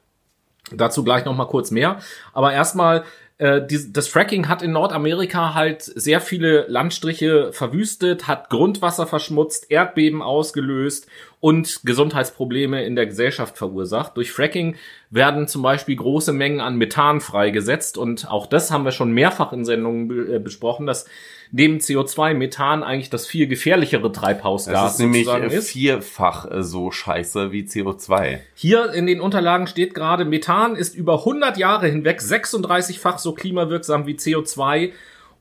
Dazu 0.70 1.02
gleich 1.02 1.24
noch 1.24 1.34
mal 1.34 1.46
kurz 1.46 1.72
mehr. 1.72 1.98
Aber 2.32 2.52
erstmal, 2.52 3.02
äh, 3.38 3.62
das 3.66 4.06
Fracking 4.06 4.46
hat 4.46 4.62
in 4.62 4.70
Nordamerika 4.70 5.54
halt 5.54 5.82
sehr 5.82 6.20
viele 6.20 6.66
Landstriche 6.68 7.52
verwüstet, 7.52 8.28
hat 8.28 8.50
Grundwasser 8.50 9.08
verschmutzt, 9.08 9.68
Erdbeben 9.68 10.22
ausgelöst 10.22 11.08
und 11.42 11.80
Gesundheitsprobleme 11.84 12.84
in 12.84 12.94
der 12.94 13.06
Gesellschaft 13.06 13.58
verursacht. 13.58 14.16
Durch 14.16 14.30
Fracking 14.30 14.76
werden 15.10 15.48
zum 15.48 15.62
Beispiel 15.62 15.96
große 15.96 16.32
Mengen 16.32 16.60
an 16.60 16.76
Methan 16.76 17.20
freigesetzt 17.20 17.98
und 17.98 18.30
auch 18.30 18.46
das 18.46 18.70
haben 18.70 18.84
wir 18.84 18.92
schon 18.92 19.10
mehrfach 19.10 19.52
in 19.52 19.64
Sendungen 19.64 20.34
äh, 20.34 20.38
besprochen, 20.38 20.86
dass 20.86 21.04
neben 21.50 21.78
CO2 21.78 22.34
Methan 22.34 22.84
eigentlich 22.84 23.10
das 23.10 23.26
viel 23.26 23.48
gefährlichere 23.48 24.12
Treibhausgas 24.12 24.72
Das 24.72 24.92
ist 24.92 24.98
nämlich 25.00 25.26
äh, 25.26 25.56
ist. 25.56 25.70
vierfach 25.70 26.48
äh, 26.48 26.62
so 26.62 26.92
scheiße 26.92 27.50
wie 27.50 27.62
CO2. 27.64 28.38
Hier 28.54 28.92
in 28.92 29.06
den 29.06 29.20
Unterlagen 29.20 29.66
steht 29.66 29.94
gerade, 29.94 30.24
Methan 30.24 30.76
ist 30.76 30.94
über 30.94 31.18
100 31.18 31.58
Jahre 31.58 31.88
hinweg 31.88 32.20
36-fach 32.20 33.18
so 33.18 33.34
klimawirksam 33.34 34.06
wie 34.06 34.14
CO2 34.14 34.92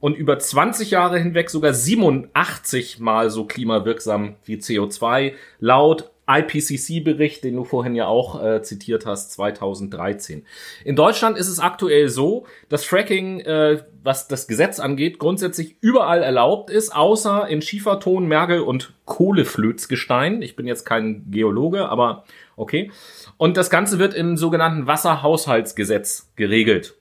und 0.02 0.18
über 0.18 0.38
20 0.38 0.92
Jahre 0.92 1.20
hinweg 1.20 1.50
sogar 1.50 1.74
87 1.74 3.00
mal 3.00 3.30
so 3.30 3.46
klimawirksam 3.46 4.36
wie 4.44 4.58
CO2, 4.58 5.34
laut 5.60 6.12
IPCC-Bericht, 6.28 7.44
den 7.44 7.56
du 7.56 7.64
vorhin 7.64 7.96
ja 7.96 8.08
auch 8.08 8.42
äh, 8.44 8.62
zitiert 8.62 9.06
hast, 9.06 9.32
2013. 9.34 10.46
In 10.86 10.96
Deutschland 10.96 11.38
ist 11.38 11.48
es 11.48 11.60
aktuell 11.60 12.10
so, 12.10 12.46
dass 12.70 12.86
Fracking, 12.86 13.42
äh, 13.42 13.84
was 14.04 14.28
das 14.28 14.48
Gesetz 14.48 14.80
angeht, 14.80 15.20
grundsätzlich 15.20 15.78
überall 15.82 16.24
erlaubt 16.24 16.70
ist, 16.70 16.96
außer 16.96 17.48
in 17.50 17.62
Schieferton, 17.62 18.28
Mergel 18.28 18.62
und 18.62 18.94
Kohleflözgestein. 19.06 20.42
Ich 20.42 20.56
bin 20.56 20.68
jetzt 20.68 20.86
kein 20.86 21.30
Geologe, 21.30 21.90
aber 21.90 22.24
okay. 22.56 22.92
Und 23.38 23.58
das 23.58 23.70
Ganze 23.70 24.00
wird 24.00 24.14
im 24.14 24.38
sogenannten 24.38 24.88
Wasserhaushaltsgesetz 24.88 26.32
geregelt. 26.36 26.96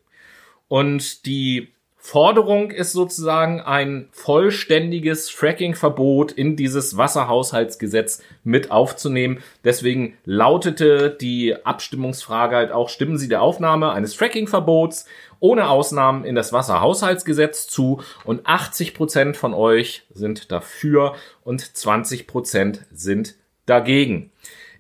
Und 0.68 1.26
die 1.26 1.68
Forderung 2.10 2.72
ist 2.72 2.90
sozusagen 2.90 3.60
ein 3.60 4.08
vollständiges 4.10 5.30
Fracking-Verbot 5.30 6.32
in 6.32 6.56
dieses 6.56 6.96
Wasserhaushaltsgesetz 6.96 8.20
mit 8.42 8.72
aufzunehmen. 8.72 9.44
Deswegen 9.62 10.18
lautete 10.24 11.10
die 11.10 11.54
Abstimmungsfrage 11.64 12.56
halt 12.56 12.72
auch, 12.72 12.88
stimmen 12.88 13.16
Sie 13.16 13.28
der 13.28 13.42
Aufnahme 13.42 13.92
eines 13.92 14.16
Fracking-Verbots 14.16 15.04
ohne 15.38 15.68
Ausnahmen 15.70 16.24
in 16.24 16.34
das 16.34 16.52
Wasserhaushaltsgesetz 16.52 17.68
zu 17.68 18.02
und 18.24 18.44
80 18.44 18.94
Prozent 18.94 19.36
von 19.36 19.54
euch 19.54 20.02
sind 20.12 20.50
dafür 20.50 21.14
und 21.44 21.60
20 21.60 22.26
Prozent 22.26 22.86
sind 22.90 23.36
dagegen. 23.66 24.32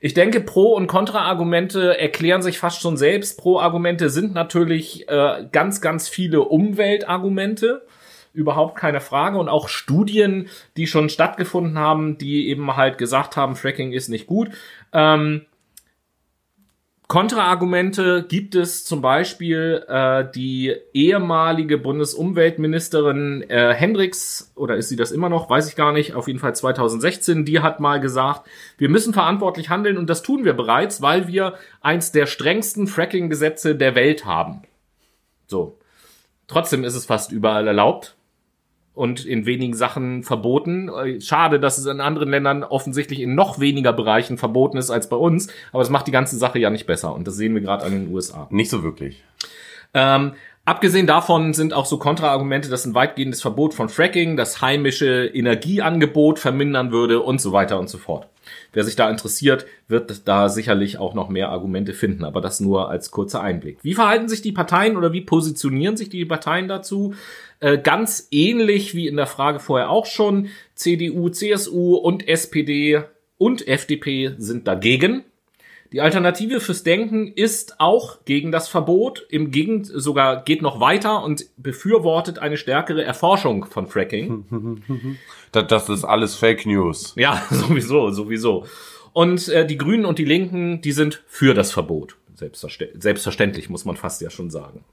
Ich 0.02 0.14
denke, 0.14 0.40
Pro- 0.40 0.74
und 0.74 0.86
Kontra-Argumente 0.86 1.98
erklären 1.98 2.40
sich 2.40 2.58
fast 2.58 2.80
schon 2.80 2.96
selbst. 2.96 3.38
Pro-Argumente 3.38 4.08
sind 4.08 4.32
natürlich 4.32 5.06
äh, 5.08 5.46
ganz, 5.52 5.82
ganz 5.82 6.08
viele 6.08 6.40
Umweltargumente. 6.40 7.86
Überhaupt 8.32 8.76
keine 8.76 9.00
Frage. 9.00 9.38
Und 9.38 9.50
auch 9.50 9.68
Studien, 9.68 10.48
die 10.78 10.86
schon 10.86 11.10
stattgefunden 11.10 11.78
haben, 11.78 12.16
die 12.16 12.48
eben 12.48 12.76
halt 12.76 12.96
gesagt 12.96 13.36
haben, 13.36 13.56
Fracking 13.56 13.92
ist 13.92 14.08
nicht 14.08 14.26
gut. 14.26 14.48
Ähm, 14.94 15.44
Kontraargumente 17.10 18.24
gibt 18.28 18.54
es 18.54 18.84
zum 18.84 19.02
Beispiel 19.02 19.84
äh, 19.88 20.30
die 20.32 20.76
ehemalige 20.92 21.76
Bundesumweltministerin 21.76 23.42
äh, 23.50 23.74
Hendricks, 23.74 24.52
oder 24.54 24.76
ist 24.76 24.90
sie 24.90 24.94
das 24.94 25.10
immer 25.10 25.28
noch, 25.28 25.50
weiß 25.50 25.68
ich 25.68 25.74
gar 25.74 25.92
nicht, 25.92 26.14
auf 26.14 26.28
jeden 26.28 26.38
Fall 26.38 26.54
2016, 26.54 27.44
die 27.44 27.58
hat 27.58 27.80
mal 27.80 27.98
gesagt, 27.98 28.46
wir 28.78 28.88
müssen 28.88 29.12
verantwortlich 29.12 29.70
handeln 29.70 29.98
und 29.98 30.08
das 30.08 30.22
tun 30.22 30.44
wir 30.44 30.52
bereits, 30.52 31.02
weil 31.02 31.26
wir 31.26 31.54
eins 31.80 32.12
der 32.12 32.26
strengsten 32.26 32.86
Fracking-Gesetze 32.86 33.74
der 33.74 33.96
Welt 33.96 34.24
haben. 34.24 34.62
So. 35.48 35.78
Trotzdem 36.46 36.84
ist 36.84 36.94
es 36.94 37.06
fast 37.06 37.32
überall 37.32 37.66
erlaubt 37.66 38.14
und 38.94 39.24
in 39.24 39.46
wenigen 39.46 39.74
Sachen 39.74 40.22
verboten. 40.22 40.88
Äh, 40.88 41.20
Schade, 41.20 41.60
dass 41.60 41.78
es 41.78 41.86
in 41.86 42.00
anderen 42.00 42.30
Ländern 42.30 42.64
offensichtlich 42.64 43.20
in 43.20 43.34
noch 43.34 43.60
weniger 43.60 43.92
Bereichen 43.92 44.38
verboten 44.38 44.76
ist 44.76 44.90
als 44.90 45.08
bei 45.08 45.16
uns, 45.16 45.48
aber 45.72 45.82
es 45.82 45.90
macht 45.90 46.06
die 46.06 46.12
ganze 46.12 46.36
Sache 46.36 46.58
ja 46.58 46.70
nicht 46.70 46.86
besser 46.86 47.14
und 47.14 47.26
das 47.26 47.36
sehen 47.36 47.54
wir 47.54 47.60
gerade 47.60 47.84
an 47.84 47.92
den 47.92 48.12
USA. 48.12 48.48
Nicht 48.50 48.70
so 48.70 48.82
wirklich. 48.82 49.22
Ähm, 49.94 50.32
abgesehen 50.64 51.06
davon 51.06 51.54
sind 51.54 51.72
auch 51.72 51.86
so 51.86 51.98
Kontraargumente, 51.98 52.68
dass 52.68 52.84
ein 52.84 52.94
weitgehendes 52.94 53.42
Verbot 53.42 53.74
von 53.74 53.88
Fracking 53.88 54.36
das 54.36 54.60
heimische 54.60 55.26
Energieangebot 55.26 56.38
vermindern 56.38 56.92
würde 56.92 57.20
und 57.20 57.40
so 57.40 57.52
weiter 57.52 57.78
und 57.78 57.88
so 57.88 57.98
fort. 57.98 58.26
wer 58.72 58.84
sich 58.84 58.96
da 58.96 59.10
interessiert, 59.10 59.66
wird 59.88 60.28
da 60.28 60.48
sicherlich 60.48 60.98
auch 60.98 61.14
noch 61.14 61.28
mehr 61.28 61.50
Argumente 61.50 61.92
finden. 61.92 62.24
Aber 62.24 62.40
das 62.40 62.60
nur 62.60 62.88
als 62.88 63.10
kurzer 63.10 63.40
Einblick. 63.40 63.78
Wie 63.82 63.94
verhalten 63.94 64.28
sich 64.28 64.42
die 64.42 64.52
Parteien 64.52 64.96
oder 64.96 65.12
wie 65.12 65.20
positionieren 65.20 65.96
sich 65.96 66.08
die 66.08 66.24
Parteien 66.24 66.68
dazu? 66.68 67.14
Äh, 67.60 67.78
ganz 67.78 68.28
ähnlich 68.30 68.94
wie 68.94 69.06
in 69.06 69.16
der 69.16 69.26
Frage 69.26 69.60
vorher 69.60 69.90
auch 69.90 70.06
schon. 70.06 70.48
CDU, 70.74 71.28
CSU 71.28 71.94
und 71.94 72.26
SPD 72.26 73.02
und 73.36 73.68
FDP 73.68 74.34
sind 74.38 74.66
dagegen. 74.66 75.24
Die 75.92 76.00
Alternative 76.00 76.60
fürs 76.60 76.84
Denken 76.84 77.26
ist 77.26 77.80
auch 77.80 78.24
gegen 78.24 78.52
das 78.52 78.68
Verbot. 78.68 79.26
Im 79.28 79.50
Gegend 79.50 79.90
sogar 79.92 80.44
geht 80.44 80.62
noch 80.62 80.78
weiter 80.78 81.24
und 81.24 81.46
befürwortet 81.56 82.38
eine 82.38 82.56
stärkere 82.56 83.02
Erforschung 83.02 83.66
von 83.66 83.86
Fracking. 83.86 85.18
Das, 85.52 85.66
das 85.66 85.88
ist 85.88 86.04
alles 86.04 86.36
Fake 86.36 86.64
News. 86.64 87.12
Ja, 87.16 87.42
sowieso, 87.50 88.10
sowieso. 88.10 88.66
Und 89.12 89.48
äh, 89.48 89.66
die 89.66 89.76
Grünen 89.76 90.04
und 90.04 90.20
die 90.20 90.24
Linken, 90.24 90.80
die 90.80 90.92
sind 90.92 91.24
für 91.26 91.54
das 91.54 91.72
Verbot. 91.72 92.14
Selbstverständlich, 92.36 93.02
selbstverständlich 93.02 93.68
muss 93.68 93.84
man 93.84 93.96
fast 93.96 94.20
ja 94.20 94.30
schon 94.30 94.50
sagen. 94.50 94.84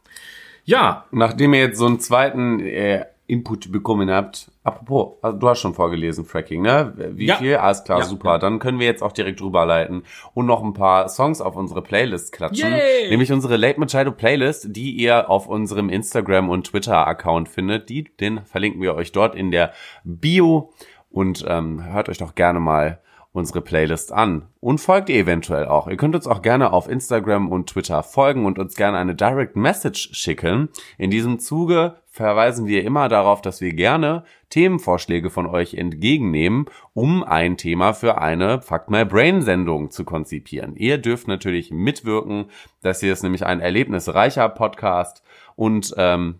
Ja, 0.67 1.05
Nachdem 1.11 1.53
ihr 1.53 1.61
jetzt 1.61 1.77
so 1.79 1.85
einen 1.85 1.99
zweiten 2.01 2.59
äh, 2.59 3.05
Input 3.25 3.71
bekommen 3.71 4.09
habt, 4.09 4.51
apropos, 4.63 5.13
also 5.21 5.37
du 5.37 5.47
hast 5.49 5.59
schon 5.61 5.73
vorgelesen, 5.73 6.25
Fracking, 6.25 6.61
ne? 6.61 6.93
Wie 7.13 7.25
Ja. 7.27 7.35
viel? 7.37 7.55
Alles 7.55 7.83
klar, 7.85 7.99
Ja, 7.99 8.05
super. 8.05 8.37
Dann 8.37 8.59
können 8.59 8.77
wir 8.79 8.85
jetzt 8.85 9.01
auch 9.01 9.13
direkt 9.13 9.41
rüberleiten 9.41 10.03
und 10.33 10.45
noch 10.45 10.61
ein 10.61 10.73
paar 10.73 11.07
Songs 11.07 11.39
auf 11.39 11.55
unsere 11.55 11.81
Playlist 11.81 12.33
klatschen. 12.33 12.69
Yay! 12.71 13.09
Nämlich 13.09 13.31
unsere 13.31 13.55
Late 13.55 13.79
Machado 13.79 14.11
Playlist, 14.11 14.75
die 14.75 14.91
ihr 14.91 15.29
auf 15.29 15.47
unserem 15.47 15.87
Instagram- 15.89 16.49
und 16.49 16.67
Twitter-Account 16.67 17.47
findet. 17.47 17.87
Die, 17.89 18.03
den 18.03 18.45
verlinken 18.45 18.81
wir 18.81 18.93
euch 18.95 19.13
dort 19.13 19.35
in 19.35 19.51
der 19.51 19.71
Bio. 20.03 20.73
Und 21.09 21.45
ähm, 21.47 21.83
hört 21.93 22.09
euch 22.09 22.17
doch 22.17 22.35
gerne 22.35 22.59
mal 22.59 22.99
unsere 23.31 23.61
Playlist 23.61 24.11
an. 24.11 24.47
Und 24.59 24.79
folgt 24.79 25.09
ihr 25.09 25.17
eventuell 25.17 25.65
auch. 25.65 25.87
Ihr 25.87 25.97
könnt 25.97 26.15
uns 26.15 26.27
auch 26.27 26.41
gerne 26.41 26.73
auf 26.73 26.89
Instagram 26.89 27.49
und 27.49 27.69
Twitter 27.69 28.01
folgen 28.03 28.45
und 28.45 28.57
uns 28.57 28.75
gerne 28.75 28.97
eine 28.97 29.13
Direct 29.15 29.55
Message 29.55 30.09
schicken. 30.13 30.69
In 30.97 31.11
diesem 31.11 31.39
Zuge 31.39 31.97
verweisen 32.07 32.65
wir 32.65 32.83
immer 32.83 33.09
darauf, 33.09 33.41
dass 33.41 33.61
wir 33.61 33.73
gerne 33.73 34.23
Themenvorschläge 34.49 35.29
von 35.29 35.45
euch 35.45 35.75
entgegennehmen, 35.75 36.65
um 36.93 37.23
ein 37.23 37.57
Thema 37.57 37.93
für 37.93 38.17
eine 38.17 38.61
Fuck 38.61 38.89
My 38.89 39.05
Brain 39.05 39.43
Sendung 39.43 39.91
zu 39.91 40.03
konzipieren. 40.03 40.75
Ihr 40.75 40.97
dürft 40.97 41.27
natürlich 41.27 41.69
mitwirken. 41.69 42.45
Das 42.81 43.01
hier 43.01 43.13
ist 43.13 43.21
nämlich 43.21 43.45
ein 43.45 43.59
erlebnisreicher 43.59 44.49
Podcast 44.49 45.21
und 45.55 45.93
ähm, 45.97 46.39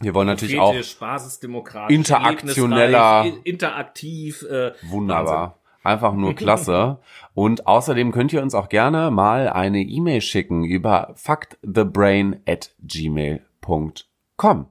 wir 0.00 0.14
wollen 0.14 0.26
natürlich 0.28 0.60
auch 0.60 0.74
interaktioneller- 1.88 3.42
interaktiv. 3.44 4.42
Äh, 4.42 4.72
Wunderbar. 4.82 5.58
Einfach 5.82 6.14
nur 6.14 6.34
klasse. 6.36 6.98
Und 7.34 7.66
außerdem 7.66 8.12
könnt 8.12 8.32
ihr 8.32 8.42
uns 8.42 8.54
auch 8.54 8.68
gerne 8.68 9.10
mal 9.10 9.48
eine 9.48 9.80
E-Mail 9.80 10.20
schicken 10.20 10.64
über 10.64 11.12
factthebrain 11.14 12.40
at 12.46 12.74
gmail.com. 12.82 14.66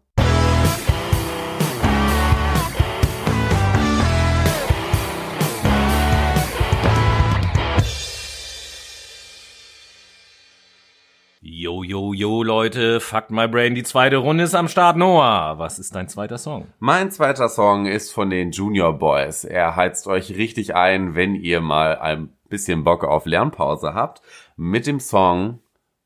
Yo, 11.49 11.81
yo, 11.81 12.11
yo, 12.11 12.43
Leute, 12.43 12.99
fuck 12.99 13.29
my 13.31 13.47
brain, 13.47 13.73
die 13.73 13.83
zweite 13.83 14.17
Runde 14.17 14.43
ist 14.43 14.53
am 14.53 14.67
Start. 14.67 14.97
Noah, 14.97 15.57
was 15.57 15.79
ist 15.79 15.95
dein 15.95 16.09
zweiter 16.09 16.37
Song? 16.37 16.67
Mein 16.79 17.09
zweiter 17.09 17.47
Song 17.47 17.85
ist 17.85 18.11
von 18.11 18.29
den 18.29 18.51
Junior 18.51 18.91
Boys. 18.99 19.45
Er 19.45 19.77
heizt 19.77 20.07
euch 20.07 20.35
richtig 20.35 20.75
ein, 20.75 21.15
wenn 21.15 21.35
ihr 21.35 21.61
mal 21.61 21.99
ein 21.99 22.33
bisschen 22.49 22.83
Bock 22.83 23.05
auf 23.05 23.25
Lernpause 23.25 23.93
habt, 23.93 24.21
mit 24.57 24.85
dem 24.87 24.99
Song 24.99 25.59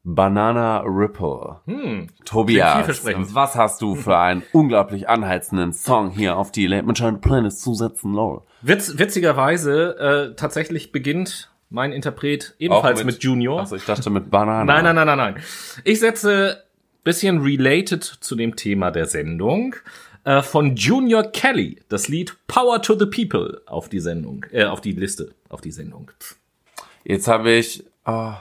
Banana 0.03 0.81
Ripple. 0.81 1.61
Hm, 1.65 2.09
Tobias, 2.23 3.03
was 3.03 3.55
hast 3.55 3.81
du 3.81 3.95
für 3.95 4.19
einen 4.19 4.43
unglaublich 4.51 5.09
anheizenden 5.09 5.73
Song 5.73 6.11
hier 6.11 6.37
auf 6.37 6.51
die 6.51 6.67
Late 6.67 6.85
Machine 6.85 7.17
Playlist 7.17 7.61
zu 7.61 7.73
setzen, 7.73 8.13
lol? 8.13 8.43
Witz, 8.61 8.99
witzigerweise, 8.99 9.97
äh, 9.97 10.35
tatsächlich 10.35 10.91
beginnt 10.91 11.50
mein 11.71 11.91
Interpret 11.93 12.53
ebenfalls 12.59 12.99
Auch 12.99 13.05
mit, 13.05 13.23
Junior. 13.23 13.61
Achso, 13.61 13.75
ich 13.75 13.85
dachte 13.85 14.09
mit 14.09 14.29
Banana. 14.29 14.65
Nein, 14.65 14.83
nein, 14.83 14.95
nein, 14.95 15.07
nein, 15.07 15.17
nein. 15.17 15.43
Ich 15.83 15.99
setze 15.99 16.63
bisschen 17.03 17.41
related 17.41 18.03
zu 18.03 18.35
dem 18.35 18.55
Thema 18.55 18.91
der 18.91 19.07
Sendung 19.07 19.75
äh, 20.23 20.41
von 20.41 20.75
Junior 20.75 21.23
Kelly 21.23 21.81
das 21.89 22.07
Lied 22.07 22.35
Power 22.47 22.81
to 22.81 22.97
the 22.97 23.07
People 23.07 23.61
auf 23.65 23.89
die 23.89 23.99
Sendung, 23.99 24.45
äh, 24.51 24.65
auf 24.65 24.81
die 24.81 24.91
Liste, 24.91 25.33
auf 25.49 25.61
die 25.61 25.71
Sendung. 25.71 26.11
Jetzt 27.03 27.27
habe 27.27 27.51
ich, 27.51 27.83
oh, 28.05 28.33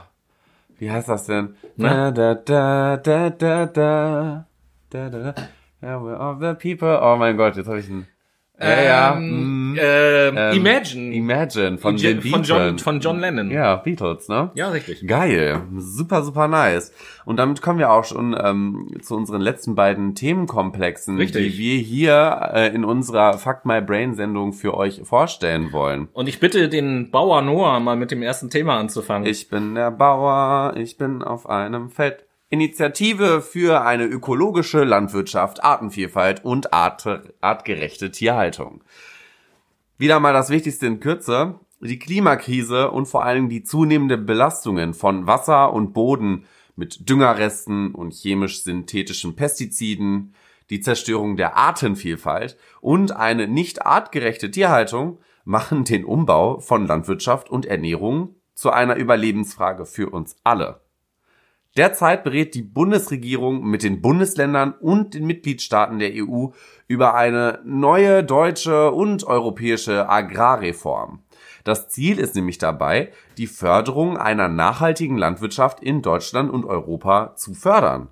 wie 0.78 0.90
heißt 0.90 1.08
das 1.08 1.24
denn? 1.24 1.54
Na? 1.76 2.10
Da, 2.10 2.34
da, 2.34 2.96
da, 2.98 3.30
da, 3.30 3.66
da, 3.66 4.46
da, 4.90 5.08
da, 5.08 5.08
da, 5.08 5.34
yeah, 5.82 5.96
we're 5.96 6.18
of 6.18 6.40
the 6.40 6.54
people. 6.54 6.98
Oh 7.00 7.16
mein 7.16 7.36
Gott, 7.36 7.56
jetzt 7.56 7.68
habe 7.68 7.80
ich 7.80 7.88
einen. 7.88 8.06
Ja, 8.60 8.82
ja. 8.82 9.16
Ähm, 9.16 9.72
mm, 9.72 9.78
ähm, 9.80 10.34
ähm, 10.36 10.56
Imagine. 10.56 11.14
Imagine 11.14 11.78
von 11.78 11.96
Je- 11.96 12.14
den 12.14 12.22
von 12.22 12.42
John, 12.42 12.78
von 12.78 13.00
John 13.00 13.20
Lennon. 13.20 13.50
Ja, 13.50 13.76
Beatles, 13.76 14.28
ne? 14.28 14.50
Ja, 14.54 14.68
richtig. 14.68 15.06
Geil, 15.06 15.62
super, 15.76 16.22
super 16.22 16.46
nice. 16.48 16.92
Und 17.24 17.38
damit 17.38 17.62
kommen 17.62 17.78
wir 17.78 17.90
auch 17.90 18.04
schon 18.04 18.36
ähm, 18.42 18.88
zu 19.02 19.16
unseren 19.16 19.40
letzten 19.40 19.74
beiden 19.74 20.14
Themenkomplexen, 20.14 21.16
Richtig. 21.16 21.52
die 21.52 21.58
wir 21.58 21.78
hier 21.78 22.50
äh, 22.52 22.74
in 22.74 22.84
unserer 22.84 23.38
Fuck 23.38 23.64
My 23.64 23.80
Brain 23.80 24.14
Sendung 24.14 24.52
für 24.52 24.76
euch 24.76 25.00
vorstellen 25.04 25.72
wollen. 25.72 26.08
Und 26.12 26.28
ich 26.28 26.40
bitte 26.40 26.68
den 26.68 27.10
Bauer 27.10 27.42
Noah 27.42 27.80
mal 27.80 27.96
mit 27.96 28.10
dem 28.10 28.22
ersten 28.22 28.50
Thema 28.50 28.78
anzufangen. 28.78 29.28
Ich 29.28 29.48
bin 29.48 29.74
der 29.74 29.90
Bauer, 29.90 30.74
ich 30.76 30.96
bin 30.98 31.22
auf 31.22 31.48
einem 31.48 31.90
Feld. 31.90 32.24
Initiative 32.52 33.42
für 33.42 33.82
eine 33.82 34.06
ökologische 34.06 34.82
Landwirtschaft, 34.82 35.62
Artenvielfalt 35.62 36.44
und 36.44 36.74
art 36.74 37.06
artgerechte 37.40 38.10
Tierhaltung. 38.10 38.82
Wieder 39.98 40.18
mal 40.18 40.32
das 40.32 40.50
Wichtigste 40.50 40.88
in 40.88 40.98
Kürze. 40.98 41.60
Die 41.80 42.00
Klimakrise 42.00 42.90
und 42.90 43.06
vor 43.06 43.24
allem 43.24 43.48
die 43.48 43.62
zunehmende 43.62 44.18
Belastungen 44.18 44.94
von 44.94 45.28
Wasser 45.28 45.72
und 45.72 45.92
Boden 45.92 46.44
mit 46.74 47.08
Düngerresten 47.08 47.94
und 47.94 48.14
chemisch-synthetischen 48.14 49.36
Pestiziden, 49.36 50.34
die 50.70 50.80
Zerstörung 50.80 51.36
der 51.36 51.56
Artenvielfalt 51.56 52.56
und 52.80 53.14
eine 53.14 53.46
nicht 53.46 53.86
artgerechte 53.86 54.50
Tierhaltung 54.50 55.20
machen 55.44 55.84
den 55.84 56.04
Umbau 56.04 56.58
von 56.58 56.86
Landwirtschaft 56.86 57.48
und 57.48 57.64
Ernährung 57.64 58.34
zu 58.54 58.70
einer 58.70 58.96
Überlebensfrage 58.96 59.86
für 59.86 60.10
uns 60.10 60.36
alle. 60.42 60.80
Derzeit 61.76 62.24
berät 62.24 62.54
die 62.54 62.62
Bundesregierung 62.62 63.64
mit 63.64 63.84
den 63.84 64.02
Bundesländern 64.02 64.72
und 64.72 65.14
den 65.14 65.24
Mitgliedstaaten 65.26 66.00
der 66.00 66.12
EU 66.14 66.48
über 66.88 67.14
eine 67.14 67.60
neue 67.64 68.24
deutsche 68.24 68.90
und 68.90 69.22
europäische 69.22 70.08
Agrarreform. 70.08 71.22
Das 71.62 71.88
Ziel 71.88 72.18
ist 72.18 72.34
nämlich 72.34 72.58
dabei, 72.58 73.12
die 73.38 73.46
Förderung 73.46 74.16
einer 74.16 74.48
nachhaltigen 74.48 75.16
Landwirtschaft 75.16 75.80
in 75.80 76.02
Deutschland 76.02 76.50
und 76.50 76.64
Europa 76.64 77.36
zu 77.36 77.54
fördern. 77.54 78.08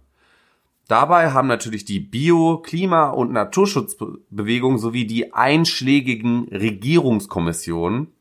Dabei 0.87 1.33
haben 1.33 1.49
natürlich 1.49 1.85
die 1.85 2.01
Bio-, 2.01 2.59
Klima- 2.59 3.11
und 3.11 3.33
Naturschutzbewegung 3.33 4.79
sowie 4.79 5.07
die 5.07 5.35
einschlägigen 5.35 6.49
Regierungskommissionen 6.49 8.13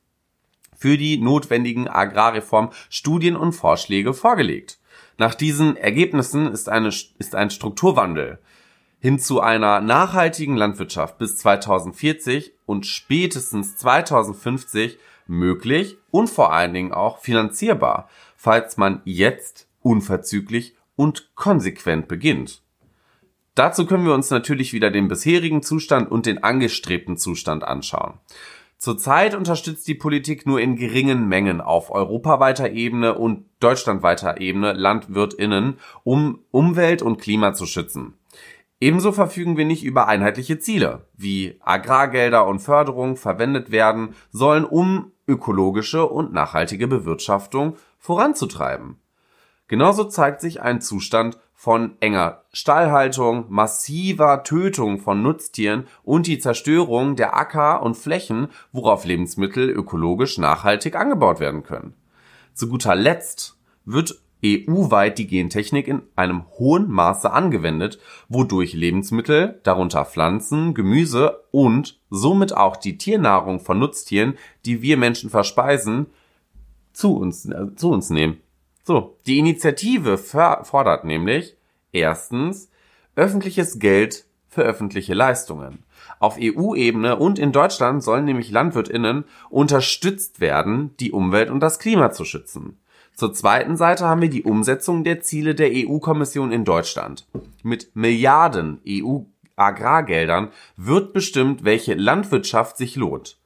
für 0.76 0.98
die 0.98 1.18
notwendigen 1.18 1.88
Agrarreform 1.88 2.72
Studien 2.90 3.36
und 3.36 3.54
Vorschläge 3.54 4.14
vorgelegt. 4.14 4.80
Nach 5.18 5.34
diesen 5.34 5.78
Ergebnissen 5.78 6.52
ist, 6.52 6.70
eine, 6.70 6.90
ist 6.90 7.36
ein 7.36 7.50
Strukturwandel 7.50 8.40
hin 9.00 9.20
zu 9.20 9.42
einer 9.42 9.80
nachhaltigen 9.80 10.56
Landwirtschaft 10.56 11.18
bis 11.18 11.38
2040 11.38 12.54
und 12.66 12.86
spätestens 12.86 13.78
2050 13.78 14.98
möglich 15.28 15.98
und 16.10 16.30
vor 16.30 16.52
allen 16.52 16.74
Dingen 16.74 16.94
auch 16.94 17.20
finanzierbar, 17.20 18.10
falls 18.36 18.78
man 18.78 19.02
jetzt 19.06 19.68
unverzüglich 19.82 20.76
und 20.96 21.30
konsequent 21.36 22.08
beginnt. 22.08 22.62
Dazu 23.56 23.86
können 23.86 24.06
wir 24.06 24.14
uns 24.14 24.30
natürlich 24.30 24.74
wieder 24.74 24.92
den 24.92 25.08
bisherigen 25.08 25.64
Zustand 25.64 26.12
und 26.12 26.26
den 26.26 26.44
angestrebten 26.44 27.18
Zustand 27.18 27.64
anschauen. 27.64 28.20
Zurzeit 28.78 29.34
unterstützt 29.34 29.88
die 29.88 29.96
Politik 29.96 30.46
nur 30.46 30.62
in 30.62 30.76
geringen 30.76 31.28
Mengen 31.28 31.62
auf 31.62 31.90
europaweiter 31.90 32.72
Ebene 32.72 33.18
und 33.18 33.46
deutschlandweiter 33.60 34.40
Ebene 34.40 34.74
Landwirtinnen, 34.74 35.80
um 36.04 36.44
Umwelt 36.52 37.02
und 37.02 37.20
Klima 37.20 37.54
zu 37.54 37.66
schützen. 37.66 38.14
Ebenso 38.80 39.12
verfügen 39.12 39.58
wir 39.58 39.66
nicht 39.66 39.84
über 39.84 40.08
einheitliche 40.08 40.60
Ziele, 40.60 41.08
wie 41.16 41.58
Agrargelder 41.62 42.46
und 42.46 42.60
Förderung 42.60 43.18
verwendet 43.18 43.72
werden 43.72 44.14
sollen, 44.32 44.66
um 44.66 45.12
ökologische 45.28 46.06
und 46.06 46.32
nachhaltige 46.32 46.88
Bewirtschaftung 46.88 47.78
voranzutreiben. 47.98 48.98
Genauso 49.68 50.06
zeigt 50.06 50.42
sich 50.42 50.62
ein 50.62 50.82
Zustand 50.82 51.38
von 51.54 51.98
enger 52.00 52.44
Stallhaltung, 52.54 53.46
massiver 53.50 54.44
Tötung 54.44 55.00
von 55.00 55.22
Nutztieren 55.22 55.88
und 56.04 56.28
die 56.28 56.40
Zerstörung 56.40 57.16
der 57.16 57.36
Acker 57.36 57.82
und 57.82 57.98
Flächen, 57.98 58.48
worauf 58.72 59.06
Lebensmittel 59.06 59.70
ökologisch 59.70 60.38
nachhaltig 60.38 60.96
angebaut 60.96 61.40
werden 61.40 61.64
können. 61.64 61.96
Zu 62.54 62.70
guter 62.70 62.96
Letzt 62.96 63.58
wird 63.86 64.22
EU-weit 64.46 65.18
die 65.18 65.28
Gentechnik 65.28 65.88
in 65.88 66.04
einem 66.16 66.46
hohen 66.60 66.90
Maße 66.90 67.32
angewendet, 67.32 68.00
wodurch 68.30 68.74
Lebensmittel, 68.74 69.60
darunter 69.64 70.06
Pflanzen, 70.06 70.76
Gemüse 70.76 71.44
und 71.52 72.00
somit 72.10 72.56
auch 72.56 72.78
die 72.78 72.98
Tiernahrung 72.98 73.60
von 73.60 73.80
Nutztieren, 73.80 74.38
die 74.66 74.82
wir 74.82 74.98
Menschen 74.98 75.30
verspeisen, 75.30 76.08
zu 76.94 77.18
uns, 77.18 77.46
äh, 77.46 77.76
zu 77.76 77.90
uns 77.90 78.10
nehmen. 78.10 78.38
So, 78.88 79.18
die 79.26 79.38
Initiative 79.38 80.18
fordert 80.18 81.04
nämlich 81.04 81.58
erstens 81.92 82.70
öffentliches 83.18 83.80
Geld 83.80 84.24
für 84.48 84.62
öffentliche 84.62 85.14
Leistungen. 85.14 85.84
Auf 86.20 86.38
EU-Ebene 86.40 87.18
und 87.18 87.38
in 87.38 87.52
Deutschland 87.52 88.02
sollen 88.02 88.24
nämlich 88.24 88.50
Landwirtinnen 88.50 89.26
unterstützt 89.50 90.40
werden, 90.40 90.96
die 91.02 91.12
Umwelt 91.12 91.50
und 91.50 91.60
das 91.60 91.80
Klima 91.80 92.12
zu 92.14 92.24
schützen. 92.24 92.80
Zur 93.14 93.34
zweiten 93.34 93.76
Seite 93.76 94.06
haben 94.06 94.22
wir 94.22 94.30
die 94.30 94.44
Umsetzung 94.44 95.04
der 95.04 95.20
Ziele 95.20 95.54
der 95.54 95.72
EU-Kommission 95.74 96.54
in 96.54 96.64
Deutschland. 96.64 97.28
Mit 97.64 97.94
Milliarden 97.94 98.80
EU-Agrargeldern 98.88 100.48
wird 100.78 101.12
bestimmt, 101.12 101.66
welche 101.66 101.96
Landwirtschaft 101.96 102.78
sich 102.78 102.96
lohnt. 102.96 103.38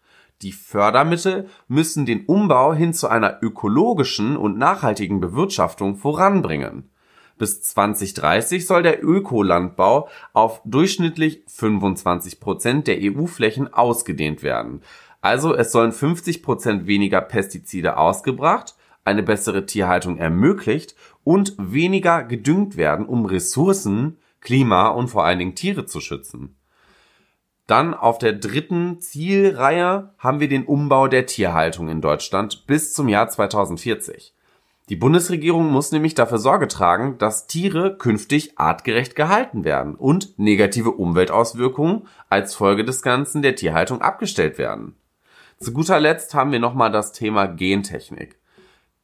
Die 0.41 0.51
Fördermittel 0.51 1.47
müssen 1.67 2.05
den 2.05 2.25
Umbau 2.25 2.73
hin 2.73 2.93
zu 2.93 3.07
einer 3.07 3.39
ökologischen 3.41 4.35
und 4.37 4.57
nachhaltigen 4.57 5.19
Bewirtschaftung 5.19 5.95
voranbringen. 5.95 6.89
Bis 7.37 7.61
2030 7.63 8.65
soll 8.65 8.83
der 8.83 9.03
Ökolandbau 9.03 10.09
auf 10.33 10.61
durchschnittlich 10.65 11.43
25 11.47 12.39
Prozent 12.39 12.87
der 12.87 12.97
EU-Flächen 13.01 13.71
ausgedehnt 13.73 14.43
werden. 14.43 14.81
Also 15.21 15.55
es 15.55 15.71
sollen 15.71 15.91
50 15.91 16.41
Prozent 16.41 16.87
weniger 16.87 17.21
Pestizide 17.21 17.97
ausgebracht, 17.97 18.75
eine 19.03 19.23
bessere 19.23 19.65
Tierhaltung 19.65 20.17
ermöglicht 20.17 20.95
und 21.23 21.55
weniger 21.57 22.23
gedüngt 22.23 22.77
werden, 22.77 23.05
um 23.05 23.25
Ressourcen, 23.25 24.17
Klima 24.39 24.87
und 24.87 25.09
vor 25.09 25.23
allen 25.23 25.39
Dingen 25.39 25.55
Tiere 25.55 25.85
zu 25.85 25.99
schützen. 25.99 26.55
Dann 27.67 27.93
auf 27.93 28.17
der 28.17 28.33
dritten 28.33 28.99
Zielreihe 29.01 30.13
haben 30.17 30.39
wir 30.39 30.49
den 30.49 30.65
Umbau 30.65 31.07
der 31.07 31.25
Tierhaltung 31.25 31.89
in 31.89 32.01
Deutschland 32.01 32.67
bis 32.67 32.93
zum 32.93 33.07
Jahr 33.07 33.29
2040. 33.29 34.33
Die 34.89 34.97
Bundesregierung 34.97 35.71
muss 35.71 35.93
nämlich 35.93 36.15
dafür 36.15 36.37
Sorge 36.37 36.67
tragen, 36.67 37.17
dass 37.17 37.47
Tiere 37.47 37.97
künftig 37.97 38.59
artgerecht 38.59 39.15
gehalten 39.15 39.63
werden 39.63 39.95
und 39.95 40.37
negative 40.37 40.91
Umweltauswirkungen 40.91 42.07
als 42.27 42.55
Folge 42.55 42.83
des 42.83 43.01
Ganzen 43.01 43.41
der 43.41 43.55
Tierhaltung 43.55 44.01
abgestellt 44.01 44.57
werden. 44.57 44.97
Zu 45.59 45.71
guter 45.71 45.99
Letzt 45.99 46.33
haben 46.33 46.51
wir 46.51 46.59
nochmal 46.59 46.91
das 46.91 47.13
Thema 47.13 47.45
Gentechnik. 47.45 48.37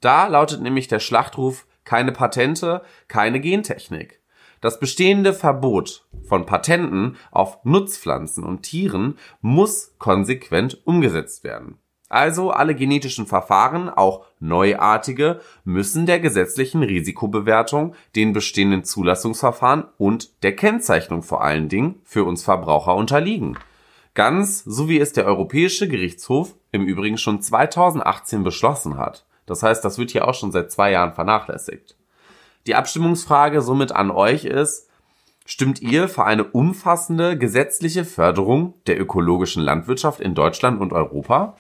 Da 0.02 0.28
lautet 0.28 0.62
nämlich 0.62 0.90
der 0.90 1.00
Schlachtruf 1.00 1.66
keine 1.86 2.12
Patente, 2.12 2.82
keine 3.08 3.40
Gentechnik. 3.40 4.20
Das 4.62 4.80
bestehende 4.80 5.34
Verbot 5.34 6.06
von 6.24 6.46
Patenten 6.46 7.18
auf 7.32 7.60
Nutzpflanzen 7.64 8.44
und 8.44 8.64
Tieren 8.64 9.18
muss 9.42 9.94
konsequent 10.00 10.82
umgesetzt 10.86 11.44
werden. 11.44 11.78
Also 12.10 12.52
alle 12.52 12.74
genetischen 12.74 13.26
Verfahren, 13.26 13.90
auch 13.90 14.26
neuartige, 14.40 15.42
müssen 15.66 16.06
der 16.06 16.22
gesetzlichen 16.22 16.82
Risikobewertung, 16.82 17.96
den 18.16 18.32
bestehenden 18.32 18.86
Zulassungsverfahren 18.86 19.86
und 19.98 20.42
der 20.44 20.56
Kennzeichnung 20.56 21.22
vor 21.22 21.44
allen 21.44 21.68
Dingen 21.68 22.00
für 22.04 22.24
uns 22.24 22.44
Verbraucher 22.44 22.96
unterliegen. 22.96 23.58
Ganz 24.14 24.64
so 24.64 24.88
wie 24.88 25.00
es 25.00 25.12
der 25.12 25.26
Europäische 25.26 25.90
Gerichtshof 25.90 26.56
im 26.72 26.86
Übrigen 26.86 27.18
schon 27.18 27.42
2018 27.42 28.44
beschlossen 28.44 28.98
hat. 28.98 29.26
Das 29.46 29.62
heißt, 29.62 29.84
das 29.84 29.98
wird 29.98 30.12
hier 30.12 30.28
auch 30.28 30.34
schon 30.34 30.52
seit 30.52 30.72
zwei 30.72 30.92
Jahren 30.92 31.14
vernachlässigt. 31.14 31.96
Die 32.68 32.76
Abstimmungsfrage 32.76 33.62
somit 33.62 33.94
an 33.94 34.12
euch 34.12 34.44
ist, 34.44 34.90
stimmt 35.46 35.82
ihr 35.82 36.10
für 36.10 36.26
eine 36.26 36.44
umfassende 36.44 37.38
gesetzliche 37.38 38.04
Förderung 38.04 38.74
der 38.88 39.00
ökologischen 39.00 39.64
Landwirtschaft 39.64 40.20
in 40.20 40.36
Deutschland 40.36 40.82
und 40.82 40.92
Europa? 40.92 41.56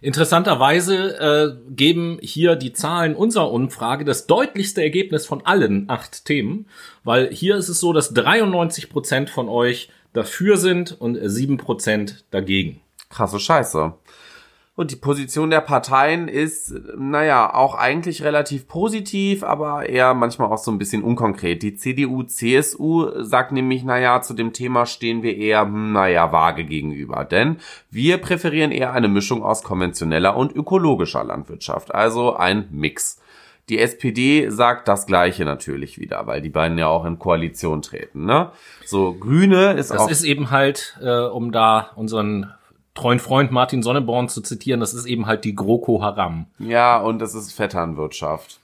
Interessanterweise 0.00 1.20
äh, 1.20 1.72
geben 1.72 2.18
hier 2.20 2.56
die 2.56 2.72
Zahlen 2.72 3.14
unserer 3.14 3.52
Umfrage 3.52 4.04
das 4.04 4.26
deutlichste 4.26 4.82
Ergebnis 4.82 5.24
von 5.24 5.46
allen 5.46 5.88
acht 5.88 6.24
Themen, 6.24 6.66
weil 7.04 7.32
hier 7.32 7.54
ist 7.54 7.68
es 7.68 7.78
so, 7.78 7.92
dass 7.92 8.12
93 8.12 8.90
Prozent 8.90 9.30
von 9.30 9.48
euch 9.48 9.90
dafür 10.12 10.56
sind 10.56 11.00
und 11.00 11.16
sieben 11.22 11.58
Prozent 11.58 12.24
dagegen. 12.32 12.80
Krasse 13.10 13.38
Scheiße. 13.38 13.94
Und 14.76 14.92
die 14.92 14.96
Position 14.96 15.50
der 15.50 15.60
Parteien 15.60 16.28
ist, 16.28 16.72
naja, 16.96 17.52
auch 17.52 17.74
eigentlich 17.74 18.22
relativ 18.22 18.66
positiv, 18.68 19.42
aber 19.42 19.88
eher 19.88 20.14
manchmal 20.14 20.50
auch 20.50 20.58
so 20.58 20.70
ein 20.70 20.78
bisschen 20.78 21.02
unkonkret. 21.02 21.62
Die 21.62 21.74
CDU, 21.74 22.22
CSU 22.22 23.10
sagt 23.22 23.52
nämlich, 23.52 23.84
naja, 23.84 24.22
zu 24.22 24.32
dem 24.32 24.52
Thema 24.52 24.86
stehen 24.86 25.22
wir 25.22 25.36
eher, 25.36 25.62
hm, 25.62 25.92
naja, 25.92 26.32
vage 26.32 26.64
gegenüber. 26.64 27.24
Denn 27.24 27.56
wir 27.90 28.18
präferieren 28.18 28.70
eher 28.70 28.92
eine 28.92 29.08
Mischung 29.08 29.42
aus 29.42 29.62
konventioneller 29.62 30.36
und 30.36 30.54
ökologischer 30.54 31.24
Landwirtschaft. 31.24 31.94
Also 31.94 32.36
ein 32.36 32.68
Mix. 32.70 33.20
Die 33.68 33.78
SPD 33.78 34.48
sagt 34.50 34.88
das 34.88 35.06
Gleiche 35.06 35.44
natürlich 35.44 35.98
wieder, 35.98 36.26
weil 36.26 36.40
die 36.40 36.48
beiden 36.48 36.78
ja 36.78 36.86
auch 36.86 37.04
in 37.04 37.18
Koalition 37.18 37.82
treten. 37.82 38.24
Ne? 38.24 38.50
So 38.84 39.14
Grüne 39.14 39.72
ist 39.74 39.90
das 39.90 39.98
auch. 39.98 40.08
Das 40.08 40.20
ist 40.20 40.24
eben 40.24 40.50
halt, 40.50 40.98
äh, 41.02 41.26
um 41.26 41.52
da 41.52 41.90
unseren 41.96 42.52
treuen 42.94 43.18
Freund 43.18 43.50
Martin 43.50 43.82
Sonneborn 43.82 44.28
zu 44.28 44.40
zitieren, 44.40 44.80
das 44.80 44.94
ist 44.94 45.06
eben 45.06 45.26
halt 45.26 45.44
die 45.44 45.54
GroKo 45.54 46.02
Haram. 46.02 46.46
Ja, 46.58 46.98
und 46.98 47.18
das 47.18 47.34
ist 47.34 47.52
Vetternwirtschaft. 47.52 48.59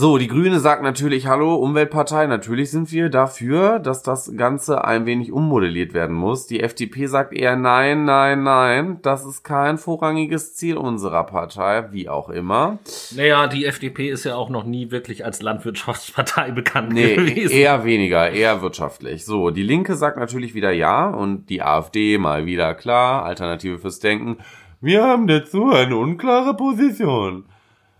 So, 0.00 0.16
die 0.16 0.28
Grüne 0.28 0.60
sagt 0.60 0.82
natürlich, 0.82 1.26
hallo, 1.26 1.56
Umweltpartei, 1.56 2.26
natürlich 2.26 2.70
sind 2.70 2.90
wir 2.90 3.10
dafür, 3.10 3.78
dass 3.78 4.02
das 4.02 4.34
Ganze 4.34 4.82
ein 4.82 5.04
wenig 5.04 5.30
ummodelliert 5.30 5.92
werden 5.92 6.16
muss. 6.16 6.46
Die 6.46 6.60
FDP 6.60 7.04
sagt 7.04 7.34
eher, 7.34 7.54
nein, 7.54 8.06
nein, 8.06 8.42
nein, 8.42 8.98
das 9.02 9.26
ist 9.26 9.42
kein 9.42 9.76
vorrangiges 9.76 10.54
Ziel 10.54 10.78
unserer 10.78 11.24
Partei, 11.24 11.92
wie 11.92 12.08
auch 12.08 12.30
immer. 12.30 12.78
Naja, 13.14 13.46
die 13.46 13.66
FDP 13.66 14.08
ist 14.08 14.24
ja 14.24 14.36
auch 14.36 14.48
noch 14.48 14.64
nie 14.64 14.90
wirklich 14.90 15.26
als 15.26 15.42
Landwirtschaftspartei 15.42 16.50
bekannt 16.52 16.94
nee, 16.94 17.16
gewesen. 17.16 17.54
eher 17.54 17.84
weniger, 17.84 18.30
eher 18.30 18.62
wirtschaftlich. 18.62 19.26
So, 19.26 19.50
die 19.50 19.62
Linke 19.62 19.96
sagt 19.96 20.16
natürlich 20.16 20.54
wieder 20.54 20.70
ja 20.70 21.10
und 21.10 21.50
die 21.50 21.60
AfD 21.60 22.16
mal 22.16 22.46
wieder 22.46 22.72
klar, 22.72 23.26
Alternative 23.26 23.78
fürs 23.78 23.98
Denken. 23.98 24.38
Wir 24.80 25.02
haben 25.02 25.26
dazu 25.26 25.68
eine 25.68 25.94
unklare 25.94 26.56
Position. 26.56 27.44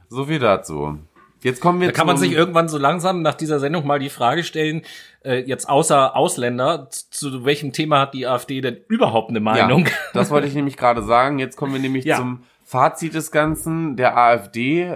So 0.09 0.25
viel 0.25 0.39
dazu. 0.39 0.99
Jetzt 1.43 1.61
kommen 1.61 1.81
wir 1.81 1.89
Da 1.89 1.93
kann 1.93 2.07
man 2.07 2.17
sich 2.17 2.33
irgendwann 2.33 2.69
so 2.69 2.79
langsam 2.79 3.23
nach 3.23 3.35
dieser 3.35 3.61
Sendung 3.61 3.87
mal 3.87 3.99
die 3.99 4.11
Frage 4.11 4.45
stellen, 4.45 4.83
äh, 5.25 5.41
jetzt 5.41 5.69
außer 5.69 6.15
Ausländer, 6.17 6.89
zu, 6.91 7.45
welchem 7.45 7.73
Thema 7.73 8.01
hat 8.01 8.15
die 8.15 8.27
AfD 8.27 8.61
denn 8.61 8.79
überhaupt 8.89 9.31
eine 9.31 9.41
Meinung? 9.41 9.87
Ja, 9.87 9.93
das 10.15 10.31
wollte 10.31 10.47
ich 10.49 10.55
nämlich 10.55 10.77
gerade 10.77 11.03
sagen. 11.03 11.39
Jetzt 11.39 11.57
kommen 11.57 11.73
wir 11.73 11.81
nämlich 11.81 12.05
Ja. 12.05 12.17
zum 12.17 12.43
Fazit 12.65 13.15
des 13.15 13.31
Ganzen 13.33 13.97
der 13.97 14.17
AfD. 14.17 14.87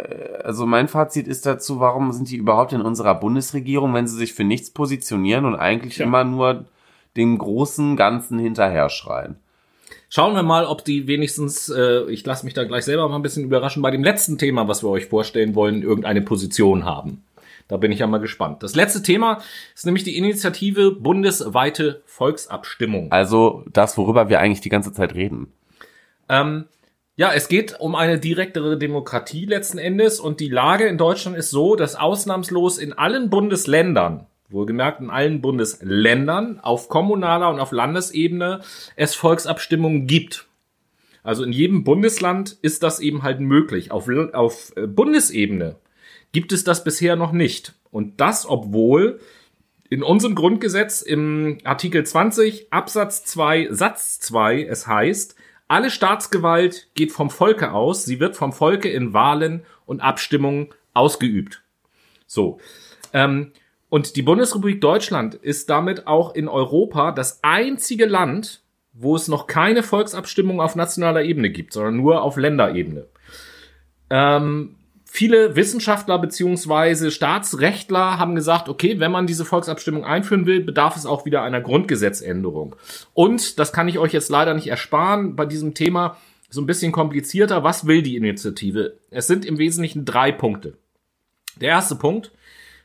Also 0.44 0.64
mein 0.66 0.86
Fazit 0.86 1.26
ist 1.26 1.44
dazu, 1.46 1.80
warum 1.80 2.12
sind 2.12 2.30
die 2.30 2.36
überhaupt 2.36 2.72
in 2.72 2.80
unserer 2.82 3.14
Bundesregierung, 3.16 3.94
wenn 3.94 4.06
sie 4.06 4.16
sich 4.16 4.32
für 4.34 4.44
nichts 4.44 4.70
positionieren 4.70 5.44
und 5.44 5.56
eigentlich 5.56 5.98
Ja. 5.98 6.06
immer 6.06 6.24
nur 6.24 6.66
dem 7.16 7.36
großen 7.38 7.96
Ganzen 7.96 8.38
hinterher 8.38 8.90
schreien. 8.90 9.36
Schauen 10.08 10.34
wir 10.34 10.42
mal, 10.42 10.66
ob 10.66 10.84
die 10.84 11.06
wenigstens, 11.06 11.68
äh, 11.68 12.04
ich 12.10 12.24
lasse 12.24 12.44
mich 12.44 12.54
da 12.54 12.64
gleich 12.64 12.84
selber 12.84 13.08
mal 13.08 13.16
ein 13.16 13.22
bisschen 13.22 13.44
überraschen, 13.44 13.82
bei 13.82 13.90
dem 13.90 14.04
letzten 14.04 14.38
Thema, 14.38 14.68
was 14.68 14.82
wir 14.82 14.90
euch 14.90 15.06
vorstellen 15.06 15.54
wollen, 15.54 15.82
irgendeine 15.82 16.22
Position 16.22 16.84
haben. 16.84 17.24
Da 17.68 17.78
bin 17.78 17.92
ich 17.92 18.00
ja 18.00 18.06
mal 18.06 18.18
gespannt. 18.18 18.62
Das 18.62 18.74
letzte 18.74 19.02
Thema 19.02 19.40
ist 19.74 19.86
nämlich 19.86 20.04
die 20.04 20.18
Initiative 20.18 20.92
bundesweite 20.92 22.02
Volksabstimmung. 22.04 23.10
Also 23.10 23.64
das, 23.72 23.96
worüber 23.96 24.28
wir 24.28 24.40
eigentlich 24.40 24.60
die 24.60 24.68
ganze 24.68 24.92
Zeit 24.92 25.14
reden. 25.14 25.52
Ähm, 26.28 26.66
ja, 27.16 27.32
es 27.32 27.48
geht 27.48 27.78
um 27.78 27.94
eine 27.94 28.18
direktere 28.18 28.76
Demokratie 28.76 29.46
letzten 29.46 29.78
Endes 29.78 30.20
und 30.20 30.40
die 30.40 30.48
Lage 30.48 30.86
in 30.86 30.98
Deutschland 30.98 31.36
ist 31.36 31.50
so, 31.50 31.76
dass 31.76 31.96
ausnahmslos 31.96 32.78
in 32.78 32.92
allen 32.92 33.30
Bundesländern, 33.30 34.26
wohlgemerkt 34.54 35.00
in 35.00 35.10
allen 35.10 35.42
Bundesländern, 35.42 36.60
auf 36.60 36.88
kommunaler 36.88 37.50
und 37.50 37.60
auf 37.60 37.72
Landesebene 37.72 38.60
es 38.96 39.14
Volksabstimmungen 39.14 40.06
gibt. 40.06 40.46
Also 41.22 41.44
in 41.44 41.52
jedem 41.52 41.84
Bundesland 41.84 42.56
ist 42.62 42.82
das 42.82 43.00
eben 43.00 43.22
halt 43.22 43.40
möglich. 43.40 43.90
Auf, 43.90 44.08
auf 44.32 44.72
äh, 44.76 44.86
Bundesebene 44.86 45.76
gibt 46.32 46.52
es 46.52 46.64
das 46.64 46.84
bisher 46.84 47.16
noch 47.16 47.32
nicht. 47.32 47.74
Und 47.90 48.20
das, 48.20 48.48
obwohl 48.48 49.20
in 49.90 50.02
unserem 50.02 50.34
Grundgesetz 50.34 51.02
im 51.02 51.58
Artikel 51.64 52.04
20 52.04 52.72
Absatz 52.72 53.24
2 53.24 53.68
Satz 53.70 54.18
2 54.20 54.64
es 54.64 54.86
heißt, 54.86 55.36
alle 55.68 55.90
Staatsgewalt 55.90 56.88
geht 56.94 57.12
vom 57.12 57.30
Volke 57.30 57.72
aus, 57.72 58.04
sie 58.04 58.20
wird 58.20 58.36
vom 58.36 58.52
Volke 58.52 58.88
in 58.88 59.14
Wahlen 59.14 59.64
und 59.86 60.00
Abstimmungen 60.00 60.68
ausgeübt. 60.92 61.62
So. 62.26 62.60
Ähm, 63.12 63.52
und 63.94 64.16
die 64.16 64.22
Bundesrepublik 64.22 64.80
Deutschland 64.80 65.36
ist 65.36 65.70
damit 65.70 66.08
auch 66.08 66.34
in 66.34 66.48
Europa 66.48 67.12
das 67.12 67.38
einzige 67.44 68.06
Land, 68.06 68.60
wo 68.92 69.14
es 69.14 69.28
noch 69.28 69.46
keine 69.46 69.84
Volksabstimmung 69.84 70.60
auf 70.60 70.74
nationaler 70.74 71.22
Ebene 71.22 71.48
gibt, 71.48 71.72
sondern 71.72 71.98
nur 71.98 72.22
auf 72.22 72.36
Länderebene. 72.36 73.06
Ähm, 74.10 74.74
viele 75.04 75.54
Wissenschaftler 75.54 76.18
beziehungsweise 76.18 77.12
Staatsrechtler 77.12 78.18
haben 78.18 78.34
gesagt, 78.34 78.68
okay, 78.68 78.98
wenn 78.98 79.12
man 79.12 79.28
diese 79.28 79.44
Volksabstimmung 79.44 80.04
einführen 80.04 80.46
will, 80.46 80.64
bedarf 80.64 80.96
es 80.96 81.06
auch 81.06 81.24
wieder 81.24 81.42
einer 81.42 81.60
Grundgesetzänderung. 81.60 82.74
Und, 83.12 83.60
das 83.60 83.72
kann 83.72 83.86
ich 83.86 84.00
euch 84.00 84.12
jetzt 84.12 84.28
leider 84.28 84.54
nicht 84.54 84.66
ersparen, 84.66 85.36
bei 85.36 85.46
diesem 85.46 85.72
Thema 85.72 86.16
so 86.50 86.60
ein 86.60 86.66
bisschen 86.66 86.90
komplizierter, 86.90 87.62
was 87.62 87.86
will 87.86 88.02
die 88.02 88.16
Initiative? 88.16 88.96
Es 89.12 89.28
sind 89.28 89.44
im 89.44 89.58
Wesentlichen 89.58 90.04
drei 90.04 90.32
Punkte. 90.32 90.78
Der 91.60 91.68
erste 91.68 91.94
Punkt, 91.94 92.32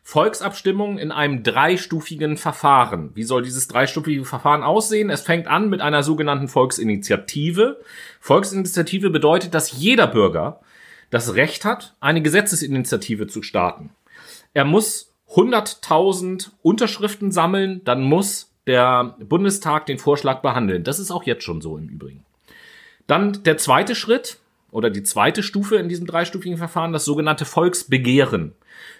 Volksabstimmung 0.10 0.97
in 0.97 1.12
einem 1.12 1.43
dreistufigen 1.43 2.36
Verfahren. 2.36 3.12
Wie 3.14 3.22
soll 3.22 3.43
dieses 3.43 3.68
dreistufige 3.68 4.26
Verfahren 4.26 4.64
aussehen? 4.64 5.12
Es 5.12 5.22
fängt 5.22 5.45
an 5.45 5.70
mit 5.70 5.82
einer 5.82 6.01
sogenannten 6.01 6.47
Volksinitiative. 6.47 7.80
Volksinitiative 8.20 9.12
bedeutet, 9.12 9.53
dass 9.53 9.72
jeder 9.72 10.07
Bürger 10.07 10.62
das 11.12 11.36
Recht 11.36 11.64
hat, 11.64 11.93
eine 11.99 12.24
Gesetzesinitiative 12.24 13.28
zu 13.28 13.43
starten. 13.43 13.91
Er 14.55 14.66
muss 14.66 15.14
100.000 15.36 16.49
Unterschriften 16.64 17.32
sammeln, 17.32 17.82
dann 17.84 18.01
muss 18.01 18.49
der 18.66 19.16
Bundestag 19.20 19.86
den 19.86 19.99
Vorschlag 19.99 20.41
behandeln. 20.41 20.84
Das 20.84 20.97
ist 20.97 21.12
auch 21.12 21.22
jetzt 21.26 21.43
schon 21.43 21.62
so 21.62 21.78
im 21.78 21.88
Übrigen. 21.88 22.26
Dann 23.05 23.43
der 23.43 23.57
zweite 23.57 23.93
Schritt 23.93 24.39
oder 24.72 24.89
die 24.89 25.03
zweite 25.03 25.43
Stufe 25.43 25.76
in 25.76 25.88
diesem 25.88 26.07
dreistufigen 26.07 26.57
Verfahren, 26.57 26.93
das 26.93 27.05
sogenannte 27.05 27.45
Volksbegehren. 27.45 28.55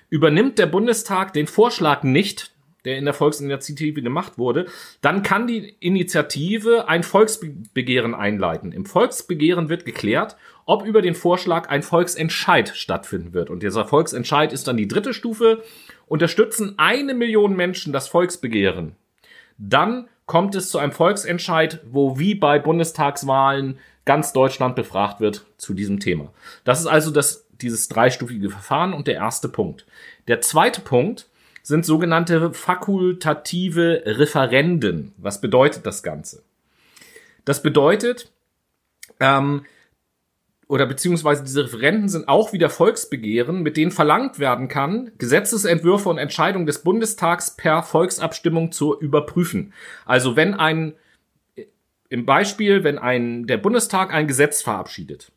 Übernimmt 0.10 0.58
der 0.58 0.66
Bundestag 0.66 1.34
den 1.34 1.48
Vorschlag 1.48 2.04
nicht, 2.04 2.52
der 2.86 2.98
in 2.98 3.06
der 3.06 3.14
Volksinitiative 3.14 4.02
gemacht 4.02 4.38
wurde, 4.38 4.66
dann 5.02 5.22
kann 5.22 5.48
die 5.48 5.76
Initiative 5.80 6.88
ein 6.88 7.04
Volksbegehren 7.04 8.16
einleiten. 8.16 8.72
Im 8.72 8.86
Volksbegehren 8.86 9.70
wird 9.70 9.86
geklärt, 9.86 10.38
ob 10.66 10.86
über 10.86 11.02
den 11.02 11.16
Vorschlag 11.16 11.70
ein 11.70 11.84
Volksentscheid 11.84 12.70
stattfinden 12.70 13.34
wird. 13.34 13.50
Und 13.50 13.64
dieser 13.64 13.86
Volksentscheid 13.86 14.54
ist 14.54 14.68
dann 14.68 14.78
die 14.78 14.88
dritte 14.88 15.14
Stufe. 15.14 15.62
Unterstützen 16.08 16.76
eine 16.78 17.14
Million 17.14 17.56
Menschen 17.56 17.92
das 17.92 18.08
Volksbegehren, 18.08 18.96
dann 19.60 20.08
kommt 20.26 20.56
es 20.56 20.70
zu 20.70 20.78
einem 20.78 20.92
Volksentscheid, 20.92 21.82
wo 21.92 22.18
wie 22.18 22.34
bei 22.34 22.60
Bundestagswahlen 22.60 23.78
ganz 24.06 24.32
Deutschland 24.32 24.76
befragt 24.76 25.20
wird 25.20 25.46
zu 25.58 25.74
diesem 25.74 26.00
Thema. 26.00 26.32
Das 26.64 26.80
ist 26.80 26.88
also 26.88 27.12
das, 27.12 27.48
dieses 27.62 27.88
dreistufige 27.88 28.50
Verfahren 28.50 28.94
und 28.94 29.08
der 29.08 29.16
erste 29.16 29.50
Punkt. 29.50 29.86
Der 30.28 30.42
zweite 30.42 30.82
Punkt 30.82 31.28
sind 31.64 31.86
sogenannte 31.86 32.54
fakultative 32.54 34.04
Referenden. 34.06 35.14
Was 35.18 35.42
bedeutet 35.42 35.86
das 35.86 36.04
Ganze? 36.04 36.44
Das 37.46 37.62
bedeutet, 37.62 38.32
ähm, 39.20 39.66
oder 40.68 40.86
beziehungsweise 40.86 41.44
diese 41.44 41.64
Referenden 41.64 42.10
sind 42.10 42.28
auch 42.28 42.54
wieder 42.54 42.70
Volksbegehren, 42.70 43.64
mit 43.64 43.76
denen 43.76 43.92
verlangt 43.92 44.38
werden 44.38 44.68
kann, 44.68 45.12
Gesetzesentwürfe 45.18 46.10
und 46.10 46.20
Entscheidungen 46.20 46.68
des 46.68 46.84
Bundestags 46.84 47.56
per 47.56 47.82
Volksabstimmung 47.82 48.72
zu 48.72 49.00
überprüfen. 49.00 49.74
Also 50.06 50.36
wenn 50.36 50.54
ein, 50.54 50.94
im 52.10 52.26
Beispiel, 52.28 52.84
wenn 52.84 53.00
ein, 53.00 53.48
der 53.48 53.58
Bundestag 53.58 54.14
ein 54.14 54.28
Gesetz 54.28 54.62
verabschiedet, 54.62 55.32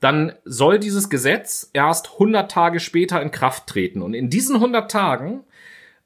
dann 0.00 0.32
soll 0.44 0.78
dieses 0.78 1.10
Gesetz 1.10 1.70
erst 1.72 2.12
100 2.14 2.50
Tage 2.50 2.80
später 2.80 3.20
in 3.20 3.30
Kraft 3.30 3.66
treten. 3.66 4.02
Und 4.02 4.14
in 4.14 4.30
diesen 4.30 4.56
100 4.56 4.90
Tagen 4.90 5.44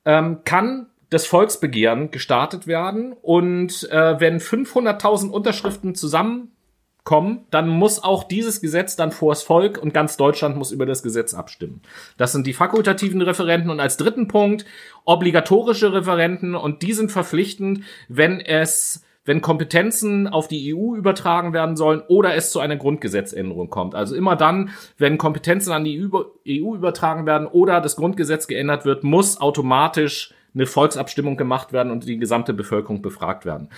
ähm, 0.04 0.38
kann 0.44 0.86
das 1.10 1.26
Volksbegehren 1.26 2.10
gestartet 2.10 2.66
werden. 2.66 3.12
Und 3.20 3.88
äh, 3.90 4.18
wenn 4.18 4.40
500.000 4.40 5.28
Unterschriften 5.28 5.94
zusammenkommen, 5.94 7.46
dann 7.50 7.68
muss 7.68 8.02
auch 8.02 8.24
dieses 8.24 8.62
Gesetz 8.62 8.96
dann 8.96 9.12
vors 9.12 9.42
Volk 9.42 9.76
und 9.76 9.92
ganz 9.92 10.16
Deutschland 10.16 10.56
muss 10.56 10.72
über 10.72 10.86
das 10.86 11.02
Gesetz 11.02 11.34
abstimmen. 11.34 11.82
Das 12.16 12.32
sind 12.32 12.46
die 12.46 12.54
fakultativen 12.54 13.20
Referenten 13.20 13.70
und 13.70 13.80
als 13.80 13.98
dritten 13.98 14.26
Punkt 14.26 14.64
obligatorische 15.04 15.92
Referenten 15.92 16.54
und 16.54 16.82
die 16.82 16.94
sind 16.94 17.12
verpflichtend, 17.12 17.84
wenn 18.08 18.40
es 18.40 19.04
wenn 19.24 19.40
Kompetenzen 19.40 20.26
auf 20.26 20.48
die 20.48 20.74
EU 20.74 20.96
übertragen 20.96 21.52
werden 21.52 21.76
sollen 21.76 22.02
oder 22.08 22.34
es 22.34 22.50
zu 22.50 22.60
einer 22.60 22.76
Grundgesetzänderung 22.76 23.70
kommt. 23.70 23.94
Also 23.94 24.16
immer 24.16 24.36
dann, 24.36 24.70
wenn 24.98 25.18
Kompetenzen 25.18 25.72
an 25.72 25.84
die 25.84 26.04
EU 26.04 26.22
e 26.44 26.58
übertragen 26.58 27.26
werden 27.26 27.46
oder 27.46 27.80
das 27.80 27.96
Grundgesetz 27.96 28.48
geändert 28.48 28.84
wird, 28.84 29.04
muss 29.04 29.40
automatisch 29.40 30.34
eine 30.54 30.66
Volksabstimmung 30.66 31.36
gemacht 31.36 31.72
werden 31.72 31.92
und 31.92 32.06
die 32.06 32.18
gesamte 32.18 32.52
Bevölkerung 32.52 33.00
befragt 33.00 33.46
werden. 33.46 33.68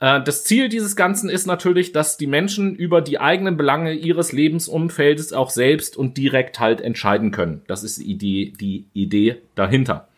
Äh, 0.00 0.22
das 0.22 0.44
Ziel 0.44 0.68
dieses 0.68 0.96
Ganzen 0.96 1.28
ist 1.28 1.46
natürlich, 1.46 1.92
dass 1.92 2.16
die 2.16 2.26
Menschen 2.26 2.74
über 2.74 3.00
die 3.00 3.18
eigenen 3.18 3.56
Belange 3.56 3.92
ihres 3.92 4.32
Lebensumfeldes 4.32 5.32
auch 5.32 5.50
selbst 5.50 5.96
und 5.96 6.16
direkt 6.16 6.60
halt 6.60 6.80
entscheiden 6.80 7.30
können. 7.30 7.62
Das 7.66 7.82
ist 7.82 7.98
die 7.98 8.10
Idee, 8.10 8.52
die 8.58 8.86
Idee 8.92 9.42
dahinter. 9.54 10.08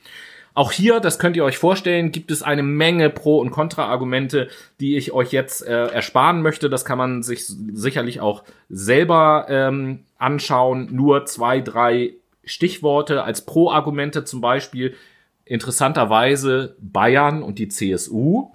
Auch 0.57 0.73
hier, 0.73 1.01
das 1.01 1.19
könnt 1.19 1.37
ihr 1.37 1.45
euch 1.45 1.59
vorstellen, 1.59 2.13
gibt 2.13 2.31
es 2.31 2.43
eine 2.43 2.63
Menge 2.63 3.11
Pro- 3.11 3.41
und 3.41 3.51
Kontra-Argumente, 3.51 4.49
die 4.81 4.97
ich 4.97 5.13
euch 5.13 5.31
jetzt 5.31 5.61
äh, 5.67 5.89
ersparen 5.89 6.41
möchte. 6.41 6.71
Das 6.71 6.87
kann 6.87 6.97
man 6.97 7.23
sich 7.23 7.45
sicherlich 7.47 8.21
auch 8.21 8.43
selber 8.71 9.45
ähm, 9.51 10.05
anschauen. 10.17 10.89
Nur 10.91 11.27
zwei, 11.27 11.61
drei 11.61 12.15
Stichworte 12.43 13.23
als 13.23 13.45
Pro-Argumente 13.45 14.25
zum 14.25 14.41
Beispiel. 14.41 14.95
Interessanterweise 15.45 16.75
Bayern 16.81 17.43
und 17.43 17.59
die 17.59 17.69
CSU 17.69 18.49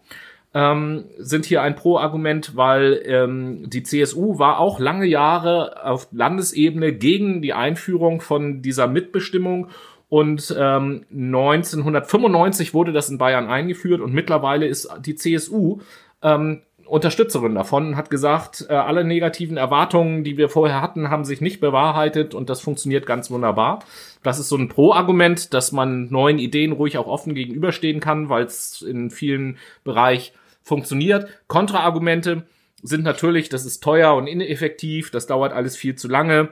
ähm, 0.56 1.06
sind 1.20 1.46
hier 1.46 1.62
ein 1.62 1.76
Pro-Argument, 1.76 2.58
weil 2.58 3.00
ähm, 3.06 3.70
die 3.70 3.84
CSU 3.84 4.40
war 4.40 4.58
auch 4.58 4.80
lange 4.80 5.06
Jahre 5.06 5.86
auf 5.86 6.08
Landesebene 6.12 6.94
gegen 6.94 7.44
die 7.44 7.54
Einführung 7.54 8.22
von 8.22 8.64
dieser 8.64 8.88
Mitbestimmung 8.88 9.68
und 10.12 10.54
ähm, 10.60 11.06
1995 11.10 12.74
wurde 12.74 12.92
das 12.92 13.08
in 13.08 13.18
Bayern 13.18 13.48
eingeführt 13.48 14.02
und 14.02 14.14
mittlerweile 14.14 14.68
ist 14.68 14.90
die 15.06 15.16
CSU 15.16 15.80
ähm, 16.22 16.64
Unterstützerin 16.86 17.56
davon 17.56 17.88
und 17.88 17.96
hat 17.96 18.10
gesagt, 18.10 18.66
äh, 18.68 18.74
alle 18.74 19.06
negativen 19.06 19.56
Erwartungen, 19.56 20.26
die 20.26 20.36
wir 20.36 20.50
vorher 20.50 20.82
hatten, 20.82 21.10
haben 21.10 21.24
sich 21.24 21.40
nicht 21.40 21.62
bewahrheitet 21.62 22.34
und 22.34 22.50
das 22.50 22.60
funktioniert 22.60 23.06
ganz 23.06 23.32
wunderbar. 23.32 23.86
Das 24.22 24.38
ist 24.38 24.50
so 24.50 24.58
ein 24.58 24.68
Pro-Argument, 24.68 25.54
dass 25.54 25.72
man 25.72 26.10
neuen 26.10 26.40
Ideen 26.40 26.74
ruhig 26.74 26.98
auch 26.98 27.08
offen 27.08 27.34
gegenüberstehen 27.34 28.02
kann, 28.02 28.28
weil 28.28 28.44
es 28.44 28.82
in 28.82 29.12
vielen 29.12 29.60
Bereich 29.86 30.34
funktioniert. 30.62 31.30
Kontra-Argumente 31.48 32.44
sind 32.84 33.06
natürlich, 33.06 33.48
das 33.48 33.66
ist 33.66 33.82
teuer 33.82 34.14
und 34.16 34.28
ineffektiv, 34.28 35.10
das 35.10 35.26
dauert 35.26 35.54
alles 35.54 35.78
viel 35.78 35.96
zu 35.96 36.10
lange 36.10 36.50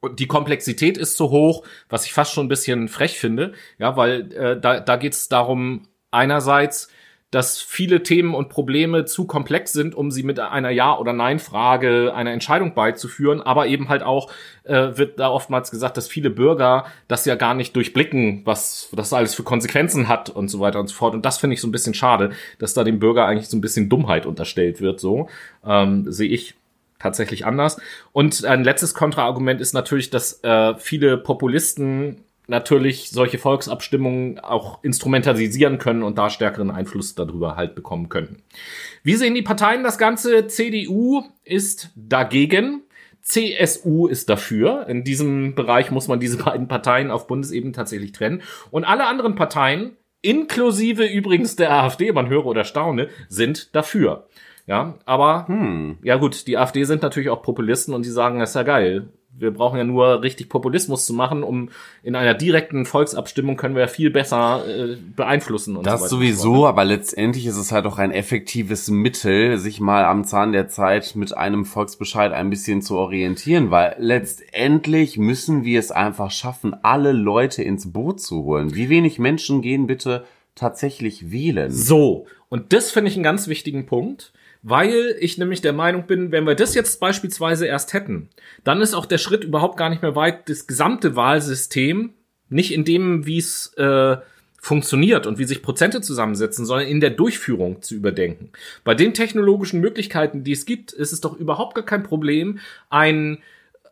und 0.00 0.20
die 0.20 0.26
Komplexität 0.26 0.96
ist 0.96 1.16
zu 1.16 1.30
hoch, 1.30 1.64
was 1.88 2.06
ich 2.06 2.12
fast 2.12 2.32
schon 2.32 2.46
ein 2.46 2.50
bisschen 2.50 2.88
frech 2.88 3.18
finde, 3.18 3.52
ja, 3.78 3.96
weil 3.96 4.32
äh, 4.32 4.60
da, 4.60 4.80
da 4.80 4.96
geht 4.96 5.14
es 5.14 5.28
darum, 5.28 5.88
einerseits, 6.10 6.88
dass 7.30 7.60
viele 7.60 8.02
Themen 8.02 8.34
und 8.34 8.48
Probleme 8.48 9.04
zu 9.04 9.26
komplex 9.26 9.74
sind, 9.74 9.94
um 9.94 10.10
sie 10.10 10.22
mit 10.22 10.40
einer 10.40 10.70
Ja- 10.70 10.96
oder 10.96 11.12
Nein-Frage 11.12 12.14
einer 12.14 12.32
Entscheidung 12.32 12.74
beizuführen, 12.74 13.42
aber 13.42 13.66
eben 13.66 13.90
halt 13.90 14.02
auch 14.02 14.30
äh, 14.64 14.96
wird 14.96 15.20
da 15.20 15.28
oftmals 15.28 15.70
gesagt, 15.70 15.98
dass 15.98 16.08
viele 16.08 16.30
Bürger 16.30 16.86
das 17.06 17.26
ja 17.26 17.34
gar 17.34 17.52
nicht 17.52 17.76
durchblicken, 17.76 18.42
was 18.46 18.88
das 18.92 19.12
alles 19.12 19.34
für 19.34 19.42
Konsequenzen 19.42 20.08
hat 20.08 20.30
und 20.30 20.48
so 20.48 20.60
weiter 20.60 20.80
und 20.80 20.86
so 20.86 20.94
fort. 20.94 21.12
Und 21.12 21.26
das 21.26 21.36
finde 21.36 21.54
ich 21.54 21.60
so 21.60 21.68
ein 21.68 21.72
bisschen 21.72 21.92
schade, 21.92 22.30
dass 22.58 22.72
da 22.72 22.82
dem 22.82 22.98
Bürger 22.98 23.26
eigentlich 23.26 23.48
so 23.48 23.58
ein 23.58 23.62
bisschen 23.62 23.90
Dummheit 23.90 24.24
unterstellt 24.24 24.80
wird. 24.80 24.98
So 24.98 25.28
ähm, 25.66 26.10
sehe 26.10 26.30
ich 26.30 26.54
tatsächlich 26.98 27.46
anders. 27.46 27.80
Und 28.12 28.44
ein 28.44 28.64
letztes 28.64 28.94
Kontraargument 28.94 29.60
ist 29.60 29.72
natürlich, 29.72 30.10
dass 30.10 30.42
äh, 30.42 30.74
viele 30.76 31.16
Populisten 31.18 32.24
natürlich 32.48 33.10
solche 33.10 33.38
Volksabstimmungen 33.38 34.40
auch 34.40 34.82
instrumentalisieren 34.82 35.78
können 35.78 36.02
und 36.02 36.16
da 36.16 36.30
stärkeren 36.30 36.70
Einfluss 36.70 37.14
darüber 37.14 37.56
halt 37.56 37.74
bekommen 37.74 38.08
könnten. 38.08 38.42
Wie 39.02 39.14
sehen 39.14 39.34
die 39.34 39.42
Parteien 39.42 39.84
das 39.84 39.98
Ganze? 39.98 40.46
CDU 40.48 41.24
ist 41.44 41.90
dagegen. 41.94 42.82
CSU 43.20 44.06
ist 44.06 44.30
dafür. 44.30 44.86
In 44.88 45.04
diesem 45.04 45.54
Bereich 45.54 45.90
muss 45.90 46.08
man 46.08 46.20
diese 46.20 46.38
beiden 46.44 46.68
Parteien 46.68 47.10
auf 47.10 47.26
Bundesebene 47.26 47.72
tatsächlich 47.72 48.12
trennen. 48.12 48.42
Und 48.70 48.84
alle 48.84 49.06
anderen 49.06 49.34
Parteien, 49.34 49.96
inklusive 50.22 51.04
übrigens 51.04 51.54
der 51.54 51.70
AfD, 51.70 52.10
man 52.12 52.30
höre 52.30 52.46
oder 52.46 52.64
staune, 52.64 53.08
sind 53.28 53.74
dafür. 53.76 54.26
Ja, 54.68 54.98
aber 55.06 55.48
hm. 55.48 55.96
ja 56.02 56.16
gut, 56.16 56.46
die 56.46 56.58
AfD 56.58 56.84
sind 56.84 57.02
natürlich 57.02 57.30
auch 57.30 57.42
Populisten 57.42 57.94
und 57.94 58.04
die 58.04 58.10
sagen, 58.10 58.38
das 58.38 58.50
ist 58.50 58.54
ja 58.54 58.64
geil. 58.64 59.08
Wir 59.30 59.50
brauchen 59.52 59.78
ja 59.78 59.84
nur 59.84 60.22
richtig 60.22 60.48
Populismus 60.48 61.06
zu 61.06 61.14
machen, 61.14 61.42
um 61.42 61.70
in 62.02 62.16
einer 62.16 62.34
direkten 62.34 62.84
Volksabstimmung 62.84 63.56
können 63.56 63.76
wir 63.76 63.82
ja 63.82 63.86
viel 63.86 64.10
besser 64.10 64.64
äh, 64.66 64.96
beeinflussen. 65.16 65.76
Und 65.76 65.86
Das 65.86 66.02
so 66.02 66.16
sowieso, 66.16 66.66
aber 66.66 66.84
letztendlich 66.84 67.46
ist 67.46 67.56
es 67.56 67.72
halt 67.72 67.86
auch 67.86 67.98
ein 67.98 68.10
effektives 68.10 68.90
Mittel, 68.90 69.56
sich 69.56 69.80
mal 69.80 70.04
am 70.04 70.24
Zahn 70.24 70.52
der 70.52 70.68
Zeit 70.68 71.14
mit 71.14 71.34
einem 71.34 71.64
Volksbescheid 71.64 72.32
ein 72.32 72.50
bisschen 72.50 72.82
zu 72.82 72.96
orientieren, 72.96 73.70
weil 73.70 73.94
letztendlich 73.98 75.16
müssen 75.16 75.64
wir 75.64 75.78
es 75.78 75.92
einfach 75.92 76.30
schaffen, 76.30 76.76
alle 76.82 77.12
Leute 77.12 77.62
ins 77.62 77.90
Boot 77.92 78.20
zu 78.20 78.42
holen. 78.42 78.74
Wie 78.74 78.90
wenig 78.90 79.18
Menschen 79.18 79.62
gehen 79.62 79.86
bitte 79.86 80.24
tatsächlich 80.56 81.30
wählen? 81.30 81.70
So, 81.70 82.26
und 82.50 82.72
das 82.72 82.90
finde 82.90 83.10
ich 83.10 83.16
einen 83.16 83.24
ganz 83.24 83.48
wichtigen 83.48 83.86
Punkt, 83.86 84.32
weil 84.62 85.16
ich 85.20 85.38
nämlich 85.38 85.60
der 85.60 85.72
Meinung 85.72 86.06
bin, 86.06 86.32
wenn 86.32 86.46
wir 86.46 86.54
das 86.54 86.74
jetzt 86.74 87.00
beispielsweise 87.00 87.66
erst 87.66 87.92
hätten, 87.92 88.28
dann 88.64 88.80
ist 88.80 88.94
auch 88.94 89.06
der 89.06 89.18
Schritt 89.18 89.44
überhaupt 89.44 89.76
gar 89.76 89.88
nicht 89.88 90.02
mehr 90.02 90.16
weit, 90.16 90.48
das 90.48 90.66
gesamte 90.66 91.16
Wahlsystem, 91.16 92.14
nicht 92.48 92.72
in 92.72 92.84
dem, 92.84 93.26
wie 93.26 93.38
es 93.38 93.72
äh, 93.74 94.16
funktioniert 94.60 95.26
und 95.26 95.38
wie 95.38 95.44
sich 95.44 95.62
Prozente 95.62 96.00
zusammensetzen, 96.00 96.66
sondern 96.66 96.88
in 96.88 97.00
der 97.00 97.10
Durchführung 97.10 97.82
zu 97.82 97.94
überdenken. 97.94 98.50
Bei 98.84 98.94
den 98.94 99.14
technologischen 99.14 99.80
Möglichkeiten, 99.80 100.44
die 100.44 100.52
es 100.52 100.66
gibt, 100.66 100.92
ist 100.92 101.12
es 101.12 101.20
doch 101.20 101.36
überhaupt 101.38 101.74
gar 101.74 101.84
kein 101.84 102.02
Problem, 102.02 102.58
ein 102.90 103.38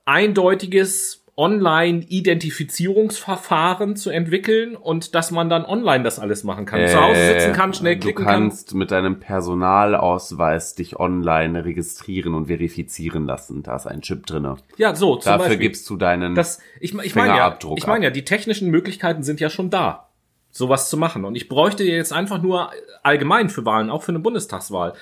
eindeutiges 0.04 1.22
Online-Identifizierungsverfahren 1.38 3.96
zu 3.96 4.10
entwickeln 4.10 4.76
und 4.76 5.14
dass 5.14 5.30
man 5.30 5.48
dann 5.48 5.64
online 5.64 6.04
das 6.04 6.18
alles 6.18 6.44
machen 6.44 6.66
kann. 6.66 6.86
Zu 6.88 7.00
Hause 7.00 7.26
sitzen 7.32 7.52
kann, 7.52 7.72
schnell 7.74 7.94
Äh, 7.94 7.98
klicken 7.98 8.24
Du 8.24 8.30
kann. 8.30 8.40
kannst 8.42 8.74
mit 8.74 8.90
deinem 8.90 9.20
Personalausweis 9.20 10.74
dich 10.74 10.98
online 10.98 11.64
registrieren 11.64 12.34
und 12.34 12.46
verifizieren 12.46 13.26
lassen. 13.26 13.62
Da 13.62 13.76
ist 13.76 13.86
ein 13.86 14.00
Chip 14.02 14.26
drinne. 14.26 14.56
Ja, 14.76 14.94
so, 14.94 15.16
zum 15.16 15.30
Dafür 15.32 15.38
Beispiel. 15.48 15.58
gibst 15.58 15.88
du 15.90 15.96
deinen 15.96 16.34
das, 16.34 16.60
ich, 16.80 16.94
ich 16.94 17.14
meine 17.14 17.28
ja, 17.28 17.34
Fingerabdruck 17.34 17.78
ich 17.78 17.86
meine 17.86 18.04
ja, 18.06 18.10
die 18.10 18.24
technischen 18.24 18.70
Möglichkeiten 18.70 19.22
sind 19.22 19.40
ja 19.40 19.50
schon 19.50 19.70
da, 19.70 20.08
sowas 20.50 20.88
zu 20.90 20.96
machen. 20.96 21.24
Und 21.24 21.34
ich 21.36 21.48
bräuchte 21.48 21.84
jetzt 21.84 22.12
einfach 22.12 22.42
nur 22.42 22.70
allgemein 23.02 23.48
für 23.50 23.64
Wahlen, 23.64 23.90
auch 23.90 24.02
für 24.02 24.12
eine 24.12 24.18
Bundestagswahl, 24.20 24.94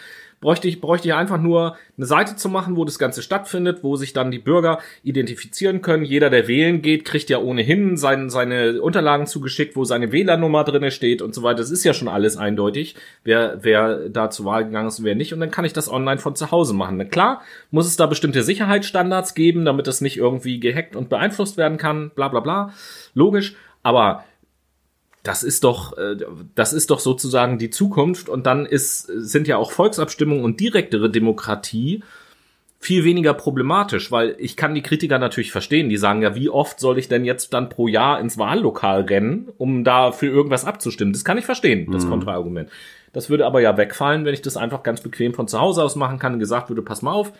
bräuchte 0.44 0.68
ich, 0.68 0.82
bräuchte 0.82 1.08
ich 1.08 1.14
einfach 1.14 1.40
nur 1.40 1.76
eine 1.96 2.06
Seite 2.06 2.36
zu 2.36 2.50
machen, 2.50 2.76
wo 2.76 2.84
das 2.84 2.98
Ganze 2.98 3.22
stattfindet, 3.22 3.78
wo 3.82 3.96
sich 3.96 4.12
dann 4.12 4.30
die 4.30 4.38
Bürger 4.38 4.78
identifizieren 5.02 5.80
können. 5.80 6.04
Jeder, 6.04 6.28
der 6.28 6.46
wählen 6.48 6.82
geht, 6.82 7.06
kriegt 7.06 7.30
ja 7.30 7.38
ohnehin 7.38 7.96
sein, 7.96 8.28
seine 8.28 8.82
Unterlagen 8.82 9.26
zugeschickt, 9.26 9.74
wo 9.74 9.84
seine 9.84 10.12
Wählernummer 10.12 10.62
drinne 10.64 10.90
steht 10.90 11.22
und 11.22 11.34
so 11.34 11.42
weiter. 11.42 11.58
Das 11.58 11.70
ist 11.70 11.82
ja 11.82 11.94
schon 11.94 12.08
alles 12.08 12.36
eindeutig, 12.36 12.94
wer, 13.24 13.58
wer 13.62 14.10
da 14.10 14.28
zur 14.28 14.44
Wahl 14.44 14.66
gegangen 14.66 14.88
ist 14.88 14.98
und 14.98 15.06
wer 15.06 15.14
nicht. 15.14 15.32
Und 15.32 15.40
dann 15.40 15.50
kann 15.50 15.64
ich 15.64 15.72
das 15.72 15.90
online 15.90 16.20
von 16.20 16.36
zu 16.36 16.50
Hause 16.50 16.74
machen. 16.74 16.98
Na 16.98 17.04
klar, 17.04 17.40
muss 17.70 17.86
es 17.86 17.96
da 17.96 18.04
bestimmte 18.04 18.42
Sicherheitsstandards 18.42 19.34
geben, 19.34 19.64
damit 19.64 19.86
das 19.86 20.02
nicht 20.02 20.18
irgendwie 20.18 20.60
gehackt 20.60 20.94
und 20.94 21.08
beeinflusst 21.08 21.56
werden 21.56 21.78
kann, 21.78 22.10
bla 22.14 22.28
bla 22.28 22.40
bla. 22.40 22.74
Logisch. 23.14 23.56
Aber 23.82 24.24
das 25.24 25.42
ist 25.42 25.64
doch, 25.64 25.96
äh, 25.96 26.16
das 26.54 26.72
ist 26.72 26.90
doch 26.90 27.00
sozusagen 27.00 27.58
die 27.58 27.70
Zukunft 27.70 28.28
und 28.28 28.46
dann 28.46 28.66
ist, 28.66 29.06
sind 29.06 29.48
ja 29.48 29.56
auch 29.56 29.72
Volksabstimmungen 29.72 30.44
und 30.44 30.60
direktere 30.60 31.10
Demokratie 31.10 32.04
viel 32.78 33.04
weniger 33.04 33.32
problematisch, 33.32 34.12
weil 34.12 34.36
ich 34.38 34.56
kann 34.56 34.74
die 34.74 34.82
Kritiker 34.82 35.18
natürlich 35.18 35.50
verstehen, 35.50 35.88
die 35.88 35.96
sagen 35.96 36.20
ja, 36.20 36.34
wie 36.34 36.50
oft 36.50 36.78
soll 36.78 36.98
ich 36.98 37.08
denn 37.08 37.24
jetzt 37.24 37.54
dann 37.54 37.70
pro 37.70 37.88
Jahr 37.88 38.20
ins 38.20 38.36
Wahllokal 38.36 39.00
rennen, 39.02 39.48
um 39.56 39.82
da 39.82 40.12
für 40.12 40.26
irgendwas 40.26 40.66
abzustimmen? 40.66 41.14
Das 41.14 41.24
kann 41.24 41.38
ich 41.38 41.46
verstehen, 41.46 41.90
das 41.90 42.06
Kontraargument. 42.06 42.68
Das 43.14 43.30
würde 43.30 43.46
aber 43.46 43.62
ja 43.62 43.78
wegfallen, 43.78 44.26
wenn 44.26 44.34
ich 44.34 44.42
das 44.42 44.58
einfach 44.58 44.82
ganz 44.82 45.00
bequem 45.00 45.32
von 45.32 45.48
zu 45.48 45.58
Hause 45.58 45.82
aus 45.82 45.96
machen 45.96 46.18
kann 46.18 46.34
und 46.34 46.40
gesagt 46.40 46.68
würde, 46.68 46.82
pass 46.82 47.00
mal 47.00 47.12
auf, 47.12 47.32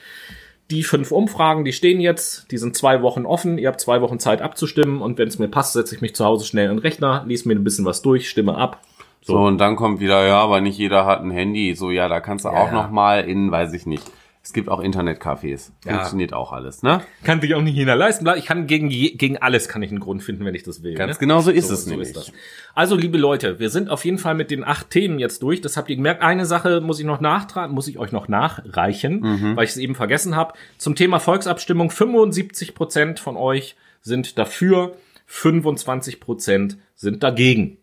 die 0.70 0.82
fünf 0.82 1.12
Umfragen, 1.12 1.64
die 1.64 1.72
stehen 1.72 2.00
jetzt, 2.00 2.50
die 2.50 2.58
sind 2.58 2.76
zwei 2.76 3.02
Wochen 3.02 3.26
offen, 3.26 3.58
ihr 3.58 3.68
habt 3.68 3.80
zwei 3.80 4.00
Wochen 4.00 4.18
Zeit 4.18 4.40
abzustimmen 4.40 5.02
und 5.02 5.18
wenn 5.18 5.28
es 5.28 5.38
mir 5.38 5.48
passt, 5.48 5.74
setze 5.74 5.94
ich 5.94 6.00
mich 6.00 6.14
zu 6.14 6.24
Hause 6.24 6.46
schnell 6.46 6.70
in 6.70 6.76
den 6.76 6.78
Rechner, 6.78 7.24
lese 7.26 7.48
mir 7.48 7.54
ein 7.54 7.64
bisschen 7.64 7.84
was 7.84 8.02
durch, 8.02 8.28
stimme 8.28 8.56
ab. 8.56 8.80
So, 9.20 9.38
und 9.38 9.58
dann 9.58 9.76
kommt 9.76 10.00
wieder, 10.00 10.26
ja, 10.26 10.38
aber 10.38 10.60
nicht 10.60 10.78
jeder 10.78 11.06
hat 11.06 11.22
ein 11.22 11.30
Handy. 11.30 11.74
So, 11.74 11.90
ja, 11.90 12.08
da 12.08 12.20
kannst 12.20 12.44
du 12.44 12.50
auch 12.50 12.66
ja. 12.66 12.72
noch 12.72 12.90
mal 12.90 13.24
in, 13.24 13.50
weiß 13.50 13.72
ich 13.72 13.86
nicht. 13.86 14.04
Es 14.46 14.52
gibt 14.52 14.68
auch 14.68 14.80
Internetcafés. 14.82 15.70
Ja. 15.86 15.94
Funktioniert 15.94 16.34
auch 16.34 16.52
alles, 16.52 16.82
ne? 16.82 17.00
Kann 17.24 17.40
sich 17.40 17.54
auch 17.54 17.62
nicht 17.62 17.76
jeder 17.76 17.96
leisten. 17.96 18.28
Ich 18.36 18.44
kann 18.44 18.66
gegen, 18.66 18.90
gegen 18.90 19.38
alles 19.38 19.68
kann 19.68 19.82
ich 19.82 19.90
einen 19.90 20.00
Grund 20.00 20.22
finden, 20.22 20.44
wenn 20.44 20.54
ich 20.54 20.64
das 20.64 20.82
will. 20.82 20.92
Ganz 20.94 21.14
ne? 21.14 21.18
genau 21.20 21.40
so 21.40 21.50
ist 21.50 21.70
es 21.70 21.86
nämlich. 21.86 22.12
das. 22.12 22.30
Also, 22.74 22.94
liebe 22.94 23.16
Leute, 23.16 23.58
wir 23.58 23.70
sind 23.70 23.88
auf 23.88 24.04
jeden 24.04 24.18
Fall 24.18 24.34
mit 24.34 24.50
den 24.50 24.62
acht 24.62 24.90
Themen 24.90 25.18
jetzt 25.18 25.42
durch. 25.42 25.62
Das 25.62 25.78
habt 25.78 25.88
ihr 25.88 25.96
gemerkt. 25.96 26.20
Eine 26.20 26.44
Sache 26.44 26.82
muss 26.82 27.00
ich 27.00 27.06
noch 27.06 27.22
nachtragen, 27.22 27.74
muss 27.74 27.88
ich 27.88 27.98
euch 27.98 28.12
noch 28.12 28.28
nachreichen, 28.28 29.20
Mhm. 29.20 29.56
weil 29.56 29.64
ich 29.64 29.70
es 29.70 29.76
eben 29.78 29.94
vergessen 29.94 30.36
habe. 30.36 30.52
Zum 30.76 30.94
Thema 30.94 31.20
Volksabstimmung. 31.20 31.90
75 31.90 32.74
Prozent 32.74 33.20
von 33.20 33.38
euch 33.38 33.76
sind 34.02 34.36
dafür, 34.38 34.94
25 35.26 36.20
Prozent 36.20 36.76
sind 36.94 37.22
dagegen. 37.22 37.78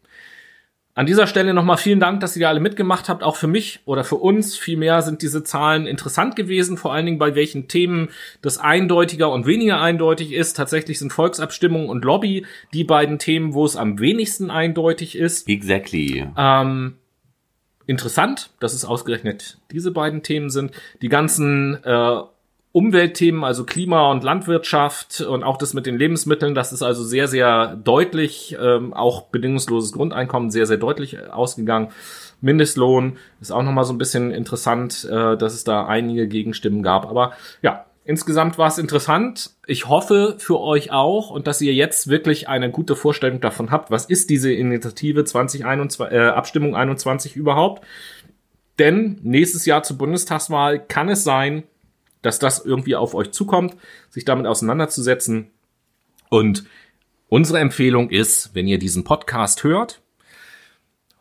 An 0.94 1.06
dieser 1.06 1.26
Stelle 1.26 1.54
nochmal 1.54 1.78
vielen 1.78 2.02
Dank, 2.02 2.20
dass 2.20 2.36
ihr 2.36 2.50
alle 2.50 2.60
mitgemacht 2.60 3.08
habt. 3.08 3.24
Auch 3.24 3.38
für 3.38 3.48
mich 3.48 3.80
oder 3.86 4.04
für 4.04 4.18
uns 4.18 4.58
vielmehr 4.58 5.02
sind 5.02 5.22
diese 5.22 5.44
Zahlen 5.44 5.88
interessant 5.88 6.36
gewesen, 6.36 6.78
vor 6.78 6.92
allen 6.92 7.06
Dingen 7.06 7.18
bei 7.18 7.34
welchen 7.34 7.70
Themen 7.70 8.10
das 8.42 8.58
eindeutiger 8.58 9.32
und 9.32 9.46
weniger 9.46 9.80
eindeutig 9.80 10.34
ist. 10.34 10.58
Tatsächlich 10.58 11.00
sind 11.00 11.14
Volksabstimmung 11.14 11.88
und 11.88 12.04
Lobby 12.04 12.46
die 12.74 12.84
beiden 12.84 13.20
Themen, 13.20 13.54
wo 13.54 13.64
es 13.64 13.78
am 13.78 14.00
wenigsten 14.00 14.52
eindeutig 14.52 15.18
ist. 15.18 15.48
Exactly. 15.48 16.28
Ähm, 16.38 16.96
interessant, 17.86 18.50
dass 18.60 18.74
es 18.74 18.84
ausgerechnet 18.84 19.60
diese 19.72 19.92
beiden 19.92 20.24
Themen 20.24 20.50
sind. 20.50 20.72
Die 21.02 21.10
ganzen 21.10 21.82
äh, 21.86 22.22
Umweltthemen, 22.74 23.44
also 23.44 23.66
Klima 23.66 24.12
und 24.12 24.24
Landwirtschaft 24.24 25.20
und 25.22 25.44
auch 25.44 25.58
das 25.58 25.74
mit 25.74 25.86
den 25.86 25.98
Lebensmitteln, 25.98 26.56
das 26.56 26.72
ist 26.72 26.82
also 26.82 27.04
sehr, 27.04 27.28
sehr 27.28 27.76
deutlich, 27.76 28.56
ähm, 28.62 28.94
auch 28.94 29.24
bedingungsloses 29.24 29.92
Grundeinkommen 29.92 30.52
sehr, 30.52 30.66
sehr 30.66 30.78
deutlich 30.78 31.20
ausgegangen. 31.32 31.90
Mindestlohn 32.40 33.18
ist 33.42 33.52
auch 33.52 33.64
nochmal 33.64 33.84
so 33.84 33.94
ein 33.94 33.98
bisschen 33.98 34.32
interessant, 34.32 35.06
äh, 35.10 35.36
dass 35.36 35.54
es 35.54 35.66
da 35.66 35.86
einige 35.86 36.30
Gegenstimmen 36.30 36.82
gab. 36.82 37.06
Aber 37.10 37.34
ja, 37.62 37.86
insgesamt 38.06 38.58
war 38.58 38.70
es 38.70 38.78
interessant. 38.78 39.52
Ich 39.68 39.90
hoffe 39.90 40.36
für 40.38 40.62
euch 40.62 40.94
auch 40.94 41.30
und 41.30 41.48
dass 41.48 41.60
ihr 41.60 41.74
jetzt 41.74 42.08
wirklich 42.08 42.48
eine 42.48 42.72
gute 42.72 42.96
Vorstellung 42.96 43.42
davon 43.42 43.70
habt, 43.70 43.92
was 43.92 44.06
ist 44.06 44.30
diese 44.30 44.52
Initiative 44.52 45.26
2021, 45.26 46.18
äh, 46.18 46.30
Abstimmung 46.30 46.76
21 46.76 47.36
überhaupt. 47.36 47.86
Denn 48.80 49.20
nächstes 49.22 49.66
Jahr 49.66 49.84
zur 49.84 49.98
Bundestagswahl 49.98 50.80
kann 50.80 51.10
es 51.10 51.26
sein, 51.26 51.64
dass 52.22 52.40
das 52.40 52.64
irgendwie 52.64 52.96
auf 52.96 53.14
euch 53.14 53.32
zukommt, 53.32 53.76
sich 54.10 54.26
damit 54.26 54.46
auseinanderzusetzen. 54.48 55.50
Und 56.30 56.66
unsere 57.30 57.60
Empfehlung 57.60 58.10
ist, 58.10 58.52
wenn 58.54 58.68
ihr 58.68 58.80
diesen 58.80 59.04
Podcast 59.04 59.64
hört, 59.64 60.02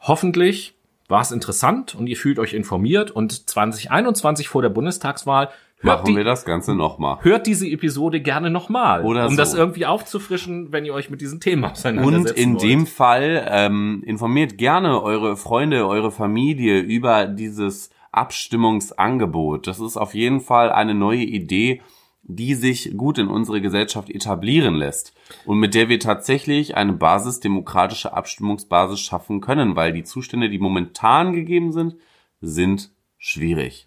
hoffentlich 0.00 0.74
war 1.08 1.22
es 1.22 1.32
interessant 1.32 1.94
und 1.94 2.06
ihr 2.06 2.16
fühlt 2.16 2.38
euch 2.38 2.54
informiert 2.54 3.10
und 3.10 3.48
2021 3.48 4.48
vor 4.48 4.62
der 4.62 4.68
Bundestagswahl 4.68 5.50
hört, 5.78 6.02
Machen 6.02 6.14
wir 6.14 6.22
die, 6.22 6.28
das 6.28 6.44
Ganze 6.44 6.74
nochmal. 6.74 7.18
hört 7.22 7.46
diese 7.46 7.66
Episode 7.66 8.20
gerne 8.20 8.50
nochmal, 8.50 9.02
um 9.02 9.30
so. 9.30 9.36
das 9.36 9.54
irgendwie 9.54 9.86
aufzufrischen, 9.86 10.72
wenn 10.72 10.84
ihr 10.84 10.94
euch 10.94 11.10
mit 11.10 11.20
diesem 11.20 11.40
Thema 11.40 11.68
Und 11.68 11.72
auseinandersetzen 11.72 12.38
in 12.38 12.52
wollt. 12.54 12.62
dem 12.62 12.86
Fall 12.86 13.46
ähm, 13.50 14.02
informiert 14.06 14.56
gerne 14.58 15.02
eure 15.02 15.36
Freunde, 15.36 15.86
eure 15.88 16.12
Familie 16.12 16.78
über 16.80 17.26
dieses 17.26 17.90
Abstimmungsangebot. 18.12 19.66
Das 19.66 19.80
ist 19.80 19.96
auf 19.96 20.14
jeden 20.14 20.40
Fall 20.40 20.70
eine 20.70 20.94
neue 20.94 21.24
Idee, 21.24 21.82
die 22.22 22.54
sich 22.54 22.96
gut 22.96 23.18
in 23.18 23.28
unsere 23.28 23.60
Gesellschaft 23.60 24.10
etablieren 24.10 24.74
lässt 24.74 25.14
und 25.46 25.58
mit 25.58 25.74
der 25.74 25.88
wir 25.88 25.98
tatsächlich 25.98 26.76
eine 26.76 26.92
basisdemokratische 26.92 28.12
Abstimmungsbasis 28.12 29.00
schaffen 29.00 29.40
können, 29.40 29.74
weil 29.74 29.92
die 29.92 30.04
Zustände, 30.04 30.48
die 30.50 30.58
momentan 30.58 31.32
gegeben 31.32 31.72
sind, 31.72 31.96
sind 32.40 32.92
schwierig. 33.18 33.86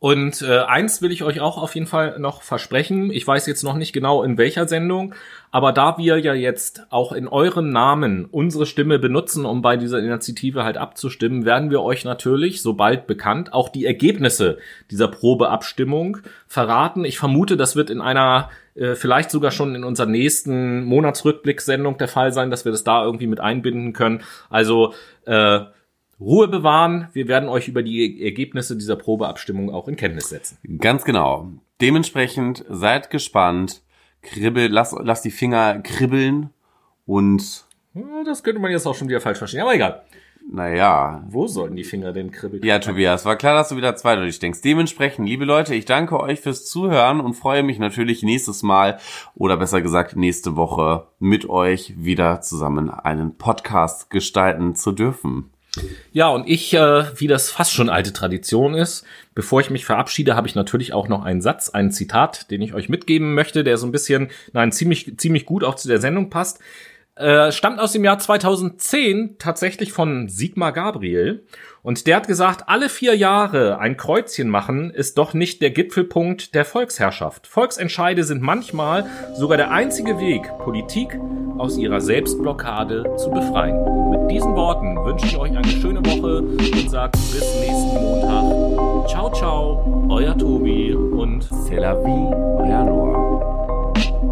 Und 0.00 0.40
äh, 0.40 0.60
eins 0.60 1.02
will 1.02 1.12
ich 1.12 1.24
euch 1.24 1.40
auch 1.40 1.58
auf 1.58 1.74
jeden 1.74 1.86
Fall 1.86 2.18
noch 2.18 2.40
versprechen. 2.40 3.10
Ich 3.10 3.26
weiß 3.26 3.46
jetzt 3.46 3.62
noch 3.62 3.76
nicht 3.76 3.92
genau 3.92 4.22
in 4.22 4.38
welcher 4.38 4.66
Sendung, 4.66 5.14
aber 5.50 5.72
da 5.72 5.98
wir 5.98 6.18
ja 6.18 6.32
jetzt 6.32 6.86
auch 6.88 7.12
in 7.12 7.28
eurem 7.28 7.68
Namen 7.68 8.24
unsere 8.24 8.64
Stimme 8.64 8.98
benutzen, 8.98 9.44
um 9.44 9.60
bei 9.60 9.76
dieser 9.76 9.98
Initiative 9.98 10.64
halt 10.64 10.78
abzustimmen, 10.78 11.44
werden 11.44 11.70
wir 11.70 11.82
euch 11.82 12.06
natürlich, 12.06 12.62
sobald 12.62 13.06
bekannt, 13.06 13.52
auch 13.52 13.68
die 13.68 13.84
Ergebnisse 13.84 14.56
dieser 14.90 15.08
Probeabstimmung 15.08 16.16
verraten. 16.46 17.04
Ich 17.04 17.18
vermute, 17.18 17.58
das 17.58 17.76
wird 17.76 17.90
in 17.90 18.00
einer 18.00 18.48
äh, 18.76 18.94
vielleicht 18.94 19.30
sogar 19.30 19.50
schon 19.50 19.74
in 19.74 19.84
unserer 19.84 20.06
nächsten 20.06 20.82
Monatsrückblickssendung 20.82 21.98
der 21.98 22.08
Fall 22.08 22.32
sein, 22.32 22.50
dass 22.50 22.64
wir 22.64 22.72
das 22.72 22.84
da 22.84 23.04
irgendwie 23.04 23.26
mit 23.26 23.40
einbinden 23.40 23.92
können. 23.92 24.22
Also 24.48 24.94
äh, 25.26 25.60
Ruhe 26.20 26.48
bewahren. 26.48 27.08
Wir 27.12 27.28
werden 27.28 27.48
euch 27.48 27.68
über 27.68 27.82
die 27.82 28.22
Ergebnisse 28.22 28.76
dieser 28.76 28.96
Probeabstimmung 28.96 29.72
auch 29.72 29.88
in 29.88 29.96
Kenntnis 29.96 30.28
setzen. 30.28 30.58
Ganz 30.78 31.04
genau. 31.04 31.48
Dementsprechend 31.80 32.64
seid 32.68 33.10
gespannt, 33.10 33.82
kribbel, 34.22 34.68
lass, 34.68 34.94
lass 35.00 35.22
die 35.22 35.30
Finger 35.30 35.80
kribbeln 35.80 36.50
und 37.06 37.64
Das 38.24 38.42
könnte 38.42 38.60
man 38.60 38.70
jetzt 38.70 38.86
auch 38.86 38.94
schon 38.94 39.08
wieder 39.08 39.20
falsch 39.20 39.38
verstehen, 39.38 39.62
aber 39.62 39.74
egal. 39.74 40.02
Naja. 40.52 41.22
Wo 41.28 41.46
sollten 41.46 41.76
die 41.76 41.84
Finger 41.84 42.12
denn 42.12 42.30
kribbeln? 42.30 42.62
Ja, 42.64 42.78
Tobias, 42.78 43.24
war 43.24 43.36
klar, 43.36 43.54
dass 43.54 43.68
du 43.68 43.76
wieder 43.76 43.94
zweideutig 43.94 44.38
denkst. 44.40 44.62
Dementsprechend, 44.62 45.28
liebe 45.28 45.44
Leute, 45.44 45.74
ich 45.74 45.84
danke 45.84 46.18
euch 46.18 46.40
fürs 46.40 46.66
Zuhören 46.66 47.20
und 47.20 47.34
freue 47.34 47.62
mich 47.62 47.78
natürlich 47.78 48.22
nächstes 48.22 48.62
Mal 48.62 48.98
oder 49.34 49.56
besser 49.56 49.80
gesagt 49.80 50.16
nächste 50.16 50.56
Woche 50.56 51.06
mit 51.18 51.48
euch 51.48 51.94
wieder 51.96 52.40
zusammen 52.40 52.90
einen 52.90 53.36
Podcast 53.36 54.10
gestalten 54.10 54.74
zu 54.74 54.92
dürfen. 54.92 55.50
Ja, 56.12 56.28
und 56.28 56.48
ich, 56.48 56.74
äh, 56.74 57.04
wie 57.16 57.28
das 57.28 57.50
fast 57.50 57.72
schon 57.72 57.88
alte 57.88 58.12
Tradition 58.12 58.74
ist, 58.74 59.04
bevor 59.34 59.60
ich 59.60 59.70
mich 59.70 59.84
verabschiede, 59.84 60.34
habe 60.34 60.48
ich 60.48 60.54
natürlich 60.54 60.92
auch 60.92 61.08
noch 61.08 61.24
einen 61.24 61.40
Satz, 61.40 61.68
ein 61.68 61.92
Zitat, 61.92 62.50
den 62.50 62.60
ich 62.62 62.74
euch 62.74 62.88
mitgeben 62.88 63.34
möchte, 63.34 63.62
der 63.62 63.76
so 63.76 63.86
ein 63.86 63.92
bisschen, 63.92 64.30
nein, 64.52 64.72
ziemlich, 64.72 65.16
ziemlich 65.18 65.46
gut 65.46 65.62
auch 65.62 65.76
zu 65.76 65.88
der 65.88 66.00
Sendung 66.00 66.28
passt. 66.28 66.60
Äh, 67.14 67.52
stammt 67.52 67.78
aus 67.80 67.92
dem 67.92 68.02
Jahr 68.02 68.18
2010 68.18 69.36
tatsächlich 69.38 69.92
von 69.92 70.28
Sigmar 70.28 70.72
Gabriel. 70.72 71.44
Und 71.82 72.06
der 72.06 72.16
hat 72.16 72.26
gesagt, 72.26 72.68
alle 72.68 72.90
vier 72.90 73.16
Jahre 73.16 73.78
ein 73.78 73.96
Kreuzchen 73.96 74.48
machen 74.48 74.90
ist 74.90 75.16
doch 75.16 75.32
nicht 75.32 75.62
der 75.62 75.70
Gipfelpunkt 75.70 76.54
der 76.54 76.66
Volksherrschaft. 76.66 77.46
Volksentscheide 77.46 78.24
sind 78.24 78.42
manchmal 78.42 79.06
sogar 79.34 79.56
der 79.56 79.70
einzige 79.70 80.18
Weg, 80.18 80.42
Politik 80.58 81.18
aus 81.56 81.78
ihrer 81.78 82.00
Selbstblockade 82.00 83.16
zu 83.16 83.30
befreien. 83.30 84.10
Mit 84.10 84.30
diesen 84.30 84.54
Worten 84.56 84.96
wünsche 85.04 85.26
ich 85.26 85.38
euch 85.38 85.56
eine 85.56 85.68
schöne 85.68 86.04
Woche 86.04 86.42
und 86.42 86.90
sage 86.90 87.12
bis 87.12 87.54
nächsten 87.60 87.94
Montag. 87.94 89.08
Ciao, 89.08 89.30
ciao, 89.32 90.06
euer 90.10 90.36
Tobi 90.36 90.94
und 90.94 91.42
C'est 91.44 91.80
la 91.80 91.94
vie, 91.94 92.34
euer 92.58 92.84
Noah. 92.84 94.29